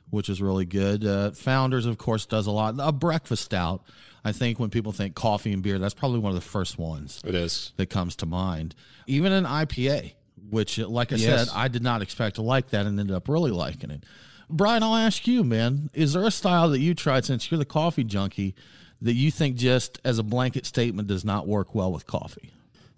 which 0.08 0.30
is 0.30 0.40
really 0.40 0.64
good. 0.64 1.04
Uh, 1.04 1.32
Founders, 1.32 1.84
of 1.84 1.98
course, 1.98 2.24
does 2.24 2.46
a 2.46 2.50
lot. 2.50 2.76
A 2.78 2.92
breakfast 2.92 3.44
stout. 3.44 3.82
I 4.24 4.32
think 4.32 4.58
when 4.58 4.70
people 4.70 4.92
think 4.92 5.14
coffee 5.14 5.52
and 5.52 5.62
beer, 5.62 5.78
that's 5.78 5.94
probably 5.94 6.18
one 6.18 6.30
of 6.30 6.36
the 6.36 6.48
first 6.48 6.78
ones. 6.78 7.20
It 7.24 7.34
is 7.34 7.72
that 7.76 7.86
comes 7.90 8.16
to 8.16 8.26
mind. 8.26 8.74
Even 9.06 9.32
an 9.32 9.44
IPA, 9.44 10.12
which, 10.50 10.78
like 10.78 11.12
I 11.12 11.16
Yes. 11.16 11.48
said, 11.48 11.56
I 11.56 11.68
did 11.68 11.82
not 11.82 12.02
expect 12.02 12.36
to 12.36 12.42
like 12.42 12.70
that 12.70 12.86
and 12.86 12.98
ended 13.00 13.14
up 13.16 13.28
really 13.28 13.50
liking 13.50 13.90
it. 13.90 14.04
Brian, 14.48 14.82
I'll 14.82 14.96
ask 14.96 15.26
you, 15.26 15.44
man, 15.44 15.90
is 15.94 16.12
there 16.12 16.24
a 16.26 16.30
style 16.30 16.68
that 16.70 16.80
you 16.80 16.94
tried 16.94 17.24
since 17.24 17.50
you're 17.50 17.58
the 17.58 17.64
coffee 17.64 18.04
junkie 18.04 18.54
that 19.00 19.14
you 19.14 19.30
think 19.30 19.56
just 19.56 19.98
as 20.04 20.18
a 20.18 20.22
blanket 20.22 20.66
statement 20.66 21.08
does 21.08 21.24
not 21.24 21.46
work 21.46 21.74
well 21.74 21.92
with 21.92 22.06
coffee? 22.06 22.52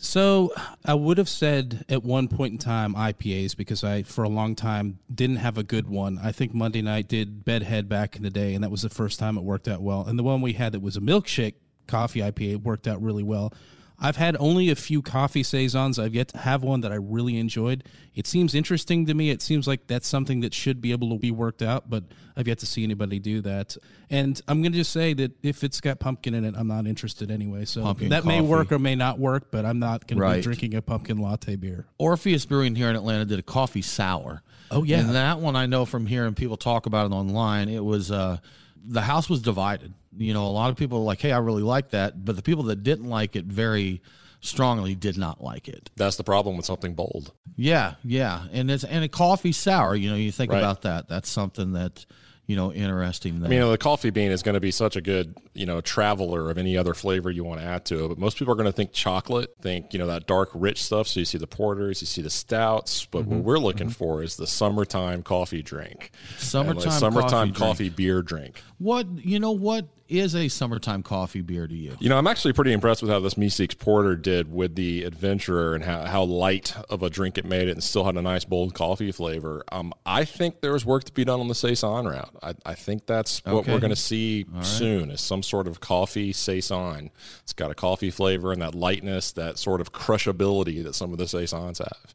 So 0.05 0.53
I 0.85 0.95
would 0.95 1.17
have 1.19 1.29
said 1.29 1.85
at 1.88 2.03
one 2.03 2.27
point 2.27 2.53
in 2.53 2.59
time 2.59 2.93
IPAs 2.95 3.57
because 3.57 3.85
I 3.85 4.03
for 4.03 4.25
a 4.25 4.29
long 4.29 4.57
time 4.57 4.99
didn't 5.15 5.37
have 5.37 5.57
a 5.57 5.62
good 5.62 5.88
one. 5.88 6.19
I 6.21 6.33
think 6.33 6.53
Monday 6.53 6.83
night 6.83 7.07
did 7.07 7.45
Bedhead 7.45 7.88
back 7.88 8.17
in 8.17 8.25
the 8.25 8.29
day, 8.29 8.55
and 8.55 8.65
that 8.65 8.71
was 8.71 8.83
the 8.83 8.88
first 8.88 9.21
time 9.21 9.38
it 9.38 9.45
worked 9.45 9.69
out 9.69 9.81
well. 9.81 10.05
And 10.05 10.19
the 10.19 10.25
one 10.25 10.41
we 10.41 10.55
had 10.55 10.73
that 10.73 10.81
was 10.81 10.97
a 10.97 11.01
milkshake 11.01 11.55
coffee 11.87 12.19
IPA 12.19 12.65
worked 12.65 12.88
out 12.88 13.01
really 13.01 13.23
well. 13.23 13.55
I've 14.03 14.17
had 14.17 14.37
only 14.41 14.69
a 14.69 14.75
few 14.75 15.01
coffee 15.01 15.45
saisons. 15.45 15.97
I've 15.97 16.12
yet 16.12 16.29
to 16.29 16.38
have 16.38 16.65
one 16.65 16.81
that 16.81 16.91
I 16.91 16.97
really 16.97 17.38
enjoyed. 17.38 17.85
It 18.17 18.27
seems 18.27 18.53
interesting 18.53 19.07
to 19.07 19.15
me. 19.15 19.31
It 19.31 19.41
seems 19.41 19.69
like 19.69 19.87
that's 19.87 20.09
something 20.09 20.41
that 20.41 20.53
should 20.53 20.81
be 20.81 20.91
able 20.91 21.11
to 21.11 21.19
be 21.19 21.31
worked 21.31 21.62
out, 21.62 21.88
but 21.88 22.03
I've 22.37 22.49
yet 22.49 22.59
to 22.59 22.67
see 22.67 22.83
anybody 22.83 23.21
do 23.21 23.41
that. 23.43 23.77
And 24.11 24.41
I'm 24.49 24.61
going 24.61 24.73
to 24.73 24.79
just 24.79 24.91
say 24.91 25.15
that 25.15 25.33
if 25.45 25.62
it's 25.62 25.81
got 25.81 26.01
pumpkin 26.01 26.35
in 26.35 26.45
it, 26.45 26.55
I'm 26.59 26.67
not 26.67 26.88
interested 26.88 27.31
anyway. 27.31 27.65
So 27.65 27.83
Pumpkin 27.83 28.09
that 28.09 28.25
may 28.25 28.41
work 28.41 28.73
or 28.73 28.81
may 28.81 28.97
not 28.97 29.21
work, 29.21 29.53
but 29.53 29.65
I'm 29.65 29.79
not 29.79 30.09
going 30.09 30.21
to 30.21 30.37
be 30.37 30.43
drinking 30.43 30.75
a 30.75 30.83
pumpkin 30.83 31.19
latte 31.19 31.55
beer. 31.55 31.87
Orpheus 31.99 32.45
Brewing 32.45 32.75
here 32.75 32.91
in 32.91 32.97
Atlanta 32.97 33.25
did 33.25 33.38
a 33.38 33.43
coffee 33.43 33.83
sour. 33.83 34.43
Oh, 34.73 34.83
yeah. 34.83 34.99
and 34.99 35.11
that 35.11 35.38
one 35.38 35.55
I 35.55 35.67
know 35.67 35.85
from 35.85 36.07
hearing 36.07 36.35
people 36.35 36.57
talk 36.57 36.87
about 36.87 37.07
it 37.07 37.15
online. 37.15 37.69
It 37.69 37.85
was 37.85 38.11
uh, 38.11 38.38
the 38.85 39.03
house 39.03 39.29
was 39.29 39.40
divided. 39.40 39.95
You 40.16 40.35
know, 40.35 40.47
a 40.47 40.49
lot 40.51 40.71
of 40.71 40.77
people 40.77 40.99
were 41.01 41.05
like, 41.05 41.21
"Hey, 41.21 41.33
I 41.33 41.38
really 41.38 41.62
like 41.62 41.90
that," 41.90 42.25
but 42.25 42.37
the 42.37 42.42
people 42.42 42.64
that 42.64 42.83
didn't 42.83 43.09
like 43.09 43.37
it 43.37 43.45
very 43.47 44.03
strongly 44.40 44.95
did 44.95 45.16
not 45.16 45.42
like 45.42 45.68
it. 45.68 45.90
That's 45.97 46.16
the 46.16 46.25
problem 46.25 46.57
with 46.57 46.66
something 46.66 46.95
bold. 46.95 47.33
Yeah, 47.57 47.95
yeah, 48.05 48.42
and 48.53 48.71
it's 48.71 48.85
and 48.85 49.05
a 49.05 49.09
coffee 49.09 49.53
sour. 49.53 49.95
You 49.95 50.11
know, 50.11 50.16
you 50.16 50.33
think 50.33 50.51
Right. 50.53 50.59
about 50.59 50.83
that. 50.83 51.09
That's 51.09 51.31
something 51.31 51.73
that 51.73 52.05
you 52.46 52.57
know 52.57 52.72
interesting. 52.72 53.38
There. 53.38 53.46
I 53.46 53.48
mean, 53.48 53.59
you 53.59 53.64
know, 53.64 53.70
the 53.70 53.78
coffee 53.78 54.11
bean 54.11 54.31
is 54.31 54.42
going 54.42 54.55
to 54.55 54.61
be 54.61 54.70
such 54.70 54.96
a 54.96 55.00
good, 55.00 55.37
you 55.55 55.64
know, 55.64 55.81
traveler 55.81 56.50
of 56.50 56.59
any 56.59 56.76
other 56.76 56.92
flavor 56.92 57.31
you 57.31 57.44
want 57.44 57.61
to 57.61 57.66
add 57.66 57.85
to 57.87 58.05
it. 58.05 58.09
But 58.09 58.18
most 58.18 58.37
people 58.38 58.52
are 58.52 58.57
going 58.57 58.66
to 58.66 58.72
think 58.72 58.92
chocolate, 58.92 59.55
think, 59.62 59.92
you 59.92 59.98
know, 59.98 60.07
that 60.09 60.26
dark, 60.26 60.50
rich 60.55 60.83
stuff. 60.83 61.07
So 61.09 61.20
you 61.20 61.26
see 61.26 61.38
the 61.38 61.46
porters, 61.46 62.00
you 62.02 62.07
see 62.07 62.22
the 62.22 62.31
stouts. 62.31 63.07
But 63.07 63.22
Mm-hmm. 63.22 63.31
what 63.37 63.44
we're 63.44 63.59
looking 63.59 63.88
for 63.90 64.22
is 64.22 64.37
the 64.37 64.46
summertime 64.48 65.22
coffee 65.22 65.62
drink. 65.62 66.11
Summertime 66.38 66.90
like, 66.90 66.98
summertime 66.98 67.52
coffee 67.52 67.59
coffee, 67.61 67.85
drink. 67.85 67.96
beer 67.96 68.22
drink. 68.22 68.62
what 68.78 69.07
you 69.24 69.38
know? 69.38 69.52
What 69.52 69.87
is 70.12 70.35
a 70.37 70.48
summertime 70.48 71.03
coffee 71.03 71.40
beer 71.40 71.66
to 71.66 71.75
you? 71.75 71.96
You 72.01 72.09
know, 72.09 72.18
I'm 72.18 72.27
actually 72.27 72.53
pretty 72.53 72.72
impressed 72.72 73.03
with 73.03 73.11
how 73.11 73.20
this 73.20 73.35
Meeseeks 73.35 73.79
Porter 73.79 74.14
did 74.16 74.53
with 74.53 74.75
the 74.75 75.05
Adventurer 75.05 75.75
and 75.75 75.83
how, 75.85 76.05
how 76.05 76.22
light 76.25 76.75
of 76.90 77.03
a 77.03 77.11
drink 77.11 77.38
it 77.38 77.44
made 77.44 77.68
it 77.68 77.72
and 77.72 77.83
still 77.83 78.05
had 78.05 78.16
a 78.16 78.22
nice 78.22 78.44
bold 78.44 78.75
coffee 78.75 79.11
flavor. 79.12 79.64
Um, 79.72 79.92
I 80.07 80.25
think 80.25 80.61
there's 80.61 80.85
work 80.85 81.05
to 81.05 81.12
be 81.12 81.25
done 81.25 81.40
on 81.40 81.48
the 81.48 81.55
Saison 81.55 82.07
route. 82.07 82.37
I, 82.42 82.55
I 82.66 82.75
think 82.75 83.07
that's 83.07 83.44
what 83.44 83.55
Okay. 83.55 83.72
we're 83.72 83.81
going 83.81 83.90
to 83.90 83.96
see 83.96 84.44
right. 84.53 84.64
soon 84.64 85.11
is 85.11 85.20
some 85.20 85.42
sort 85.42 85.66
of 85.66 85.81
coffee 85.81 86.33
Saison. 86.33 87.11
It's 87.42 87.53
got 87.53 87.70
a 87.70 87.75
coffee 87.75 88.11
flavor 88.11 88.53
and 88.53 88.62
that 88.62 88.75
lightness, 88.75 89.33
that 89.33 89.59
sort 89.59 89.81
of 89.81 89.92
crushability 89.92 90.83
that 90.85 90.94
some 90.94 91.12
of 91.12 91.18
the 91.18 91.27
Saisons 91.29 91.79
have. 91.79 92.14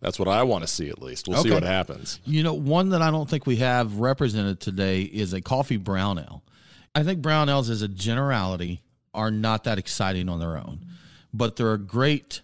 That's 0.00 0.16
what 0.16 0.28
I 0.28 0.44
want 0.44 0.62
to 0.62 0.68
see 0.68 0.88
at 0.90 1.02
least. 1.02 1.26
We'll 1.26 1.42
see 1.42 1.50
what 1.50 1.64
happens. 1.64 2.20
You 2.24 2.44
know, 2.44 2.54
one 2.54 2.90
that 2.90 3.02
I 3.02 3.10
don't 3.10 3.28
think 3.28 3.46
we 3.46 3.56
have 3.56 3.96
represented 3.96 4.60
today 4.60 5.02
is 5.02 5.32
a 5.32 5.40
coffee 5.40 5.76
brown 5.76 6.20
ale. 6.20 6.44
I 6.94 7.02
think 7.02 7.20
brown 7.22 7.48
ales, 7.48 7.70
as 7.70 7.82
a 7.82 7.88
generality, 7.88 8.82
are 9.14 9.30
not 9.30 9.64
that 9.64 9.78
exciting 9.78 10.28
on 10.28 10.40
their 10.40 10.56
own, 10.56 10.80
but 11.32 11.56
they're 11.56 11.72
a 11.74 11.78
great 11.78 12.40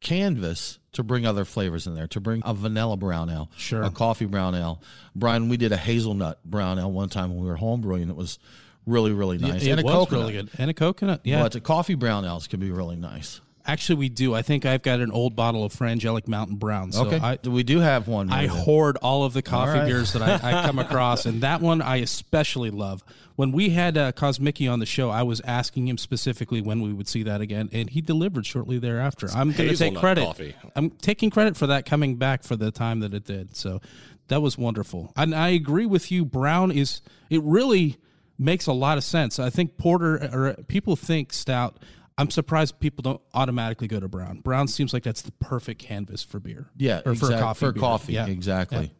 canvas 0.00 0.78
to 0.92 1.02
bring 1.02 1.26
other 1.26 1.44
flavors 1.44 1.86
in 1.86 1.94
there. 1.94 2.06
To 2.08 2.20
bring 2.20 2.42
a 2.44 2.54
vanilla 2.54 2.96
brown 2.96 3.30
ale, 3.30 3.50
Sure. 3.56 3.82
a 3.82 3.90
coffee 3.90 4.24
brown 4.26 4.54
ale. 4.54 4.82
Brian, 5.14 5.48
we 5.48 5.56
did 5.56 5.72
a 5.72 5.76
hazelnut 5.76 6.42
brown 6.44 6.78
ale 6.78 6.90
one 6.90 7.08
time 7.08 7.30
when 7.30 7.40
we 7.40 7.46
were 7.48 7.56
home 7.56 7.80
brewing. 7.80 8.08
It 8.08 8.16
was 8.16 8.38
really, 8.86 9.12
really 9.12 9.38
nice. 9.38 9.62
It 9.62 9.70
and 9.70 9.80
a 9.80 9.82
coconut. 9.82 10.22
really 10.22 10.32
good. 10.32 10.50
And 10.58 10.70
a 10.70 10.74
coconut, 10.74 11.20
yeah. 11.24 11.42
But 11.42 11.52
the 11.52 11.60
coffee 11.60 11.94
brown 11.94 12.24
ales 12.24 12.46
can 12.46 12.60
be 12.60 12.70
really 12.70 12.96
nice. 12.96 13.40
Actually, 13.66 13.96
we 13.96 14.08
do. 14.08 14.34
I 14.34 14.42
think 14.42 14.64
I've 14.64 14.82
got 14.82 15.00
an 15.00 15.10
old 15.10 15.36
bottle 15.36 15.64
of 15.64 15.72
Frangelic 15.72 16.26
Mountain 16.26 16.56
Brown. 16.56 16.92
So 16.92 17.06
okay, 17.06 17.18
I, 17.18 17.38
we 17.48 17.62
do 17.62 17.80
have 17.80 18.08
one. 18.08 18.30
I 18.30 18.46
hoard 18.46 18.96
all 18.98 19.24
of 19.24 19.32
the 19.32 19.42
coffee 19.42 19.78
right. 19.78 19.86
beers 19.86 20.12
that 20.14 20.22
I, 20.22 20.62
I 20.62 20.66
come 20.66 20.78
across, 20.78 21.26
and 21.26 21.42
that 21.42 21.60
one 21.60 21.82
I 21.82 21.96
especially 21.96 22.70
love. 22.70 23.04
When 23.36 23.52
we 23.52 23.70
had 23.70 23.96
uh, 23.96 24.12
Cosmicki 24.12 24.70
on 24.70 24.80
the 24.80 24.86
show, 24.86 25.10
I 25.10 25.22
was 25.22 25.40
asking 25.42 25.88
him 25.88 25.98
specifically 25.98 26.60
when 26.60 26.80
we 26.80 26.92
would 26.92 27.08
see 27.08 27.22
that 27.24 27.40
again, 27.40 27.68
and 27.72 27.88
he 27.88 28.00
delivered 28.00 28.46
shortly 28.46 28.78
thereafter. 28.78 29.28
I'm 29.34 29.52
going 29.52 29.68
to 29.70 29.76
take 29.76 29.96
credit. 29.96 30.24
coffee. 30.24 30.54
I'm 30.74 30.90
taking 30.90 31.30
credit 31.30 31.56
for 31.56 31.66
that 31.68 31.86
coming 31.86 32.16
back 32.16 32.42
for 32.42 32.56
the 32.56 32.70
time 32.70 33.00
that 33.00 33.14
it 33.14 33.24
did. 33.24 33.56
So 33.56 33.80
that 34.28 34.40
was 34.40 34.56
wonderful, 34.56 35.12
and 35.16 35.34
I 35.34 35.48
agree 35.48 35.86
with 35.86 36.10
you. 36.10 36.24
Brown 36.24 36.70
is 36.70 37.02
it 37.28 37.42
really 37.42 37.98
makes 38.40 38.66
a 38.66 38.72
lot 38.72 38.96
of 38.98 39.04
sense. 39.04 39.38
I 39.38 39.50
think 39.50 39.76
porter 39.76 40.16
or 40.32 40.54
people 40.64 40.96
think 40.96 41.32
stout. 41.32 41.76
I'm 42.20 42.30
surprised 42.30 42.78
people 42.80 43.02
don't 43.02 43.20
automatically 43.32 43.88
go 43.88 43.98
to 43.98 44.08
brown. 44.08 44.40
Brown 44.40 44.68
seems 44.68 44.92
like 44.92 45.02
that's 45.02 45.22
the 45.22 45.32
perfect 45.32 45.80
canvas 45.80 46.22
for 46.22 46.38
beer. 46.38 46.70
Yeah, 46.76 47.00
or 47.06 47.14
for 47.14 47.30
coffee. 47.30 47.58
For 47.66 47.72
beer. 47.72 47.80
coffee, 47.80 48.12
Yeah. 48.12 48.26
exactly. 48.26 48.92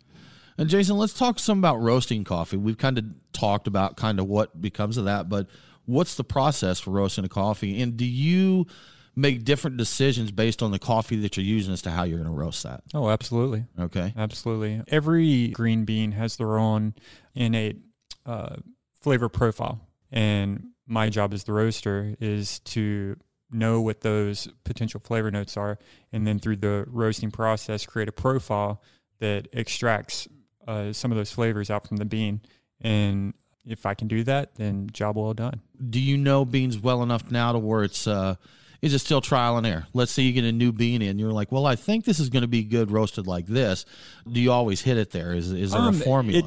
And 0.57 0.69
Jason, 0.69 0.97
let's 0.97 1.13
talk 1.13 1.39
some 1.39 1.59
about 1.59 1.77
roasting 1.81 2.25
coffee. 2.25 2.57
We've 2.57 2.79
kind 2.79 2.99
of 2.99 3.05
talked 3.33 3.67
about 3.67 3.97
kind 3.97 4.21
of 4.21 4.27
what 4.27 4.61
becomes 4.61 4.97
of 4.97 5.05
that, 5.05 5.29
but 5.29 5.49
what's 5.85 6.15
the 6.15 6.25
process 6.25 6.81
for 6.81 6.91
roasting 6.91 7.25
a 7.25 7.29
coffee? 7.29 7.81
And 7.83 7.97
do 7.97 8.05
you 8.05 8.67
make 9.17 9.45
different 9.45 9.77
decisions 9.77 10.31
based 10.31 10.63
on 10.63 10.71
the 10.71 10.79
coffee 10.79 11.17
that 11.17 11.37
you're 11.37 11.45
using 11.45 11.73
as 11.75 11.83
to 11.83 11.91
how 11.91 12.05
you're 12.05 12.19
going 12.19 12.31
to 12.31 12.37
roast 12.37 12.63
that? 12.63 12.83
Oh, 12.95 13.11
absolutely. 13.11 13.65
Okay. 13.79 14.13
Absolutely. 14.17 14.83
Every 14.89 15.49
green 15.49 15.85
bean 15.85 16.13
has 16.13 16.37
their 16.37 16.57
own 16.59 16.95
innate 17.35 17.79
uh, 18.25 18.57
flavor 19.03 19.29
profile. 19.29 19.81
And 20.13 20.69
my 20.91 21.09
job 21.09 21.33
as 21.33 21.45
the 21.45 21.53
roaster 21.53 22.15
is 22.21 22.59
to 22.61 23.17
know 23.51 23.81
what 23.81 24.01
those 24.01 24.49
potential 24.65 25.01
flavor 25.01 25.31
notes 25.31 25.57
are. 25.57 25.79
And 26.13 26.27
then 26.27 26.39
through 26.41 26.57
the 26.57 26.85
roasting 26.89 27.31
process, 27.31 27.87
create 27.87 28.09
a 28.09 28.13
profile 28.13 28.83
that 29.21 29.49
extracts 29.53 30.27
uh, 30.67 30.93
some 30.93 31.13
of 31.13 31.17
those 31.17 31.31
flavors 31.33 31.71
out 31.71 31.87
from 31.87 31.97
the 31.99 32.05
bean. 32.05 32.41
And 32.81 33.35
if 33.65 33.87
I 33.87 33.95
can 33.95 34.09
do 34.09 34.25
that, 34.25 34.57
then 34.57 34.89
job 34.93 35.17
well 35.17 35.33
done. 35.35 35.61
Do 35.89 36.01
you 36.01 36.17
know 36.17 36.45
beans 36.45 36.79
well 36.79 37.03
enough 37.03 37.31
now 37.31 37.53
to 37.53 37.59
where 37.59 37.85
it's 37.85 38.07
uh 38.07 38.35
is 38.83 38.95
it 38.95 39.01
still 39.01 39.21
trial 39.21 39.59
and 39.59 39.67
error? 39.67 39.87
Let's 39.93 40.11
say 40.11 40.23
you 40.23 40.33
get 40.33 40.45
a 40.45 40.53
new 40.53 40.73
bean 40.73 41.03
in, 41.03 41.19
you're 41.19 41.33
like, 41.33 41.53
well, 41.53 41.67
I 41.67 41.77
think 41.77 42.07
this 42.07 42.19
is 42.19 42.31
going 42.31 42.43
to 42.43 42.49
be 42.49 42.63
good 42.65 42.91
roasted 42.91 43.27
like 43.27 43.45
this. 43.47 43.85
Do 44.27 44.41
you 44.41 44.51
always 44.53 44.81
hit 44.81 44.97
it 44.97 45.11
there? 45.11 45.35
Is 45.35 45.53
is 45.53 45.73
there 45.73 45.81
Um, 45.83 45.95
a 45.95 45.99
formula? 45.99 46.43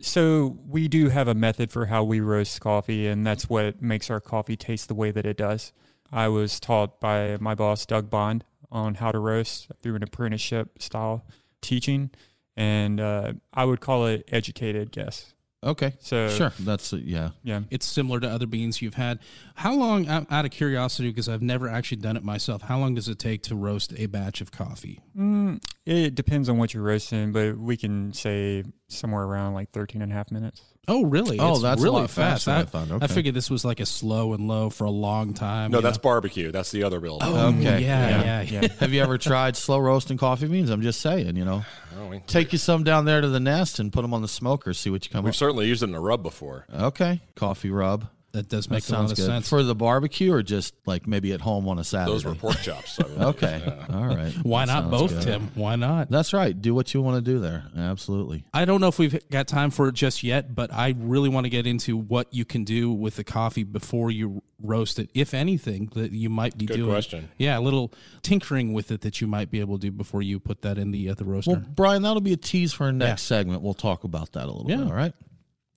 So 0.00 0.58
we 0.66 0.88
do 0.88 1.08
have 1.08 1.28
a 1.28 1.34
method 1.34 1.70
for 1.70 1.86
how 1.86 2.04
we 2.04 2.20
roast 2.20 2.60
coffee, 2.60 3.06
and 3.06 3.26
that's 3.26 3.48
what 3.48 3.82
makes 3.82 4.10
our 4.10 4.20
coffee 4.20 4.56
taste 4.56 4.88
the 4.88 4.94
way 4.94 5.10
that 5.10 5.26
it 5.26 5.36
does. 5.36 5.72
I 6.12 6.28
was 6.28 6.60
taught 6.60 7.00
by 7.00 7.36
my 7.40 7.54
boss, 7.54 7.84
Doug 7.86 8.10
Bond, 8.10 8.44
on 8.70 8.96
how 8.96 9.12
to 9.12 9.18
roast 9.18 9.68
through 9.82 9.96
an 9.96 10.02
apprenticeship 10.02 10.82
style 10.82 11.24
teaching, 11.60 12.10
and 12.56 13.00
uh, 13.00 13.32
I 13.52 13.64
would 13.64 13.80
call 13.80 14.06
it 14.06 14.28
educated 14.32 14.92
guess. 14.92 15.34
Okay. 15.66 15.94
So 16.00 16.28
sure. 16.28 16.52
That's 16.60 16.92
uh, 16.92 16.98
yeah. 17.02 17.30
yeah. 17.42 17.60
It's 17.70 17.86
similar 17.86 18.20
to 18.20 18.28
other 18.28 18.46
beans 18.46 18.80
you've 18.80 18.94
had. 18.94 19.18
How 19.54 19.74
long, 19.74 20.08
out 20.08 20.26
out 20.30 20.44
of 20.44 20.50
curiosity, 20.50 21.10
because 21.10 21.28
I've 21.28 21.42
never 21.42 21.68
actually 21.68 21.98
done 21.98 22.16
it 22.16 22.24
myself, 22.24 22.62
how 22.62 22.78
long 22.78 22.94
does 22.94 23.08
it 23.08 23.18
take 23.18 23.42
to 23.44 23.54
roast 23.54 23.92
a 23.96 24.06
batch 24.06 24.40
of 24.40 24.50
coffee? 24.50 25.00
Mm, 25.16 25.62
it 25.84 26.14
depends 26.14 26.48
on 26.48 26.58
what 26.58 26.74
you're 26.74 26.82
roasting, 26.82 27.32
but 27.32 27.58
we 27.58 27.76
can 27.76 28.12
say 28.12 28.64
somewhere 28.88 29.24
around 29.24 29.54
like 29.54 29.70
13 29.70 30.02
and 30.02 30.12
a 30.12 30.14
half 30.14 30.30
minutes. 30.30 30.62
Oh, 30.88 31.04
really? 31.04 31.38
Oh, 31.40 31.54
It's 31.54 31.62
that's 31.62 31.80
a 31.80 31.84
really 31.84 32.00
lot 32.02 32.10
fast. 32.10 32.44
faster 32.44 32.50
than 32.50 32.58
I 32.58 32.60
I, 32.60 32.64
thought. 32.98 33.02
Okay. 33.04 33.14
figured 33.14 33.34
this 33.34 33.50
was 33.50 33.64
like 33.64 33.80
a 33.80 33.86
slow 33.86 34.34
and 34.34 34.46
low 34.46 34.70
for 34.70 34.84
a 34.84 34.90
long 34.90 35.34
time. 35.34 35.72
No, 35.72 35.78
you 35.78 35.82
that's 35.82 35.98
know? 35.98 36.02
barbecue. 36.02 36.52
That's 36.52 36.70
the 36.70 36.84
other 36.84 37.00
build. 37.00 37.22
Oh, 37.24 37.48
Okay. 37.48 37.62
Yeah, 37.62 37.78
Yeah. 37.80 38.42
yeah, 38.42 38.60
yeah. 38.62 38.68
Have 38.78 38.92
you 38.92 39.02
ever 39.02 39.18
tried 39.18 39.56
slow 39.56 39.78
roasting 39.78 40.16
coffee 40.16 40.46
beans? 40.46 40.70
I'm 40.70 40.82
just 40.82 41.00
saying, 41.00 41.34
you 41.36 41.44
know. 41.44 41.64
Oh, 41.98 42.06
we- 42.06 42.20
Take 42.20 42.52
you 42.52 42.58
some 42.58 42.84
down 42.84 43.04
there 43.04 43.20
to 43.20 43.28
the 43.28 43.40
nest 43.40 43.78
and 43.80 43.92
put 43.92 44.02
them 44.02 44.14
on 44.14 44.22
the 44.22 44.28
smoker. 44.28 44.72
See 44.74 44.90
what 44.90 45.04
you 45.04 45.10
come 45.10 45.20
up. 45.20 45.24
We've 45.24 45.34
certainly 45.36 45.66
used 45.66 45.82
it 45.82 45.88
in 45.88 45.94
a 45.94 46.00
rub 46.00 46.22
before. 46.22 46.66
Okay, 46.72 47.20
coffee 47.34 47.70
rub. 47.70 48.06
That 48.36 48.48
does 48.48 48.66
That 48.66 48.74
make 48.74 48.88
a 48.88 48.92
lot 48.92 49.10
of 49.10 49.16
good 49.16 49.24
sense. 49.26 49.48
for 49.48 49.62
the 49.62 49.74
barbecue, 49.74 50.32
or 50.32 50.42
just 50.42 50.74
like 50.86 51.06
maybe 51.06 51.32
at 51.32 51.40
home 51.40 51.66
on 51.68 51.78
a 51.78 51.84
Saturday. 51.84 52.12
Those 52.12 52.24
were 52.24 52.34
pork 52.34 52.58
chops. 52.60 52.92
So 52.92 53.04
Okay, 53.18 53.62
all 53.90 54.06
right. 54.06 54.32
Why 54.42 54.66
That 54.66 54.72
not 54.82 54.90
both, 54.90 55.10
good. 55.10 55.22
Tim? 55.22 55.50
Why 55.54 55.76
not? 55.76 56.10
That's 56.10 56.32
right. 56.32 56.60
Do 56.60 56.74
what 56.74 56.92
you 56.94 57.02
want 57.02 57.24
to 57.24 57.30
do 57.32 57.38
there. 57.38 57.64
Absolutely. 57.76 58.44
I 58.54 58.64
don't 58.64 58.80
know 58.80 58.88
if 58.88 58.98
we've 58.98 59.18
got 59.30 59.48
time 59.48 59.70
for 59.70 59.88
it 59.88 59.94
just 59.94 60.22
yet, 60.22 60.54
but 60.54 60.72
I 60.72 60.94
really 60.98 61.28
want 61.28 61.44
to 61.44 61.50
get 61.50 61.66
into 61.66 61.96
what 61.96 62.32
you 62.32 62.44
can 62.44 62.64
do 62.64 62.92
with 62.92 63.16
the 63.16 63.24
coffee 63.24 63.64
before 63.64 64.10
you 64.10 64.42
roast 64.62 64.98
it, 64.98 65.10
if 65.14 65.34
anything 65.34 65.90
that 65.94 66.12
you 66.12 66.30
might 66.30 66.56
be 66.56 66.66
Good 66.66 66.76
doing. 66.78 66.90
question. 66.90 67.28
Yeah, 67.38 67.58
a 67.58 67.60
little 67.60 67.92
tinkering 68.22 68.72
with 68.72 68.90
it 68.90 69.00
that 69.02 69.20
you 69.20 69.26
might 69.26 69.50
be 69.50 69.60
able 69.60 69.78
to 69.78 69.82
do 69.88 69.90
before 69.90 70.22
you 70.22 70.38
put 70.40 70.62
that 70.62 70.78
in 70.78 70.90
the 70.92 71.08
uh, 71.10 71.14
the 71.14 71.24
roaster. 71.24 71.52
Well, 71.52 71.62
Brian, 71.74 72.02
that'll 72.02 72.20
be 72.20 72.32
a 72.32 72.36
tease 72.38 72.72
for 72.72 72.84
our 72.84 72.92
next 72.92 73.22
segment. 73.22 73.62
We'll 73.62 73.74
talk 73.74 74.04
about 74.04 74.32
that 74.32 74.44
a 74.44 74.52
little 74.52 74.66
Yeah. 74.70 74.76
bit. 74.78 74.86
All 74.88 74.92
right. 74.94 75.12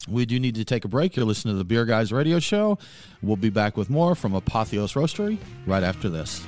We 0.07 0.25
do 0.25 0.39
need 0.39 0.55
to 0.55 0.63
take 0.63 0.85
a 0.85 0.88
break. 0.88 1.17
You're 1.17 1.25
listening 1.25 1.55
to 1.55 1.57
the 1.57 1.65
Beer 1.65 1.83
Guys 1.85 2.13
Radio 2.13 2.39
Show. 2.39 2.77
We'll 3.21 3.35
be 3.35 3.49
back 3.49 3.75
with 3.75 3.89
more 3.89 4.15
from 4.15 4.31
Apotheos 4.31 4.93
Roastery 4.95 5.38
right 5.67 5.83
after 5.83 6.07
this. 6.07 6.41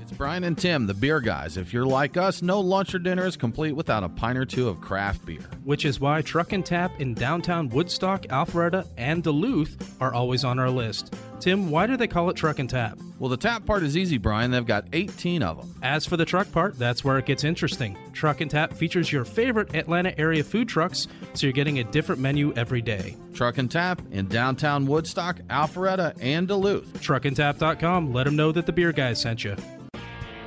It's 0.00 0.12
Brian 0.12 0.44
and 0.44 0.58
Tim, 0.58 0.86
the 0.86 0.94
Beer 0.94 1.20
Guys. 1.20 1.56
If 1.56 1.72
you're 1.72 1.86
like 1.86 2.16
us, 2.16 2.42
no 2.42 2.60
lunch 2.60 2.94
or 2.94 2.98
dinner 2.98 3.24
is 3.24 3.36
complete 3.36 3.72
without 3.72 4.04
a 4.04 4.08
pint 4.08 4.36
or 4.36 4.44
two 4.44 4.68
of 4.68 4.80
craft 4.80 5.24
beer. 5.24 5.40
Which 5.64 5.84
is 5.84 6.00
why 6.00 6.22
Truck 6.22 6.52
and 6.52 6.64
Tap 6.64 7.00
in 7.00 7.14
downtown 7.14 7.68
Woodstock, 7.68 8.22
Alpharetta, 8.24 8.86
and 8.98 9.22
Duluth 9.22 9.96
are 10.00 10.12
always 10.12 10.44
on 10.44 10.58
our 10.58 10.70
list. 10.70 11.14
Tim, 11.42 11.72
why 11.72 11.88
do 11.88 11.96
they 11.96 12.06
call 12.06 12.30
it 12.30 12.36
Truck 12.36 12.60
and 12.60 12.70
Tap? 12.70 13.00
Well, 13.18 13.28
the 13.28 13.36
tap 13.36 13.66
part 13.66 13.82
is 13.82 13.96
easy, 13.96 14.16
Brian. 14.16 14.52
They've 14.52 14.64
got 14.64 14.84
18 14.92 15.42
of 15.42 15.56
them. 15.56 15.74
As 15.82 16.06
for 16.06 16.16
the 16.16 16.24
truck 16.24 16.52
part, 16.52 16.78
that's 16.78 17.02
where 17.02 17.18
it 17.18 17.26
gets 17.26 17.42
interesting. 17.42 17.98
Truck 18.12 18.42
and 18.42 18.48
Tap 18.48 18.72
features 18.72 19.10
your 19.10 19.24
favorite 19.24 19.74
Atlanta 19.74 20.16
area 20.20 20.44
food 20.44 20.68
trucks, 20.68 21.08
so 21.34 21.48
you're 21.48 21.52
getting 21.52 21.80
a 21.80 21.84
different 21.84 22.20
menu 22.20 22.52
every 22.54 22.80
day. 22.80 23.16
Truck 23.34 23.58
and 23.58 23.68
Tap 23.68 24.00
in 24.12 24.28
downtown 24.28 24.86
Woodstock, 24.86 25.40
Alpharetta, 25.50 26.16
and 26.20 26.46
Duluth. 26.46 26.86
Truckandtap.com, 27.02 28.12
let 28.12 28.22
them 28.22 28.36
know 28.36 28.52
that 28.52 28.66
the 28.66 28.72
beer 28.72 28.92
guys 28.92 29.20
sent 29.20 29.42
you. 29.42 29.56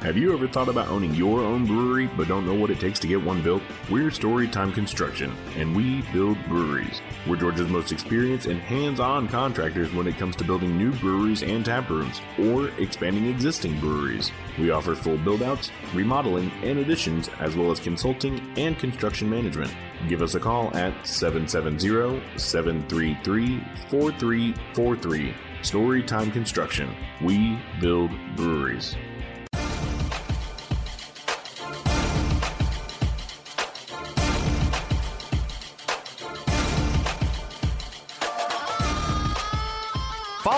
Have 0.05 0.17
you 0.17 0.31
ever 0.33 0.47
thought 0.47 0.69
about 0.69 0.89
owning 0.89 1.15
your 1.15 1.39
own 1.39 1.65
brewery 1.65 2.05
but 2.15 2.27
don't 2.27 2.45
know 2.45 2.53
what 2.53 2.69
it 2.69 2.79
takes 2.79 2.99
to 2.99 3.07
get 3.07 3.23
one 3.23 3.41
built? 3.41 3.63
We're 3.89 4.11
Storytime 4.11 4.71
Construction, 4.71 5.35
and 5.57 5.75
we 5.75 6.03
build 6.13 6.37
breweries. 6.45 7.01
We're 7.27 7.37
Georgia's 7.37 7.69
most 7.69 7.91
experienced 7.91 8.45
and 8.45 8.59
hands 8.59 8.99
on 8.99 9.27
contractors 9.27 9.91
when 9.95 10.05
it 10.05 10.19
comes 10.19 10.35
to 10.35 10.43
building 10.43 10.77
new 10.77 10.91
breweries 10.99 11.41
and 11.41 11.65
tap 11.65 11.89
rooms, 11.89 12.21
or 12.37 12.69
expanding 12.77 13.25
existing 13.25 13.79
breweries. 13.79 14.31
We 14.59 14.69
offer 14.69 14.93
full 14.93 15.17
build 15.17 15.41
outs, 15.41 15.71
remodeling, 15.91 16.51
and 16.61 16.77
additions, 16.77 17.27
as 17.39 17.55
well 17.55 17.71
as 17.71 17.79
consulting 17.79 18.39
and 18.57 18.77
construction 18.77 19.27
management. 19.27 19.73
Give 20.07 20.21
us 20.21 20.35
a 20.35 20.39
call 20.39 20.67
at 20.77 20.93
770 21.07 22.21
733 22.37 23.59
4343. 23.89 25.33
Storytime 25.63 26.31
Construction. 26.31 26.95
We 27.23 27.59
build 27.81 28.11
breweries. 28.35 28.95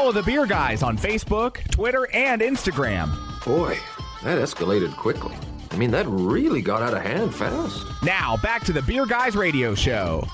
Follow 0.08 0.22
the 0.22 0.32
Beer 0.32 0.46
Guys 0.46 0.84
on 0.84 0.98
Facebook, 0.98 1.70
Twitter, 1.70 2.08
and 2.14 2.42
Instagram. 2.42 3.10
Boy, 3.44 3.78
that 4.24 4.38
escalated 4.38 4.96
quickly. 4.96 5.36
I 5.70 5.76
mean, 5.76 5.92
that 5.92 6.06
really 6.08 6.62
got 6.62 6.82
out 6.82 6.94
of 6.94 7.02
hand 7.02 7.36
fast. 7.36 7.86
Now, 8.04 8.38
back 8.38 8.64
to 8.68 8.72
the 8.72 8.82
Beer 8.84 9.06
Guys 9.06 9.36
Radio 9.36 9.76
Show. 9.76 10.26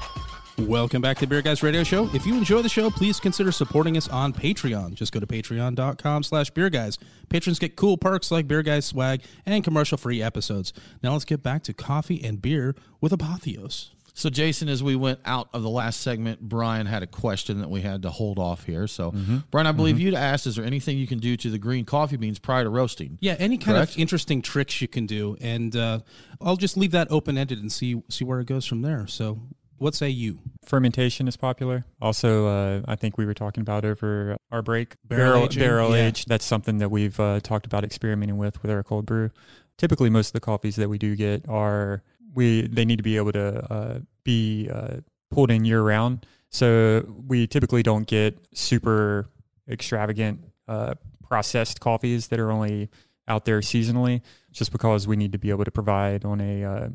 Welcome 0.60 1.02
back 1.02 1.18
to 1.18 1.26
Beer 1.26 1.42
Guys 1.42 1.64
Radio 1.64 1.84
Show. 1.84 2.08
If 2.14 2.28
you 2.28 2.36
enjoy 2.36 2.62
the 2.62 2.70
show, 2.70 2.92
please 2.92 3.20
consider 3.20 3.52
supporting 3.52 3.98
us 3.98 4.08
on 4.08 4.32
Patreon. 4.32 4.94
Just 4.94 5.12
go 5.12 5.20
to 5.20 5.26
patreon.com 5.26 6.22
slash 6.22 6.52
beer 6.52 6.70
guys. 6.70 7.00
Patrons 7.30 7.58
get 7.58 7.76
cool 7.76 7.98
perks 7.98 8.30
like 8.30 8.48
Beer 8.48 8.62
Guys 8.62 8.86
swag 8.86 9.24
and 9.44 9.64
commercial-free 9.64 10.22
episodes. 10.22 10.72
Now 11.02 11.14
let's 11.14 11.26
get 11.26 11.42
back 11.42 11.64
to 11.64 11.74
coffee 11.74 12.24
and 12.24 12.40
beer 12.40 12.76
with 13.02 13.12
Apotheos. 13.12 13.90
So, 14.16 14.30
Jason, 14.30 14.70
as 14.70 14.84
we 14.84 14.96
went 14.96 15.20
out 15.26 15.50
of 15.54 15.64
the 15.64 15.70
last 15.70 16.02
segment, 16.02 16.40
Brian 16.40 16.86
had 16.86 17.02
a 17.02 17.08
question 17.08 17.60
that 17.62 17.70
we 17.70 17.82
had 17.82 18.04
to 18.04 18.12
hold 18.12 18.38
off 18.38 18.64
here. 18.66 18.86
So, 18.86 19.12
Brian, 19.50 19.66
I 19.66 19.72
believe 19.72 20.00
you'd 20.00 20.14
asked, 20.14 20.46
is 20.46 20.56
there 20.56 20.66
anything 20.66 21.00
you 21.00 21.08
can 21.08 21.18
do 21.18 21.36
to 21.38 21.50
the 21.50 21.58
green 21.58 21.84
coffee 21.84 22.18
beans 22.18 22.38
prior 22.38 22.64
to 22.64 22.70
roasting? 22.70 23.18
Yeah, 23.22 23.36
any 23.40 23.58
kind 23.58 23.78
Correct? 23.78 23.94
of 23.94 23.98
interesting 24.00 24.44
tricks 24.44 24.82
you 24.82 24.88
can 24.88 25.08
do, 25.08 25.36
and 25.42 25.76
uh, 25.76 26.00
I'll 26.40 26.58
just 26.58 26.78
leave 26.78 26.92
that 26.92 27.12
open-ended 27.12 27.58
and 27.60 27.72
see 27.72 28.04
see 28.10 28.24
where 28.24 28.40
it 28.40 28.46
goes 28.46 28.68
from 28.68 28.84
there. 28.84 29.08
So, 29.08 29.40
what 29.80 29.96
say 29.96 30.10
you? 30.10 30.38
Fermentation 30.64 31.28
is 31.28 31.36
popular. 31.36 31.84
Also, 32.00 32.46
uh, 32.48 32.82
I 32.88 32.96
think 32.96 33.18
we 33.18 33.26
were 33.26 33.34
talking 33.34 33.62
about 33.62 33.84
over 33.84 34.38
our 34.52 34.62
break 34.62 34.96
Barrel 35.04 35.46
aging? 35.46 35.60
barrel 35.62 35.90
Yeah. 35.90 36.06
age. 36.08 36.26
That's 36.26 36.46
something 36.46 36.78
that 36.78 36.90
we've 36.90 37.20
uh, 37.20 37.40
talked 37.42 37.66
about 37.66 37.84
experimenting 37.84 38.38
with 38.38 38.62
with 38.62 38.70
our 38.72 38.84
cold 38.84 39.08
brew. 39.08 39.32
Typically, 39.80 40.12
most 40.12 40.28
of 40.28 40.34
the 40.34 40.40
coffees 40.40 40.76
that 40.76 40.88
we 40.88 41.00
do 41.00 41.16
get 41.16 41.50
are 41.50 42.04
we 42.36 42.68
they 42.68 42.86
need 42.86 42.98
to 42.98 43.04
be 43.04 43.18
able 43.18 43.32
to 43.32 43.74
uh, 43.74 44.00
be 44.24 44.70
uh, 44.70 44.98
pulled 45.32 45.52
in 45.52 45.66
year 45.66 45.82
round. 45.82 46.26
So 46.50 47.06
we 47.28 47.48
typically 47.48 47.84
don't 47.84 48.06
get 48.08 48.38
super 48.54 49.28
extravagant 49.70 50.42
uh, 50.68 50.96
processed 51.28 51.80
coffees 51.80 52.28
that 52.28 52.40
are 52.40 52.52
only 52.52 52.90
out 53.28 53.46
there 53.46 53.62
seasonally, 53.62 54.22
just 54.52 54.72
because 54.72 55.08
we 55.08 55.16
need 55.16 55.32
to 55.32 55.38
be 55.38 55.50
able 55.50 55.66
to 55.66 55.72
provide 55.72 56.26
on 56.26 56.42
a 56.42 56.64
uh, 56.64 56.90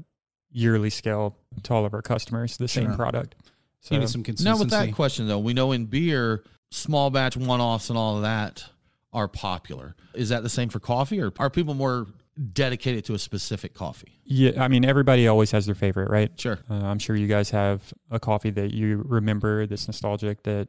yearly 0.53 0.91
scale 0.91 1.37
to 1.63 1.75
all 1.75 1.85
of 1.85 1.95
our 1.95 2.03
customers 2.03 2.57
the 2.57 2.69
same 2.69 2.87
Sure. 2.87 2.97
product. 2.97 3.35
So 3.81 3.95
You 3.95 4.01
need 4.01 4.09
some 4.09 4.25
Now, 4.41 4.59
with 4.59 4.71
that 4.71 4.93
question 4.93 5.29
though, 5.29 5.39
we 5.39 5.55
know 5.55 5.73
in 5.73 5.87
beer, 5.87 6.45
small 6.71 7.11
batch 7.11 7.37
one 7.37 7.61
offs 7.61 7.89
and 7.89 7.99
all 7.99 8.17
of 8.17 8.23
that 8.23 8.65
are 9.13 9.29
popular. 9.29 9.97
Is 10.15 10.29
that 10.29 10.43
the 10.43 10.49
same 10.49 10.69
for 10.69 10.81
coffee, 10.81 11.21
or 11.21 11.33
are 11.39 11.49
people 11.51 11.75
more 11.75 12.07
dedicated 12.53 13.05
to 13.07 13.15
a 13.15 13.19
specific 13.19 13.75
coffee? 13.75 14.21
Yeah, 14.25 14.63
I 14.63 14.69
mean, 14.69 14.85
everybody 14.85 15.27
always 15.29 15.51
has 15.51 15.67
their 15.67 15.75
favorite, 15.75 16.11
right? 16.11 16.31
Sure. 16.41 16.59
Uh, 16.71 16.75
I'm 16.75 16.99
sure 16.99 17.17
you 17.17 17.27
guys 17.27 17.51
have 17.51 17.93
a 18.11 18.21
coffee 18.21 18.51
that 18.51 18.73
you 18.73 19.03
remember 19.07 19.67
that's 19.67 19.89
nostalgic 19.89 20.43
that 20.45 20.69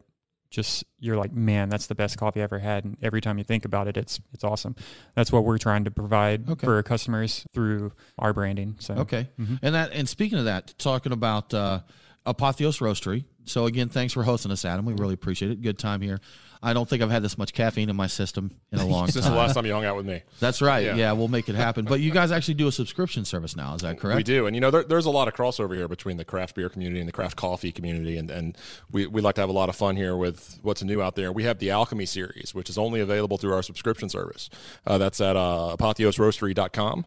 just 0.49 0.83
you're 0.99 1.15
like, 1.15 1.31
man, 1.31 1.69
that's 1.69 1.85
the 1.85 1.93
best 1.93 2.17
coffee 2.17 2.39
I 2.39 2.43
ever 2.43 2.57
had, 2.57 2.83
and 2.83 2.97
every 3.03 3.21
time 3.21 3.37
you 3.37 3.43
think 3.43 3.65
about 3.65 3.87
it, 3.87 3.97
it's 3.97 4.19
it's 4.33 4.43
awesome. 4.43 4.75
That's 5.13 5.31
what 5.31 5.45
we're 5.45 5.59
trying 5.59 5.83
to 5.83 5.91
provide 5.91 6.49
Okay. 6.49 6.65
for 6.65 6.75
our 6.75 6.83
customers 6.83 7.45
through 7.53 7.91
our 8.17 8.33
branding. 8.33 8.75
So 8.79 8.95
Okay. 8.95 9.29
Mhm. 9.39 9.59
And 9.61 9.75
that 9.75 9.91
and 9.93 10.09
speaking 10.09 10.39
of 10.39 10.45
that, 10.45 10.73
talking 10.79 11.11
about 11.11 11.53
uh, 11.53 11.81
Apotheos 12.25 12.79
Roastery. 12.81 13.25
So 13.45 13.65
again, 13.67 13.89
thanks 13.89 14.11
for 14.13 14.23
hosting 14.23 14.51
us, 14.51 14.65
Adam. 14.65 14.85
We 14.85 14.93
really 14.93 15.13
appreciate 15.13 15.51
it. 15.51 15.61
Good 15.61 15.77
time 15.77 16.01
here. 16.01 16.19
I 16.61 16.73
don't 16.73 16.89
think 16.89 17.01
I've 17.01 17.09
had 17.09 17.23
this 17.23 17.37
much 17.37 17.53
caffeine 17.53 17.89
in 17.89 17.95
my 17.95 18.07
system 18.07 18.51
in 18.71 18.79
a 18.79 18.85
long 18.87 19.05
Since 19.05 19.15
time. 19.15 19.23
Since 19.23 19.33
the 19.33 19.37
last 19.37 19.53
time 19.53 19.65
you 19.65 19.71
hung 19.71 19.85
out 19.85 19.95
with 19.95 20.05
me. 20.05 20.23
That's 20.39 20.61
right. 20.61 20.85
Yeah. 20.85 20.95
Yeah. 20.95 21.11
we'll 21.13 21.29
make 21.29 21.47
it 21.47 21.55
happen. 21.55 21.85
But 21.85 22.01
you 22.01 22.11
guys 22.11 22.31
actually 22.31 22.55
do 22.55 22.67
a 22.67 22.71
subscription 22.71 23.23
service 23.23 23.55
now. 23.55 23.75
Is 23.75 23.81
that 23.81 23.97
correct? 23.99 24.17
We 24.17 24.23
do, 24.23 24.45
and 24.45 24.55
you 24.55 24.59
know, 24.61 24.69
there, 24.71 24.83
there's 24.83 25.05
a 25.05 25.09
lot 25.09 25.27
of 25.27 25.33
crossover 25.33 25.75
here 25.75 25.87
between 25.87 26.17
the 26.17 26.25
craft 26.25 26.55
beer 26.55 26.67
community 26.69 26.99
and 26.99 27.07
the 27.07 27.13
craft 27.13 27.37
coffee 27.37 27.71
community, 27.71 28.17
and, 28.17 28.29
and 28.29 28.57
we, 28.91 29.07
we 29.07 29.21
like 29.21 29.35
to 29.35 29.41
have 29.41 29.49
a 29.49 29.53
lot 29.53 29.69
of 29.69 29.75
fun 29.75 29.95
here 29.95 30.17
with 30.17 30.59
what's 30.61 30.83
new 30.83 31.01
out 31.01 31.15
there. 31.15 31.31
We 31.31 31.43
have 31.43 31.59
the 31.59 31.69
Alchemy 31.71 32.05
series, 32.05 32.53
which 32.53 32.69
is 32.69 32.77
only 32.77 32.99
available 32.99 33.37
through 33.37 33.53
our 33.53 33.63
subscription 33.63 34.09
service. 34.09 34.49
Uh, 34.85 34.97
that's 34.97 35.21
at 35.21 35.37
uh, 35.37 35.75
apotheosroastery.com, 35.79 37.05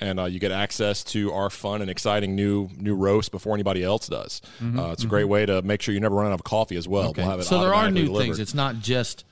and 0.00 0.20
uh, 0.20 0.24
you 0.24 0.38
get 0.38 0.52
access 0.52 1.02
to 1.04 1.32
our 1.32 1.50
fun 1.50 1.80
and 1.82 1.90
exciting 1.90 2.34
new 2.34 2.68
new 2.76 2.94
roast 2.94 3.30
before 3.30 3.54
anybody 3.54 3.82
else 3.82 4.08
does. 4.08 4.40
Mhm. 4.60 4.78
Uh, 4.78 4.92
it's 4.92 5.04
a 5.04 5.06
great 5.06 5.24
way 5.28 5.46
to 5.46 5.62
make 5.62 5.82
sure 5.82 5.94
you 5.94 6.00
never 6.00 6.16
run 6.16 6.26
out 6.26 6.32
of 6.32 6.44
coffee 6.44 6.76
as 6.76 6.86
well. 6.86 7.08
Okay. 7.10 7.22
We'll 7.22 7.30
have 7.30 7.40
it 7.40 7.44
so 7.44 7.60
there 7.60 7.74
are 7.74 7.90
new 7.90 8.04
delivered. 8.06 8.24
things. 8.24 8.38
It's 8.38 8.54
not 8.54 8.80
just 8.80 9.24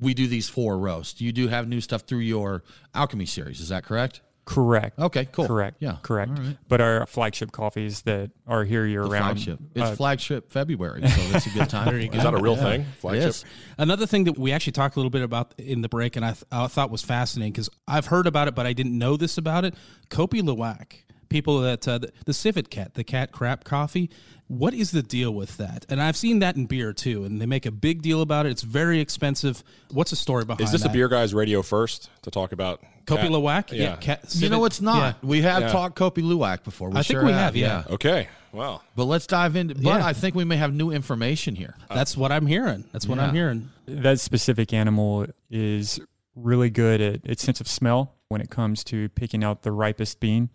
we 0.00 0.14
do 0.14 0.26
these 0.26 0.48
four 0.48 0.78
roasts. 0.78 1.20
You 1.20 1.32
do 1.32 1.48
have 1.48 1.68
new 1.68 1.80
stuff 1.80 2.02
through 2.02 2.20
your 2.20 2.62
Alchemy 2.94 3.26
series. 3.26 3.60
Is 3.60 3.68
that 3.68 3.84
correct? 3.84 4.20
Correct. 4.44 4.98
Okay, 4.98 5.26
cool. 5.32 5.46
Correct. 5.46 5.76
Yeah. 5.80 5.96
correct. 6.02 6.38
All 6.38 6.44
right. 6.44 6.56
But 6.68 6.80
our 6.80 7.06
flagship 7.06 7.52
coffees 7.52 8.02
that 8.02 8.30
are 8.46 8.64
here 8.64 8.84
year 8.86 9.02
The 9.04 9.08
round. 9.10 9.24
flagship. 9.42 9.58
It's 9.74 9.84
uh, 9.90 9.94
flagship 9.96 10.50
February, 10.52 11.06
so 11.06 11.20
that's 11.30 11.46
a 11.46 11.50
good 11.50 11.68
time. 11.70 11.86
There 11.86 11.98
you. 12.00 12.10
Is 12.10 12.22
that 12.22 12.34
a 12.34 12.38
real 12.38 12.56
Yeah. 12.56 12.62
thing? 12.62 12.86
Flagship? 13.00 13.22
Yes. 13.24 13.44
Another 13.78 14.06
thing 14.06 14.24
that 14.24 14.38
we 14.38 14.52
actually 14.52 14.72
talked 14.72 14.96
a 14.96 14.98
little 14.98 15.10
bit 15.10 15.22
about 15.22 15.54
in 15.58 15.82
the 15.82 15.88
break, 15.88 16.16
and 16.16 16.24
I, 16.24 16.32
th- 16.32 16.44
I 16.50 16.66
thought 16.66 16.90
was 16.90 17.02
fascinating 17.02 17.52
because 17.52 17.70
I've 17.86 18.06
heard 18.06 18.26
about 18.26 18.48
it, 18.48 18.54
but 18.54 18.66
I 18.66 18.72
didn't 18.72 18.96
know 18.98 19.16
this 19.16 19.38
about 19.38 19.64
it. 19.64 19.74
Kopi 20.10 20.40
Luwak, 20.42 21.04
people 21.32 21.60
that 21.60 21.86
uh, 21.88 21.98
the, 21.98 22.12
the 22.26 22.32
Civet 22.32 22.70
Cat, 22.70 22.94
the 22.94 23.04
cat 23.04 23.32
crap 23.32 23.64
coffee. 23.64 24.10
What 24.48 24.74
is 24.74 24.90
the 24.90 25.02
deal 25.02 25.32
with 25.32 25.56
that? 25.56 25.86
And 25.88 26.02
I've 26.02 26.16
seen 26.16 26.40
that 26.40 26.56
in 26.56 26.66
beer 26.66 26.92
too, 26.92 27.24
and 27.24 27.40
they 27.40 27.46
make 27.46 27.64
a 27.64 27.70
big 27.70 28.02
deal 28.02 28.20
about 28.20 28.44
it. 28.44 28.50
It's 28.50 28.60
very 28.62 29.00
expensive. 29.00 29.64
What's 29.90 30.10
the 30.10 30.16
story 30.16 30.44
behind? 30.44 30.60
Is 30.60 30.72
this 30.72 30.82
that? 30.82 30.90
a 30.90 30.92
beer 30.92 31.08
guys 31.08 31.32
radio 31.32 31.62
first 31.62 32.10
to 32.22 32.30
talk 32.30 32.52
about 32.52 32.82
Kopi 33.06 33.22
cat- 33.22 33.30
Luwak? 33.30 33.72
Yeah. 33.72 33.96
cat, 33.96 34.24
You 34.34 34.50
know, 34.50 34.66
it's 34.66 34.82
not. 34.82 35.16
Yeah. 35.22 35.28
We 35.28 35.40
have 35.42 35.62
Yeah. 35.62 35.68
talked 35.72 35.98
Kopi 35.98 36.22
Luwak 36.22 36.64
before. 36.64 36.90
We 36.90 36.98
I 36.98 37.02
think 37.02 37.22
we 37.22 37.32
have, 37.32 37.56
yeah. 37.56 37.84
Okay. 37.88 38.28
Well, 38.52 38.84
But 38.94 39.04
let's 39.04 39.26
dive 39.26 39.56
into. 39.56 39.74
But 39.74 39.84
Yeah. 39.84 40.06
I 40.06 40.12
think 40.12 40.34
we 40.34 40.44
may 40.44 40.56
have 40.58 40.74
new 40.74 40.90
information 40.90 41.54
here. 41.56 41.74
That's 41.88 42.14
what 42.14 42.30
I'm 42.30 42.46
hearing. 42.46 42.84
That's 42.92 43.06
what 43.08 43.18
I'm 43.18 43.34
hearing. 43.34 43.70
that 43.86 44.20
specific 44.20 44.74
animal 44.74 45.26
is 45.50 45.98
really 46.36 46.68
good 46.68 47.00
at 47.00 47.20
its 47.24 47.42
sense 47.42 47.60
of 47.60 47.68
smell 47.68 48.16
when 48.28 48.40
it 48.42 48.50
comes 48.50 48.84
to 48.84 49.08
picking 49.10 49.42
out 49.44 49.62
the 49.62 49.72
ripest 49.72 50.20
bean 50.20 50.50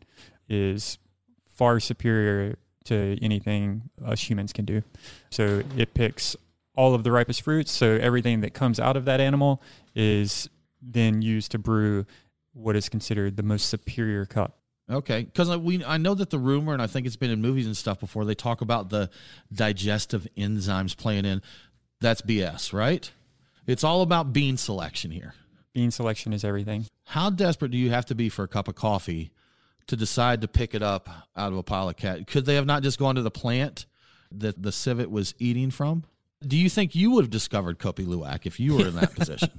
is 0.49 0.97
far 1.55 1.79
superior 1.79 2.55
to 2.85 3.17
anything 3.21 3.89
us 4.03 4.29
humans 4.29 4.53
can 4.53 4.65
do. 4.65 4.81
So 5.29 5.63
it 5.75 5.93
picks 5.93 6.35
all 6.75 6.93
of 6.93 7.03
the 7.03 7.11
ripest 7.11 7.41
fruits. 7.41 7.71
So 7.71 7.97
everything 8.01 8.41
that 8.41 8.53
comes 8.53 8.79
out 8.79 8.95
of 8.95 9.05
that 9.05 9.19
animal 9.19 9.61
is 9.95 10.49
then 10.81 11.21
used 11.21 11.51
to 11.51 11.59
brew 11.59 12.05
what 12.53 12.75
is 12.75 12.87
considered 12.87 13.35
the 13.35 13.43
most 13.43 13.67
superior 13.67 14.25
cup. 14.25 14.57
Okay, 14.89 15.23
because 15.23 15.55
we 15.57 15.83
I 15.83 15.97
know 15.97 16.13
that 16.13 16.29
the 16.29 16.39
rumor, 16.39 16.71
and 16.71 16.81
I 16.81 16.87
think 16.87 17.05
it's 17.05 17.17
been 17.17 17.29
in 17.29 17.41
movies 17.41 17.65
and 17.65 17.75
stuff 17.75 17.99
before. 17.99 18.23
They 18.23 18.35
talk 18.35 18.61
about 18.61 18.89
the 18.89 19.09
digestive 19.51 20.27
enzymes 20.37 20.95
playing 20.95 21.25
in. 21.25 21.41
That's 21.99 22.21
BS, 22.21 22.71
right? 22.71 23.11
It's 23.65 23.83
all 23.83 24.01
about 24.01 24.31
bean 24.31 24.55
selection 24.55 25.11
here. 25.11 25.33
Bean 25.73 25.91
selection 25.91 26.31
is 26.31 26.45
everything. 26.45 26.85
How 27.03 27.29
desperate 27.29 27.71
do 27.71 27.77
you 27.77 27.89
have 27.89 28.05
to 28.05 28.15
be 28.15 28.29
for 28.29 28.43
a 28.43 28.47
cup 28.47 28.69
of 28.69 28.75
coffee 28.75 29.31
to 29.87 29.95
decide 29.95 30.41
to 30.41 30.47
pick 30.47 30.73
it 30.73 30.81
up 30.83 31.09
out 31.35 31.51
of 31.51 31.57
a 31.57 31.63
pile 31.63 31.89
of 31.89 31.97
cat? 31.97 32.27
Could 32.27 32.45
they 32.45 32.55
have 32.55 32.65
not 32.65 32.83
just 32.83 32.99
gone 32.99 33.15
to 33.15 33.21
the 33.21 33.31
plant 33.31 33.85
that 34.31 34.61
the 34.61 34.71
civet 34.71 35.09
was 35.09 35.33
eating 35.39 35.71
from? 35.71 36.03
Do 36.45 36.57
you 36.57 36.69
think 36.69 36.93
you 36.93 37.11
would 37.11 37.23
have 37.23 37.31
discovered 37.31 37.79
Kopi 37.79 38.05
Luwak 38.05 38.45
if 38.45 38.59
you 38.59 38.75
were 38.75 38.87
in 38.87 38.95
that 38.95 39.15
position? 39.15 39.49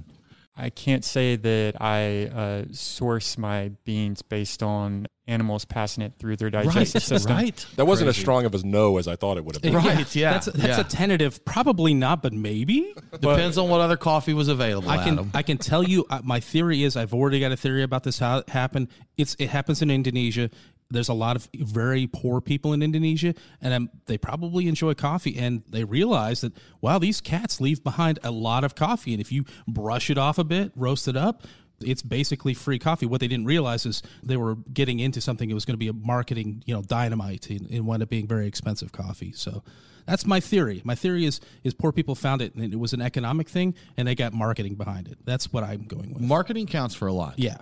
I 0.59 0.69
can't 0.69 1.05
say 1.05 1.35
that 1.35 1.75
I 1.79 2.25
uh, 2.27 2.65
source 2.71 3.37
my 3.37 3.69
beans 3.85 4.21
based 4.21 4.61
on 4.61 5.07
animals 5.29 5.63
passing 5.63 6.03
it 6.03 6.13
through 6.17 6.35
their 6.35 6.49
digestive 6.49 7.03
system. 7.03 7.35
right. 7.35 7.65
that 7.75 7.85
wasn't 7.85 8.09
as 8.09 8.17
strong 8.17 8.45
of 8.45 8.55
a 8.55 8.65
no 8.65 8.97
as 8.97 9.07
I 9.07 9.15
thought 9.15 9.37
it 9.37 9.45
would 9.45 9.55
have 9.55 9.61
been. 9.61 9.75
Right, 9.75 10.15
yeah, 10.15 10.33
That's, 10.33 10.47
that's 10.47 10.77
yeah. 10.77 10.81
a 10.81 10.83
tentative. 10.83 11.45
Probably 11.45 11.93
not, 11.93 12.21
but 12.21 12.33
maybe. 12.33 12.93
Depends 13.11 13.57
on 13.57 13.69
what 13.69 13.79
other 13.79 13.97
coffee 13.97 14.33
was 14.33 14.47
available. 14.47 14.89
I 14.89 15.03
can 15.03 15.13
Adam. 15.13 15.31
I 15.33 15.43
can 15.43 15.57
tell 15.57 15.83
you 15.83 16.05
uh, 16.09 16.21
my 16.23 16.39
theory 16.39 16.83
is 16.83 16.97
I've 16.97 17.13
already 17.13 17.39
got 17.39 17.51
a 17.51 17.57
theory 17.57 17.83
about 17.83 18.03
this 18.03 18.19
how 18.19 18.39
it 18.39 18.49
happened. 18.49 18.89
It's 19.17 19.35
it 19.39 19.49
happens 19.49 19.81
in 19.81 19.91
Indonesia. 19.91 20.49
There's 20.91 21.09
a 21.09 21.13
lot 21.13 21.35
of 21.35 21.47
very 21.53 22.07
poor 22.07 22.41
people 22.41 22.73
in 22.73 22.81
Indonesia, 22.81 23.35
and 23.61 23.73
um, 23.73 23.89
they 24.07 24.17
probably 24.17 24.67
enjoy 24.67 24.95
coffee, 24.95 25.37
and 25.37 25.63
they 25.69 25.83
realize 25.83 26.41
that 26.41 26.53
wow, 26.81 26.97
these 26.97 27.21
cats 27.21 27.61
leave 27.61 27.83
behind 27.83 28.19
a 28.23 28.31
lot 28.31 28.63
of 28.63 28.75
coffee, 28.75 29.13
and 29.13 29.21
if 29.21 29.31
you 29.31 29.45
brush 29.67 30.09
it 30.09 30.17
off 30.17 30.37
a 30.37 30.43
bit, 30.43 30.71
roast 30.75 31.07
it 31.07 31.15
up. 31.15 31.43
It's 31.81 32.01
basically 32.01 32.53
free 32.53 32.77
coffee. 32.77 33.05
What 33.05 33.21
they 33.21 33.29
didn't 33.29 33.45
realize 33.45 33.85
is 33.85 34.01
they 34.21 34.35
were 34.35 34.55
getting 34.73 34.99
into 34.99 35.21
something 35.21 35.47
that 35.47 35.55
was 35.55 35.63
going 35.63 35.75
to 35.75 35.77
be 35.77 35.87
a 35.87 35.93
marketing, 35.93 36.61
you 36.65 36.73
know, 36.73 36.81
dynamite 36.81 37.49
and, 37.49 37.69
and 37.71 37.87
wound 37.87 38.03
up 38.03 38.09
being 38.09 38.27
very 38.27 38.47
expensive 38.47 38.91
coffee. 38.91 39.31
So 39.31 39.63
that's 40.05 40.25
my 40.25 40.41
theory. 40.41 40.81
My 40.83 40.95
theory 40.95 41.23
is 41.23 41.39
is 41.63 41.73
poor 41.73 41.93
people 41.93 42.15
found 42.15 42.41
it 42.41 42.53
and 42.55 42.73
it 42.73 42.77
was 42.77 42.91
an 42.91 43.01
economic 43.01 43.47
thing 43.47 43.75
and 43.95 44.07
they 44.07 44.15
got 44.15 44.33
marketing 44.33 44.75
behind 44.75 45.07
it. 45.07 45.19
That's 45.23 45.53
what 45.53 45.63
I'm 45.63 45.83
going 45.83 46.13
with. 46.13 46.21
Marketing 46.21 46.67
counts 46.67 46.95
for 46.95 47.07
a 47.07 47.13
lot. 47.13 47.35
Yeah. 47.37 47.57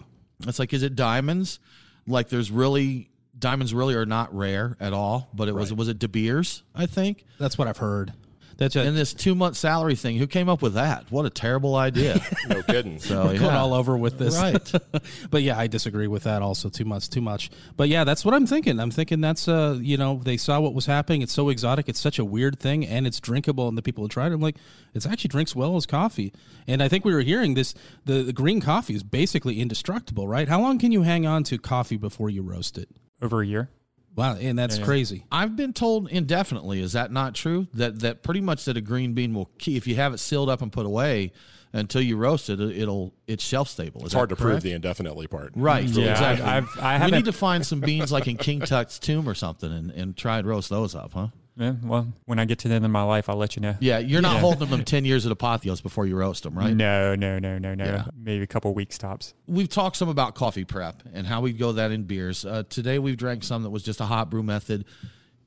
It's 0.47 0.57
like, 0.57 0.73
is 0.73 0.81
it 0.81 0.95
diamonds? 0.95 1.59
Like, 2.07 2.29
there's 2.29 2.49
really 2.49 3.09
diamonds 3.37 3.73
really 3.73 3.95
are 3.95 4.05
not 4.05 4.35
rare 4.35 4.77
at 4.79 4.93
all. 4.93 5.29
But 5.33 5.47
it 5.47 5.55
was 5.55 5.73
was 5.73 5.87
it 5.87 5.99
De 5.99 6.07
Beers? 6.07 6.63
I 6.75 6.85
think 6.85 7.25
That's 7.39 7.57
what 7.57 7.67
I've 7.67 7.77
heard. 7.77 8.13
That's 8.57 8.75
a, 8.75 8.81
and 8.81 8.97
this 8.97 9.13
two 9.13 9.35
month 9.35 9.55
salary 9.55 9.95
thing. 9.95 10.17
Who 10.17 10.25
came 10.25 10.49
up 10.49 10.61
with 10.61 10.73
that? 10.73 11.05
What 11.11 11.25
a 11.25 11.29
terrible 11.29 11.75
idea. 11.75 12.19
No 12.47 12.63
kidding. 12.63 12.97
So 12.99 13.25
we're 13.25 13.39
going 13.39 13.43
yeah. 13.43 13.59
all 13.59 13.73
over 13.73 13.97
with 13.97 14.17
this. 14.17 14.37
Right. 14.37 14.71
but 15.29 15.43
yeah, 15.43 15.57
I 15.57 15.67
disagree 15.67 16.07
with 16.07 16.23
that 16.23 16.41
also 16.41 16.69
too 16.69 16.85
much, 16.85 17.09
too 17.09 17.19
much. 17.19 17.49
But 17.75 17.89
yeah, 17.89 18.05
that's 18.05 18.23
what 18.23 18.33
I'm 18.33 18.47
thinking. 18.47 18.79
I'm 18.79 18.89
thinking 18.89 19.19
that's 19.19 19.49
uh, 19.49 19.77
you 19.81 19.97
know, 19.97 20.21
they 20.23 20.37
saw 20.37 20.61
what 20.61 20.73
was 20.73 20.85
happening. 20.85 21.21
It's 21.21 21.33
so 21.33 21.49
exotic. 21.49 21.89
It's 21.89 21.99
such 21.99 22.19
a 22.19 22.25
weird 22.25 22.57
thing 22.57 22.85
and 22.85 23.05
it's 23.05 23.19
drinkable 23.19 23.67
and 23.67 23.77
the 23.77 23.81
people 23.81 24.03
who 24.03 24.07
tried 24.07 24.31
it, 24.31 24.35
I'm 24.35 24.41
like, 24.41 24.55
it's 24.93 25.05
actually 25.05 25.27
drinks 25.27 25.55
well 25.55 25.75
as 25.75 25.85
coffee. 25.85 26.31
And 26.67 26.81
I 26.81 26.87
think 26.87 27.03
we 27.03 27.13
were 27.13 27.21
hearing 27.21 27.53
this 27.53 27.73
the, 28.05 28.23
the 28.23 28.33
green 28.33 28.61
coffee 28.61 28.95
is 28.95 29.03
basically 29.03 29.59
indestructible, 29.59 30.27
right? 30.27 30.47
How 30.47 30.61
long 30.61 30.79
can 30.79 30.91
you 30.93 31.01
hang 31.01 31.25
on 31.25 31.43
to 31.45 31.57
coffee 31.57 31.97
before 31.97 32.29
you 32.29 32.43
roast 32.43 32.77
it? 32.77 32.89
Over 33.21 33.41
a 33.41 33.45
year. 33.47 33.69
Wow, 34.15 34.35
and 34.35 34.57
that's 34.57 34.79
Yeah. 34.79 34.85
crazy. 34.85 35.25
I've 35.31 35.55
been 35.55 35.73
told 35.73 36.09
indefinitely. 36.09 36.81
Is 36.81 36.93
that 36.93 37.11
not 37.11 37.35
true? 37.35 37.67
That 37.75 37.99
that 37.99 38.23
pretty 38.23 38.41
much 38.41 38.65
that 38.65 38.75
a 38.77 38.81
green 38.81 39.13
bean 39.13 39.33
will 39.35 39.49
keep 39.59 39.77
if 39.77 39.85
you 39.87 39.95
have 39.95 40.13
it 40.13 40.17
sealed 40.17 40.49
up 40.49 40.61
and 40.63 40.71
put 40.71 40.85
away 40.87 41.31
until 41.71 42.01
you 42.01 42.17
roast 42.17 42.49
it. 42.49 42.59
It'll 42.59 43.13
it's 43.27 43.43
shelf 43.43 43.69
stable. 43.69 44.01
Is 44.01 44.05
It's 44.07 44.13
hard 44.15 44.29
that 44.29 44.35
to 44.37 44.41
prove 44.41 44.61
the 44.63 44.71
indefinitely 44.71 45.27
part. 45.27 45.51
Right. 45.55 45.85
Mm-hmm. 45.85 45.99
Yeah, 45.99 46.11
exactly. 46.13 46.45
I've- 46.47 46.67
I 46.79 46.95
we 46.95 46.99
haven't- 46.99 47.15
need 47.17 47.25
to 47.25 47.31
find 47.33 47.63
some 47.65 47.79
beans 47.79 48.11
like 48.11 48.27
in 48.27 48.37
King 48.37 48.61
Tut's 48.61 48.97
tomb 48.97 49.29
or 49.29 49.35
something 49.35 49.71
and, 49.71 49.91
and 49.91 50.17
try 50.17 50.39
and 50.39 50.47
roast 50.47 50.69
those 50.71 50.95
up, 50.95 51.13
huh? 51.13 51.27
Yeah, 51.57 51.73
well, 51.83 52.13
when 52.25 52.37
I 52.37 52.45
get 52.45 52.59
to 52.59 52.67
the 52.67 52.75
end 52.75 52.85
of 52.85 52.91
my 52.91 53.01
life, 53.01 53.29
I'll 53.29 53.35
let 53.35 53.55
you 53.55 53.61
know. 53.61 53.75
Yeah, 53.79 53.97
you're 53.97 54.21
not 54.21 54.35
Yeah. 54.35 54.41
holding 54.41 54.69
them 54.69 54.83
10 54.83 55.05
years 55.05 55.25
at 55.25 55.35
Apotheos 55.35 55.81
before 55.81 56.05
you 56.05 56.15
roast 56.15 56.43
them, 56.43 56.55
right? 56.55 56.75
No, 56.75 57.15
no, 57.15 57.39
no, 57.39 57.57
no, 57.57 57.73
no. 57.73 57.83
Yeah. 57.83 58.05
Maybe 58.15 58.43
a 58.43 58.47
couple 58.47 58.73
weeks 58.75 58.97
tops. 58.97 59.33
We've 59.47 59.67
talked 59.69 59.95
some 59.95 60.07
about 60.09 60.35
coffee 60.35 60.65
prep 60.65 61.01
and 61.13 61.25
how 61.25 61.41
we 61.41 61.53
go 61.53 61.71
that 61.71 61.91
in 61.91 62.03
beers. 62.03 62.45
Uh, 62.45 62.63
today 62.69 62.99
we've 62.99 63.17
drank 63.17 63.43
some 63.43 63.63
that 63.63 63.71
was 63.71 63.81
just 63.81 63.99
a 63.99 64.05
hot 64.05 64.29
brew 64.29 64.43
method. 64.43 64.85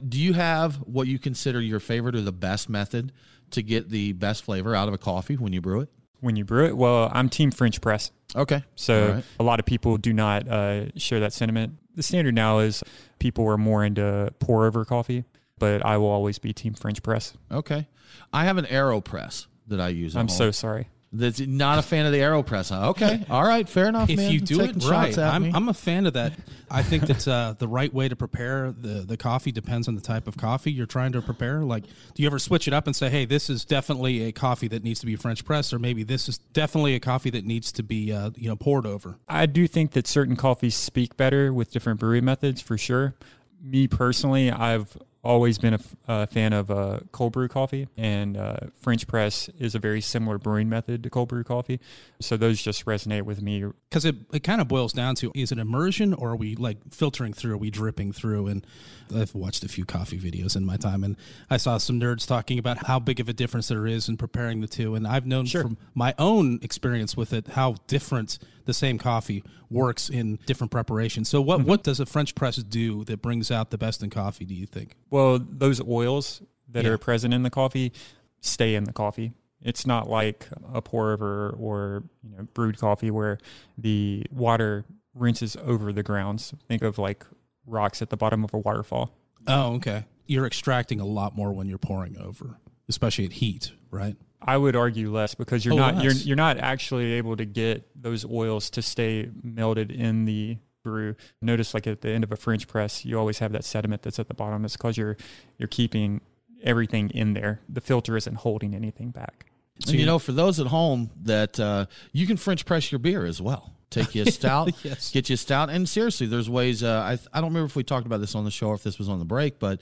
Do 0.06 0.18
you 0.18 0.32
have 0.32 0.76
what 0.76 1.06
you 1.06 1.18
consider 1.18 1.60
your 1.60 1.78
favorite 1.78 2.16
or 2.16 2.22
the 2.22 2.32
best 2.32 2.68
method 2.68 3.12
to 3.50 3.62
get 3.62 3.90
the 3.90 4.12
best 4.12 4.42
flavor 4.44 4.74
out 4.74 4.88
of 4.88 4.94
a 4.94 4.98
coffee 4.98 5.36
when 5.36 5.52
you 5.52 5.60
brew 5.60 5.80
it? 5.80 5.90
When 6.20 6.36
you 6.36 6.44
brew 6.44 6.66
it, 6.66 6.76
well, 6.76 7.10
I'm 7.14 7.28
team 7.28 7.50
French 7.50 7.80
press. 7.80 8.10
Okay. 8.34 8.64
So 8.74 9.12
right. 9.14 9.24
a 9.38 9.42
lot 9.42 9.60
of 9.60 9.66
people 9.66 9.96
do 9.96 10.12
not 10.12 10.48
uh, 10.48 10.90
share 10.96 11.20
that 11.20 11.32
sentiment. 11.32 11.74
The 11.94 12.02
standard 12.02 12.34
now 12.34 12.58
is 12.58 12.82
people 13.18 13.46
are 13.48 13.58
more 13.58 13.84
into 13.84 14.32
pour 14.38 14.66
over 14.66 14.84
coffee, 14.84 15.24
but 15.60 15.86
I 15.86 15.96
will 15.98 16.08
always 16.08 16.40
be 16.40 16.52
team 16.52 16.74
French 16.74 17.00
press. 17.04 17.34
Okay. 17.52 17.86
I 18.32 18.44
have 18.46 18.58
an 18.58 18.64
AeroPress 18.64 19.46
that 19.68 19.80
I 19.80 19.88
use. 19.88 20.16
I'm 20.16 20.28
so 20.28 20.50
sorry. 20.50 20.88
That's 21.12 21.40
not 21.40 21.80
a 21.80 21.82
fan 21.82 22.06
of 22.06 22.12
the 22.12 22.18
AeroPress. 22.18 22.70
Huh? 22.70 22.90
Okay. 22.90 23.24
All 23.30 23.42
right. 23.42 23.68
Fair 23.68 23.88
enough. 23.88 24.08
if 24.08 24.16
man. 24.16 24.30
you 24.30 24.40
do 24.40 24.58
Taking 24.58 24.76
it 24.76 24.84
right, 24.84 25.18
I'm. 25.18 25.54
I'm 25.56 25.68
a 25.68 25.74
fan 25.74 26.06
of 26.06 26.12
that. 26.12 26.34
I 26.70 26.84
think 26.84 27.08
that 27.08 27.26
uh, 27.26 27.54
the 27.58 27.66
right 27.66 27.92
way 27.92 28.08
to 28.08 28.14
prepare 28.14 28.70
the, 28.70 29.00
the 29.00 29.16
coffee 29.16 29.50
depends 29.50 29.88
on 29.88 29.96
the 29.96 30.00
type 30.00 30.28
of 30.28 30.36
coffee 30.36 30.70
you're 30.70 30.86
trying 30.86 31.10
to 31.12 31.20
prepare. 31.20 31.64
Like, 31.64 31.82
do 32.14 32.22
you 32.22 32.28
ever 32.28 32.38
switch 32.38 32.68
it 32.68 32.74
up 32.74 32.86
and 32.86 32.94
say, 32.94 33.10
hey, 33.10 33.24
this 33.24 33.50
is 33.50 33.64
definitely 33.64 34.22
a 34.22 34.32
coffee 34.32 34.68
that 34.68 34.84
needs 34.84 35.00
to 35.00 35.06
be 35.06 35.16
French 35.16 35.44
press, 35.44 35.72
or 35.72 35.80
maybe 35.80 36.04
this 36.04 36.28
is 36.28 36.38
definitely 36.38 36.94
a 36.94 37.00
coffee 37.00 37.30
that 37.30 37.44
needs 37.44 37.72
to 37.72 37.82
be, 37.82 38.12
uh, 38.12 38.30
you 38.36 38.48
know, 38.48 38.54
poured 38.54 38.86
over? 38.86 39.18
I 39.28 39.46
do 39.46 39.66
think 39.66 39.90
that 39.92 40.06
certain 40.06 40.36
coffees 40.36 40.76
speak 40.76 41.16
better 41.16 41.52
with 41.52 41.72
different 41.72 41.98
brewing 41.98 42.24
methods 42.24 42.60
for 42.60 42.78
sure. 42.78 43.16
Me 43.60 43.88
personally, 43.88 44.48
I've 44.48 44.96
always 45.22 45.58
been 45.58 45.78
a, 46.08 46.26
fan 46.26 46.52
of 46.52 46.70
uh, 46.70 47.00
cold 47.12 47.32
brew 47.32 47.48
coffee, 47.48 47.88
and 47.96 48.36
uh, 48.36 48.56
French 48.80 49.06
press 49.06 49.48
is 49.58 49.74
a 49.74 49.78
very 49.78 50.00
similar 50.00 50.38
brewing 50.38 50.68
method 50.68 51.02
to 51.02 51.10
cold 51.10 51.28
brew 51.28 51.44
coffee. 51.44 51.80
So 52.20 52.36
those 52.36 52.62
just 52.62 52.86
resonate 52.86 53.22
with 53.22 53.42
me. 53.42 53.64
Because 53.88 54.04
it, 54.04 54.16
it 54.32 54.40
kind 54.40 54.60
of 54.60 54.68
boils 54.68 54.92
down 54.92 55.14
to 55.16 55.30
is 55.34 55.52
it 55.52 55.58
immersion 55.58 56.14
or 56.14 56.30
are 56.30 56.36
we 56.36 56.56
like 56.56 56.78
filtering 56.92 57.32
through? 57.32 57.54
Are 57.54 57.58
we 57.58 57.70
dripping 57.70 58.12
through? 58.12 58.46
And 58.46 58.66
I've 59.14 59.34
watched 59.34 59.64
a 59.64 59.68
few 59.68 59.84
coffee 59.84 60.18
videos 60.18 60.56
in 60.56 60.64
my 60.64 60.76
time, 60.76 61.04
and 61.04 61.16
I 61.50 61.56
saw 61.56 61.78
some 61.78 62.00
nerds 62.00 62.26
talking 62.26 62.58
about 62.58 62.86
how 62.86 62.98
big 62.98 63.20
of 63.20 63.28
a 63.28 63.32
difference 63.32 63.68
there 63.68 63.86
is 63.86 64.08
in 64.08 64.16
preparing 64.16 64.60
the 64.60 64.68
two. 64.68 64.94
And 64.94 65.06
I've 65.06 65.26
known 65.26 65.46
from 65.46 65.76
my 65.94 66.14
own 66.18 66.60
experience 66.62 67.16
with 67.16 67.32
it 67.32 67.48
how 67.48 67.76
different 67.86 68.38
the 68.64 68.74
same 68.74 68.98
coffee 68.98 69.42
works 69.70 70.08
in 70.10 70.38
different 70.46 70.70
preparations. 70.70 71.28
So, 71.28 71.40
what, 71.40 71.62
what 71.64 71.82
does 71.84 72.00
a 72.00 72.06
French 72.06 72.34
press 72.34 72.56
do 72.56 73.04
that 73.04 73.22
brings 73.22 73.50
out 73.50 73.70
the 73.70 73.78
best 73.78 74.02
in 74.02 74.10
coffee, 74.10 74.44
do 74.44 74.54
you 74.54 74.66
think? 74.66 74.96
Well, 75.10 75.38
those 75.38 75.80
oils 75.86 76.42
that 76.68 76.84
Yeah. 76.84 76.90
are 76.92 76.98
present 76.98 77.32
in 77.34 77.42
the 77.42 77.50
coffee 77.50 77.92
stay 78.40 78.74
in 78.74 78.84
the 78.84 78.92
coffee. 78.92 79.32
It's 79.62 79.86
not 79.86 80.08
like 80.08 80.48
a 80.72 80.80
pour 80.80 81.12
over 81.12 81.50
or 81.50 82.02
you 82.22 82.30
know 82.30 82.48
brewed 82.54 82.78
coffee 82.78 83.10
where 83.10 83.38
the 83.76 84.24
water 84.32 84.84
rinses 85.14 85.56
over 85.62 85.92
the 85.92 86.02
grounds. 86.02 86.54
Think 86.66 86.82
of 86.82 86.96
like 86.98 87.26
rocks 87.66 88.00
at 88.00 88.08
the 88.10 88.16
bottom 88.16 88.42
of 88.42 88.54
a 88.54 88.58
waterfall. 88.58 89.12
Oh, 89.46 89.74
okay. 89.74 90.04
You're 90.26 90.46
extracting 90.46 90.98
a 91.00 91.04
lot 91.04 91.36
more 91.36 91.52
when 91.52 91.68
you're 91.68 91.76
pouring 91.78 92.16
over, 92.18 92.58
especially 92.88 93.26
at 93.26 93.32
heat, 93.32 93.72
right? 93.90 94.16
I 94.42 94.56
would 94.56 94.74
argue 94.76 95.12
less 95.12 95.34
because 95.34 95.64
you're 95.64 95.74
Oh, 95.74 95.78
not 95.78 96.02
you're 96.02 96.12
you're 96.12 96.36
not 96.36 96.58
actually 96.58 97.12
able 97.12 97.36
to 97.36 97.44
get 97.44 97.86
those 98.00 98.24
oils 98.24 98.70
to 98.70 98.82
stay 98.82 99.28
melted 99.42 99.90
in 99.90 100.24
the 100.24 100.56
brew. 100.82 101.14
Notice 101.42 101.74
like 101.74 101.86
at 101.86 102.00
the 102.00 102.08
end 102.10 102.24
of 102.24 102.32
a 102.32 102.36
French 102.36 102.66
press, 102.66 103.04
you 103.04 103.18
always 103.18 103.38
have 103.40 103.52
that 103.52 103.64
sediment 103.64 104.02
that's 104.02 104.18
at 104.18 104.28
the 104.28 104.34
bottom. 104.34 104.64
It's 104.64 104.76
because 104.76 104.96
you're 104.96 105.16
you're 105.58 105.68
keeping 105.68 106.20
everything 106.62 107.10
in 107.10 107.34
there. 107.34 107.60
The 107.68 107.80
filter 107.80 108.16
isn't 108.16 108.36
holding 108.36 108.74
anything 108.74 109.10
back. 109.10 109.46
So 109.84 109.92
you 109.92 110.04
know, 110.06 110.18
for 110.18 110.32
those 110.32 110.60
at 110.60 110.66
home, 110.66 111.10
that 111.22 111.58
uh, 111.58 111.86
you 112.12 112.26
can 112.26 112.36
French 112.36 112.66
press 112.66 112.92
your 112.92 112.98
beer 112.98 113.24
as 113.24 113.40
well. 113.40 113.72
Take 113.90 114.14
you 114.14 114.22
a 114.22 114.30
stout, 114.30 114.72
Yes. 114.84 115.10
get 115.10 115.28
you 115.30 115.34
a 115.34 115.36
stout, 115.36 115.68
and 115.70 115.88
seriously, 115.88 116.26
there's 116.26 116.48
ways. 116.50 116.82
Uh, 116.82 117.00
I 117.00 117.12
I 117.36 117.40
don't 117.40 117.50
remember 117.50 117.66
if 117.66 117.76
we 117.76 117.82
talked 117.82 118.06
about 118.06 118.20
this 118.20 118.34
on 118.34 118.44
the 118.44 118.50
show 118.50 118.68
or 118.68 118.74
if 118.74 118.82
this 118.82 118.98
was 118.98 119.08
on 119.08 119.18
the 119.18 119.24
break, 119.24 119.58
but 119.58 119.80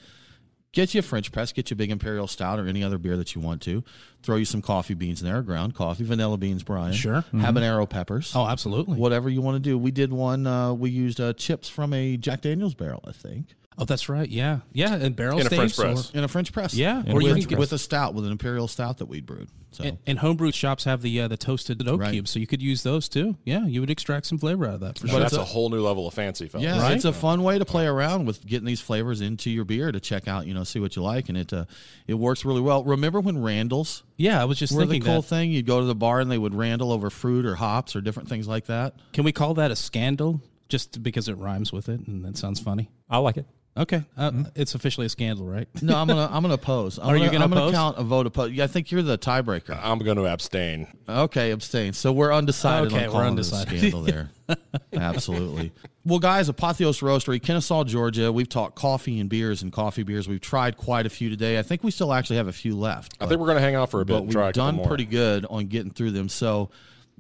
get 0.73 0.95
you 0.95 1.01
a 1.01 1.03
French 1.03 1.33
press, 1.33 1.53
get 1.53 1.71
you 1.71 1.75
a 1.75 1.77
big 1.77 1.91
imperial 1.91 2.27
stout 2.27 2.59
or 2.59 2.66
any 2.66 2.83
other 2.83 2.99
beer 2.99 3.16
that 3.16 3.35
you 3.35 3.41
want 3.41 3.62
to. 3.62 3.83
Throw 4.23 4.37
you 4.37 4.45
some 4.45 4.62
coffee 4.62 4.95
beans 4.95 5.23
in 5.23 5.29
there, 5.29 5.43
ground 5.43 5.75
coffee, 5.75 6.05
vanilla 6.05 6.37
beans, 6.37 6.62
Brian. 6.62 6.93
Sure. 6.93 7.25
Habanero 7.33 7.89
peppers. 7.89 8.33
Oh, 8.35 8.47
absolutely. 8.47 8.97
Whatever 8.97 9.29
you 9.29 9.41
want 9.41 9.57
to 9.57 9.61
do. 9.61 9.79
We 9.79 9.91
did 9.91 10.12
one. 10.12 10.47
Uh, 10.47 10.73
we 10.75 10.91
used 10.91 11.21
uh, 11.21 11.33
chips 11.35 11.69
from 11.69 11.93
a 11.95 12.16
Jack 12.16 12.43
Daniel's 12.43 12.75
barrel, 12.75 13.05
I 13.07 13.12
think, 13.12 13.55
Oh, 13.81 13.85
that's 13.85 14.09
right. 14.09 14.29
Yeah. 14.29 14.59
Yeah. 14.72 14.95
And 14.95 15.14
barrel 15.14 15.39
In 15.39 15.47
a 15.47 15.51
French 15.51 15.74
staves 15.74 15.79
or- 15.79 15.95
press. 15.95 16.11
in 16.11 16.24
a 16.24 16.29
French 16.29 16.53
press. 16.53 16.74
Yeah, 16.74 17.03
or 17.07 17.14
or 17.18 17.22
you 17.22 17.35
with, 17.35 17.49
can 17.49 17.59
with 17.59 17.72
a 17.72 17.79
stout, 17.79 18.12
with 18.12 18.24
an 18.26 18.33
imperial 18.33 18.66
stout 18.66 18.99
that 18.99 19.07
we 19.07 19.20
brewed. 19.20 19.49
So 19.70 19.85
And, 19.85 19.99
and 20.07 20.18
homebrew 20.18 20.51
shops 20.51 20.85
have 20.85 21.03
the 21.03 21.20
uh, 21.20 21.29
the 21.29 21.37
toasted 21.37 21.87
oak 21.87 22.01
Right. 22.01 22.12
cubes, 22.12 22.31
so 22.31 22.39
you 22.41 22.47
could 22.47 22.61
use 22.62 22.83
those 22.83 23.09
too. 23.09 23.37
Yeah, 23.45 23.66
you 23.66 23.81
would 23.81 23.91
extract 23.91 24.26
some 24.26 24.39
flavor 24.39 24.66
out 24.66 24.74
of 24.74 24.81
that 24.81 24.99
for 24.99 25.07
But 25.07 25.11
sure. 25.12 25.20
that's 25.20 25.35
a 25.35 25.45
whole 25.45 25.68
new 25.70 25.81
level 25.83 26.09
of 26.09 26.14
fancy, 26.14 26.49
fellas. 26.49 26.64
Yeah, 26.64 26.81
Right? 26.81 26.97
it's 26.97 27.05
a 27.05 27.12
fun 27.12 27.43
way 27.43 27.59
to 27.59 27.64
play 27.64 27.87
around 27.87 28.24
with 28.26 28.45
getting 28.47 28.66
these 28.66 28.81
flavors 28.81 29.20
into 29.20 29.51
your 29.51 29.64
beer 29.64 29.93
to 29.93 30.01
check 30.01 30.26
out, 30.26 30.47
you 30.47 30.55
know, 30.55 30.64
see 30.64 30.81
what 30.81 30.97
you 30.97 31.03
like, 31.03 31.29
and 31.29 31.37
it 31.39 31.53
uh, 31.53 31.66
it 32.07 32.14
works 32.14 32.45
really 32.45 32.62
well. 32.62 32.83
Remember 32.83 33.20
when 33.20 33.41
Randall's 33.43 34.03
Yeah, 34.16 34.41
I 34.43 34.47
was 34.47 34.59
just 34.59 34.72
were 34.74 34.87
the 34.87 34.99
cool 35.01 35.20
that. 35.22 35.29
thing? 35.29 35.53
You'd 35.53 35.66
go 35.66 35.79
to 35.81 35.87
the 35.87 35.95
bar 35.95 36.18
and 36.20 36.31
they 36.31 36.39
would 36.39 36.55
Randall 36.55 36.91
over 36.91 37.11
fruit 37.11 37.45
or 37.47 37.55
hops 37.55 37.95
or 37.95 38.01
different 38.01 38.29
things 38.29 38.49
like 38.49 38.66
that. 38.66 38.95
Can 39.12 39.22
we 39.22 39.31
call 39.33 39.55
that 39.55 39.70
a 39.70 39.76
scandal 39.76 40.41
just 40.70 41.03
because 41.03 41.29
it 41.29 41.35
rhymes 41.37 41.72
with 41.72 41.89
it 41.91 42.01
and 42.09 42.24
it 42.26 42.37
sounds 42.39 42.59
funny? 42.59 42.91
I 43.11 43.18
like 43.18 43.37
it. 43.37 43.47
Okay, 43.79 44.03
uh, 44.16 44.33
it's 44.57 44.74
officially 44.74 45.07
a 45.07 45.09
scandal, 45.09 45.47
right? 45.47 45.68
No, 45.81 45.97
I'm 45.97 46.09
gonna 46.09 46.26
I'm 46.33 46.43
gonna 46.43 46.55
oppose. 46.55 46.99
I'm 46.99 47.07
Are 47.07 47.16
you 47.16 47.26
gonna, 47.26 47.33
gonna 47.33 47.45
I'm 47.45 47.51
gonna 47.53 47.72
count 47.72 47.97
a 47.97 48.03
vote 48.03 48.26
oppose. 48.26 48.51
Yeah, 48.51 48.64
I 48.64 48.66
think 48.66 48.91
you're 48.91 49.03
the 49.03 49.16
tiebreaker. 49.16 49.79
I'm 49.81 50.01
going 50.01 50.16
to 50.16 50.26
abstain. 50.26 50.89
Okay, 51.09 51.53
abstain. 51.53 51.93
So 51.93 52.12
we're 52.12 52.35
undecided 52.35 52.93
Okay, 52.93 53.07
on 53.07 53.12
we're 53.12 53.12
calling 53.12 53.24
it 53.26 53.29
a 53.29 53.31
undecided. 53.31 53.79
scandal 53.79 54.03
there. 54.03 54.31
Absolutely. 54.93 55.72
Well, 56.05 56.18
guys, 56.18 56.51
Apotheos 56.51 57.03
Roastery, 57.03 57.41
Kennesaw, 57.43 57.85
Georgia. 57.85 58.33
We've 58.33 58.49
talked 58.49 58.74
coffee 58.76 59.20
and 59.20 59.29
beers 59.31 59.62
and 59.62 59.72
coffee 59.72 60.03
beers. 60.03 60.26
We've 60.26 60.41
tried 60.41 60.76
quite 60.76 61.07
a 61.07 61.11
few 61.11 61.31
today. 61.31 61.59
I 61.59 61.62
think 61.62 61.85
we 61.85 61.91
still 61.91 62.12
actually 62.12 62.37
have 62.37 62.49
a 62.49 62.53
few 62.53 62.76
left. 62.76 63.14
I 63.20 63.26
think 63.26 63.41
we're 63.41 63.47
going 63.47 63.59
to 63.59 63.62
hang 63.62 63.74
out 63.74 63.91
for 63.91 64.01
a 64.01 64.05
bit 64.05 64.12
but 64.14 64.18
and 64.20 64.26
we've 64.29 64.37
a 64.37 64.39
couple 64.41 64.53
done 64.53 64.74
more. 64.76 64.87
pretty 64.89 65.05
good 65.05 65.47
on 65.49 65.66
getting 65.66 65.91
through 65.93 66.12
them. 66.12 66.29
So 66.29 66.70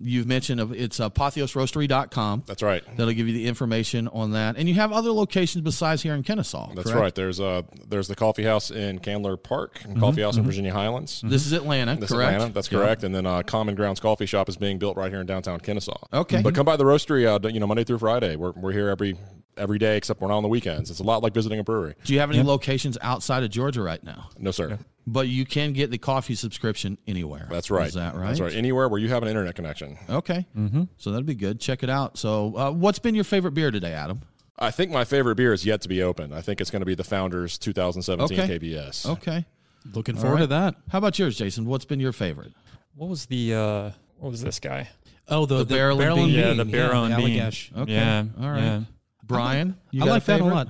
you've 0.00 0.26
mentioned 0.26 0.60
uh, 0.60 0.68
it's 0.70 0.98
apotheosroastery.com. 0.98 2.44
That's 2.46 2.62
right. 2.62 2.82
That'll 2.96 3.12
give 3.14 3.28
you 3.28 3.34
the 3.34 3.46
information 3.46 4.08
on 4.08 4.32
that. 4.32 4.56
And 4.56 4.68
you 4.68 4.74
have 4.74 4.92
other 4.92 5.10
locations 5.10 5.62
besides 5.62 6.02
here 6.02 6.14
in 6.14 6.22
Kennesaw. 6.22 6.74
That's 6.74 6.90
correct? 6.90 7.00
right. 7.00 7.14
There's 7.14 7.40
uh 7.40 7.62
there's 7.88 8.08
the 8.08 8.14
coffee 8.16 8.44
house 8.44 8.70
in 8.70 8.98
Candler 9.00 9.36
Park, 9.36 9.80
and 9.84 9.98
coffee 9.98 10.22
house 10.22 10.36
in 10.36 10.44
Virginia 10.44 10.72
Highlands. 10.72 11.22
This 11.24 11.46
is 11.46 11.52
Atlanta, 11.52 11.96
This 11.96 12.10
correct? 12.10 12.32
Atlanta. 12.34 12.52
That's 12.52 12.70
Yeah. 12.70 12.78
correct. 12.78 13.04
And 13.04 13.14
then 13.14 13.26
uh, 13.26 13.42
Common 13.42 13.74
Grounds 13.74 14.00
Coffee 14.00 14.26
Shop 14.26 14.48
is 14.48 14.56
being 14.56 14.78
built 14.78 14.96
right 14.96 15.10
here 15.10 15.20
in 15.20 15.26
downtown 15.26 15.60
Kennesaw. 15.60 15.98
Okay. 16.12 16.42
But 16.42 16.54
come 16.54 16.66
by 16.66 16.76
the 16.76 16.84
roastery, 16.84 17.26
uh, 17.26 17.48
you 17.48 17.60
know, 17.60 17.66
Monday 17.66 17.84
through 17.84 17.98
Friday. 17.98 18.36
We're, 18.36 18.52
we're 18.52 18.72
here 18.72 18.88
every 18.88 19.16
every 19.56 19.78
day 19.78 19.96
except 19.96 20.20
we're 20.20 20.28
not 20.28 20.36
on 20.36 20.42
the 20.44 20.48
weekends. 20.48 20.88
It's 20.90 21.00
a 21.00 21.04
lot 21.04 21.20
like 21.22 21.34
visiting 21.34 21.58
a 21.58 21.64
brewery. 21.64 21.94
Do 22.04 22.12
you 22.14 22.20
have 22.20 22.30
any 22.30 22.42
locations 22.42 22.96
outside 23.02 23.42
of 23.42 23.50
Georgia 23.50 23.82
right 23.82 24.02
now? 24.04 24.28
No, 24.38 24.52
sir. 24.52 24.78
But 25.12 25.28
you 25.28 25.46
can 25.46 25.72
get 25.72 25.90
the 25.90 25.98
coffee 25.98 26.34
subscription 26.34 26.98
anywhere. 27.06 27.46
That's 27.50 27.70
right. 27.70 27.88
Is 27.88 27.94
that 27.94 28.14
right? 28.14 28.28
That's 28.28 28.40
right. 28.40 28.52
Anywhere 28.52 28.88
where 28.88 29.00
you 29.00 29.08
have 29.08 29.22
an 29.22 29.28
internet 29.28 29.54
connection. 29.54 29.96
Okay. 30.10 30.46
Mm-hmm. 30.56 30.82
So 30.96 31.10
that'd 31.12 31.24
be 31.26 31.34
good. 31.34 31.60
Check 31.60 31.82
it 31.82 31.88
out. 31.90 32.18
So, 32.18 32.56
uh, 32.56 32.70
what's 32.72 32.98
been 32.98 33.14
your 33.14 33.24
favorite 33.24 33.52
beer 33.52 33.70
today, 33.70 33.92
Adam? 33.92 34.20
I 34.58 34.70
think 34.70 34.90
my 34.90 35.04
favorite 35.04 35.36
beer 35.36 35.52
is 35.52 35.64
yet 35.64 35.80
to 35.82 35.88
be 35.88 36.02
open. 36.02 36.32
I 36.32 36.40
think 36.40 36.60
it's 36.60 36.70
going 36.70 36.80
to 36.80 36.86
be 36.86 36.94
the 36.96 37.04
Founders 37.04 37.58
2017 37.58 38.40
Okay. 38.40 38.58
KBS. 38.58 39.06
Okay. 39.08 39.46
Looking 39.94 40.16
All 40.16 40.22
forward 40.22 40.38
to 40.40 40.46
that. 40.48 40.74
How 40.90 40.98
about 40.98 41.18
yours, 41.18 41.38
Jason? 41.38 41.64
What's 41.64 41.84
been 41.84 42.00
your 42.00 42.12
favorite? 42.12 42.52
What 42.96 43.08
was 43.08 43.26
the 43.26 43.54
uh, 43.54 43.90
what 44.18 44.30
was 44.30 44.42
this 44.42 44.58
guy? 44.58 44.88
Oh, 45.28 45.46
the, 45.46 45.58
The 45.58 45.64
the, 45.64 45.74
barrel 45.74 46.00
and 46.00 46.00
barrel 46.00 46.18
and 46.18 46.26
bean. 46.32 46.34
bean. 46.42 46.56
Yeah, 46.56 46.64
the 46.64 46.70
barrel 46.70 47.04
and 47.04 47.16
bean. 47.16 47.38
Allagash. 47.38 47.76
Okay. 47.78 47.92
Yeah. 47.92 48.24
All 48.40 48.50
right. 48.50 48.60
yeah. 48.62 48.80
Brian, 49.22 49.76
you 49.90 50.02
I 50.02 50.06
got 50.06 50.12
like 50.12 50.24
that 50.24 50.40
a 50.40 50.44
lot. 50.44 50.68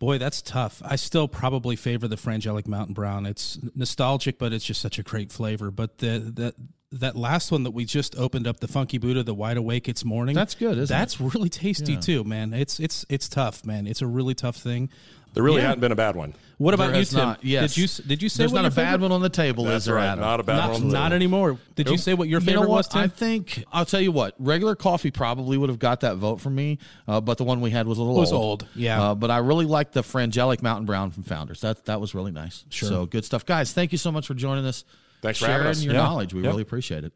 Boy, 0.00 0.16
that's 0.16 0.40
tough. 0.40 0.80
I 0.82 0.96
still 0.96 1.28
probably 1.28 1.76
favor 1.76 2.08
the 2.08 2.16
Frangelic 2.16 2.66
Mountain 2.66 2.94
Brown. 2.94 3.26
It's 3.26 3.58
nostalgic, 3.76 4.38
but 4.38 4.50
it's 4.50 4.64
just 4.64 4.80
such 4.80 4.98
a 4.98 5.02
great 5.02 5.30
flavor. 5.30 5.70
But 5.70 5.98
the 5.98 6.18
that 6.36 6.54
that 6.92 7.14
last 7.16 7.52
one 7.52 7.62
that 7.62 7.70
we 7.70 7.84
just 7.84 8.16
opened 8.16 8.46
up, 8.48 8.58
the 8.58 8.66
Funky 8.68 8.98
Buddha, 8.98 9.22
the 9.22 9.34
Wide 9.34 9.56
Awake 9.56 9.88
It's 9.88 10.04
Morning. 10.04 10.34
That's 10.34 10.54
good, 10.56 10.76
isn't 10.76 10.88
That's 10.96 11.20
really 11.20 11.48
tasty 11.48 11.92
Yeah. 11.94 12.00
too, 12.00 12.24
man. 12.24 12.52
It's 12.52 12.80
it's 12.80 13.06
it's 13.08 13.28
tough, 13.28 13.64
man. 13.64 13.86
It's 13.86 14.02
a 14.02 14.06
really 14.06 14.34
tough 14.34 14.56
thing. 14.56 14.88
There 15.32 15.44
really 15.44 15.60
Yeah. 15.60 15.68
hadn't 15.68 15.80
been 15.80 15.92
a 15.92 15.96
bad 15.96 16.16
one. 16.16 16.34
What 16.58 16.76
There 16.76 16.88
about 16.88 16.98
you, 16.98 17.04
Tim? 17.04 17.18
not, 17.20 17.44
yes. 17.44 17.74
Did 17.74 17.78
you 17.78 17.84
s- 17.84 17.98
did 17.98 18.20
you 18.22 18.28
say 18.28 18.38
There's 18.38 18.50
what 18.52 18.62
not 18.62 18.72
your 18.76 18.82
a 18.82 18.84
bad 18.84 19.00
one 19.00 19.12
on 19.12 19.22
the 19.22 19.28
table, 19.28 19.62
That's 19.64 19.82
is 19.82 19.84
there, 19.84 19.94
right. 19.94 20.06
Adam? 20.06 20.20
Not 20.24 20.40
a 20.40 20.42
bad 20.42 20.56
Not, 20.56 20.72
one. 20.72 20.82
on 20.82 20.88
not 20.88 21.12
anymore. 21.12 21.58
Did 21.76 21.88
you 21.88 21.96
say 21.96 22.14
what 22.14 22.26
your 22.28 22.40
You 22.40 22.46
favorite 22.46 22.62
know 22.64 22.68
what? 22.68 22.76
was, 22.78 22.88
Tim? 22.88 23.02
I 23.02 23.06
think 23.06 23.64
I'll 23.72 23.84
tell 23.84 24.00
you 24.00 24.10
what. 24.10 24.34
Regular 24.40 24.74
coffee 24.74 25.12
probably 25.12 25.56
would 25.56 25.68
have 25.68 25.78
got 25.78 26.00
that 26.00 26.16
vote 26.16 26.40
from 26.40 26.56
me, 26.56 26.78
uh, 27.06 27.20
but 27.20 27.38
the 27.38 27.44
one 27.44 27.60
we 27.60 27.70
had 27.70 27.86
was 27.86 27.98
a 27.98 28.02
little 28.02 28.18
Was 28.18 28.32
old. 28.32 28.64
old, 28.64 28.66
yeah. 28.74 29.00
Uh, 29.00 29.14
but 29.14 29.30
I 29.30 29.38
really 29.38 29.64
liked 29.66 29.92
the 29.92 30.02
Frangelic 30.02 30.60
Mountain 30.62 30.86
Brown 30.86 31.12
from 31.12 31.22
Founders. 31.22 31.60
That 31.60 31.84
that 31.84 32.00
was 32.00 32.12
really 32.16 32.32
nice. 32.32 32.64
Sure. 32.68 32.88
So 32.88 33.06
good 33.06 33.24
stuff, 33.24 33.46
guys. 33.46 33.72
Thank 33.72 33.92
you 33.92 33.98
so 33.98 34.10
much 34.10 34.26
for 34.26 34.34
joining 34.34 34.66
us. 34.66 34.82
Thanks 35.22 35.38
for 35.38 35.46
sharing 35.46 35.58
having 35.58 35.70
us. 35.70 35.82
your 35.82 35.94
Yeah. 35.94 36.00
knowledge. 36.02 36.32
We 36.34 36.42
really 36.42 36.62
appreciate 36.62 37.04
it. 37.04 37.12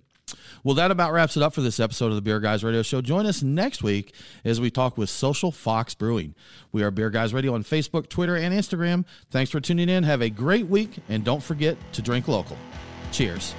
Well, 0.62 0.74
that 0.76 0.90
about 0.90 1.12
wraps 1.12 1.36
it 1.36 1.42
up 1.42 1.52
for 1.54 1.60
this 1.60 1.78
episode 1.78 2.06
of 2.06 2.14
the 2.14 2.22
Beer 2.22 2.40
Guys 2.40 2.64
Radio 2.64 2.80
Show. 2.82 3.02
Join 3.02 3.26
us 3.26 3.42
next 3.42 3.82
week 3.82 4.14
as 4.44 4.58
we 4.60 4.70
talk 4.70 4.96
with 4.96 5.10
Social 5.10 5.52
Fox 5.52 5.94
Brewing. 5.94 6.34
We 6.72 6.82
are 6.82 6.90
Beer 6.90 7.10
Guys 7.10 7.34
Radio 7.34 7.54
on 7.54 7.62
Facebook, 7.62 8.08
Twitter, 8.08 8.34
and 8.34 8.54
Instagram. 8.54 9.04
Thanks 9.30 9.50
for 9.50 9.60
tuning 9.60 9.90
in. 9.90 10.04
Have 10.04 10.22
a 10.22 10.30
great 10.30 10.66
week, 10.66 10.96
and 11.10 11.24
don't 11.24 11.42
forget 11.42 11.76
to 11.92 12.00
drink 12.02 12.26
local. 12.28 12.56
Cheers. 13.12 13.54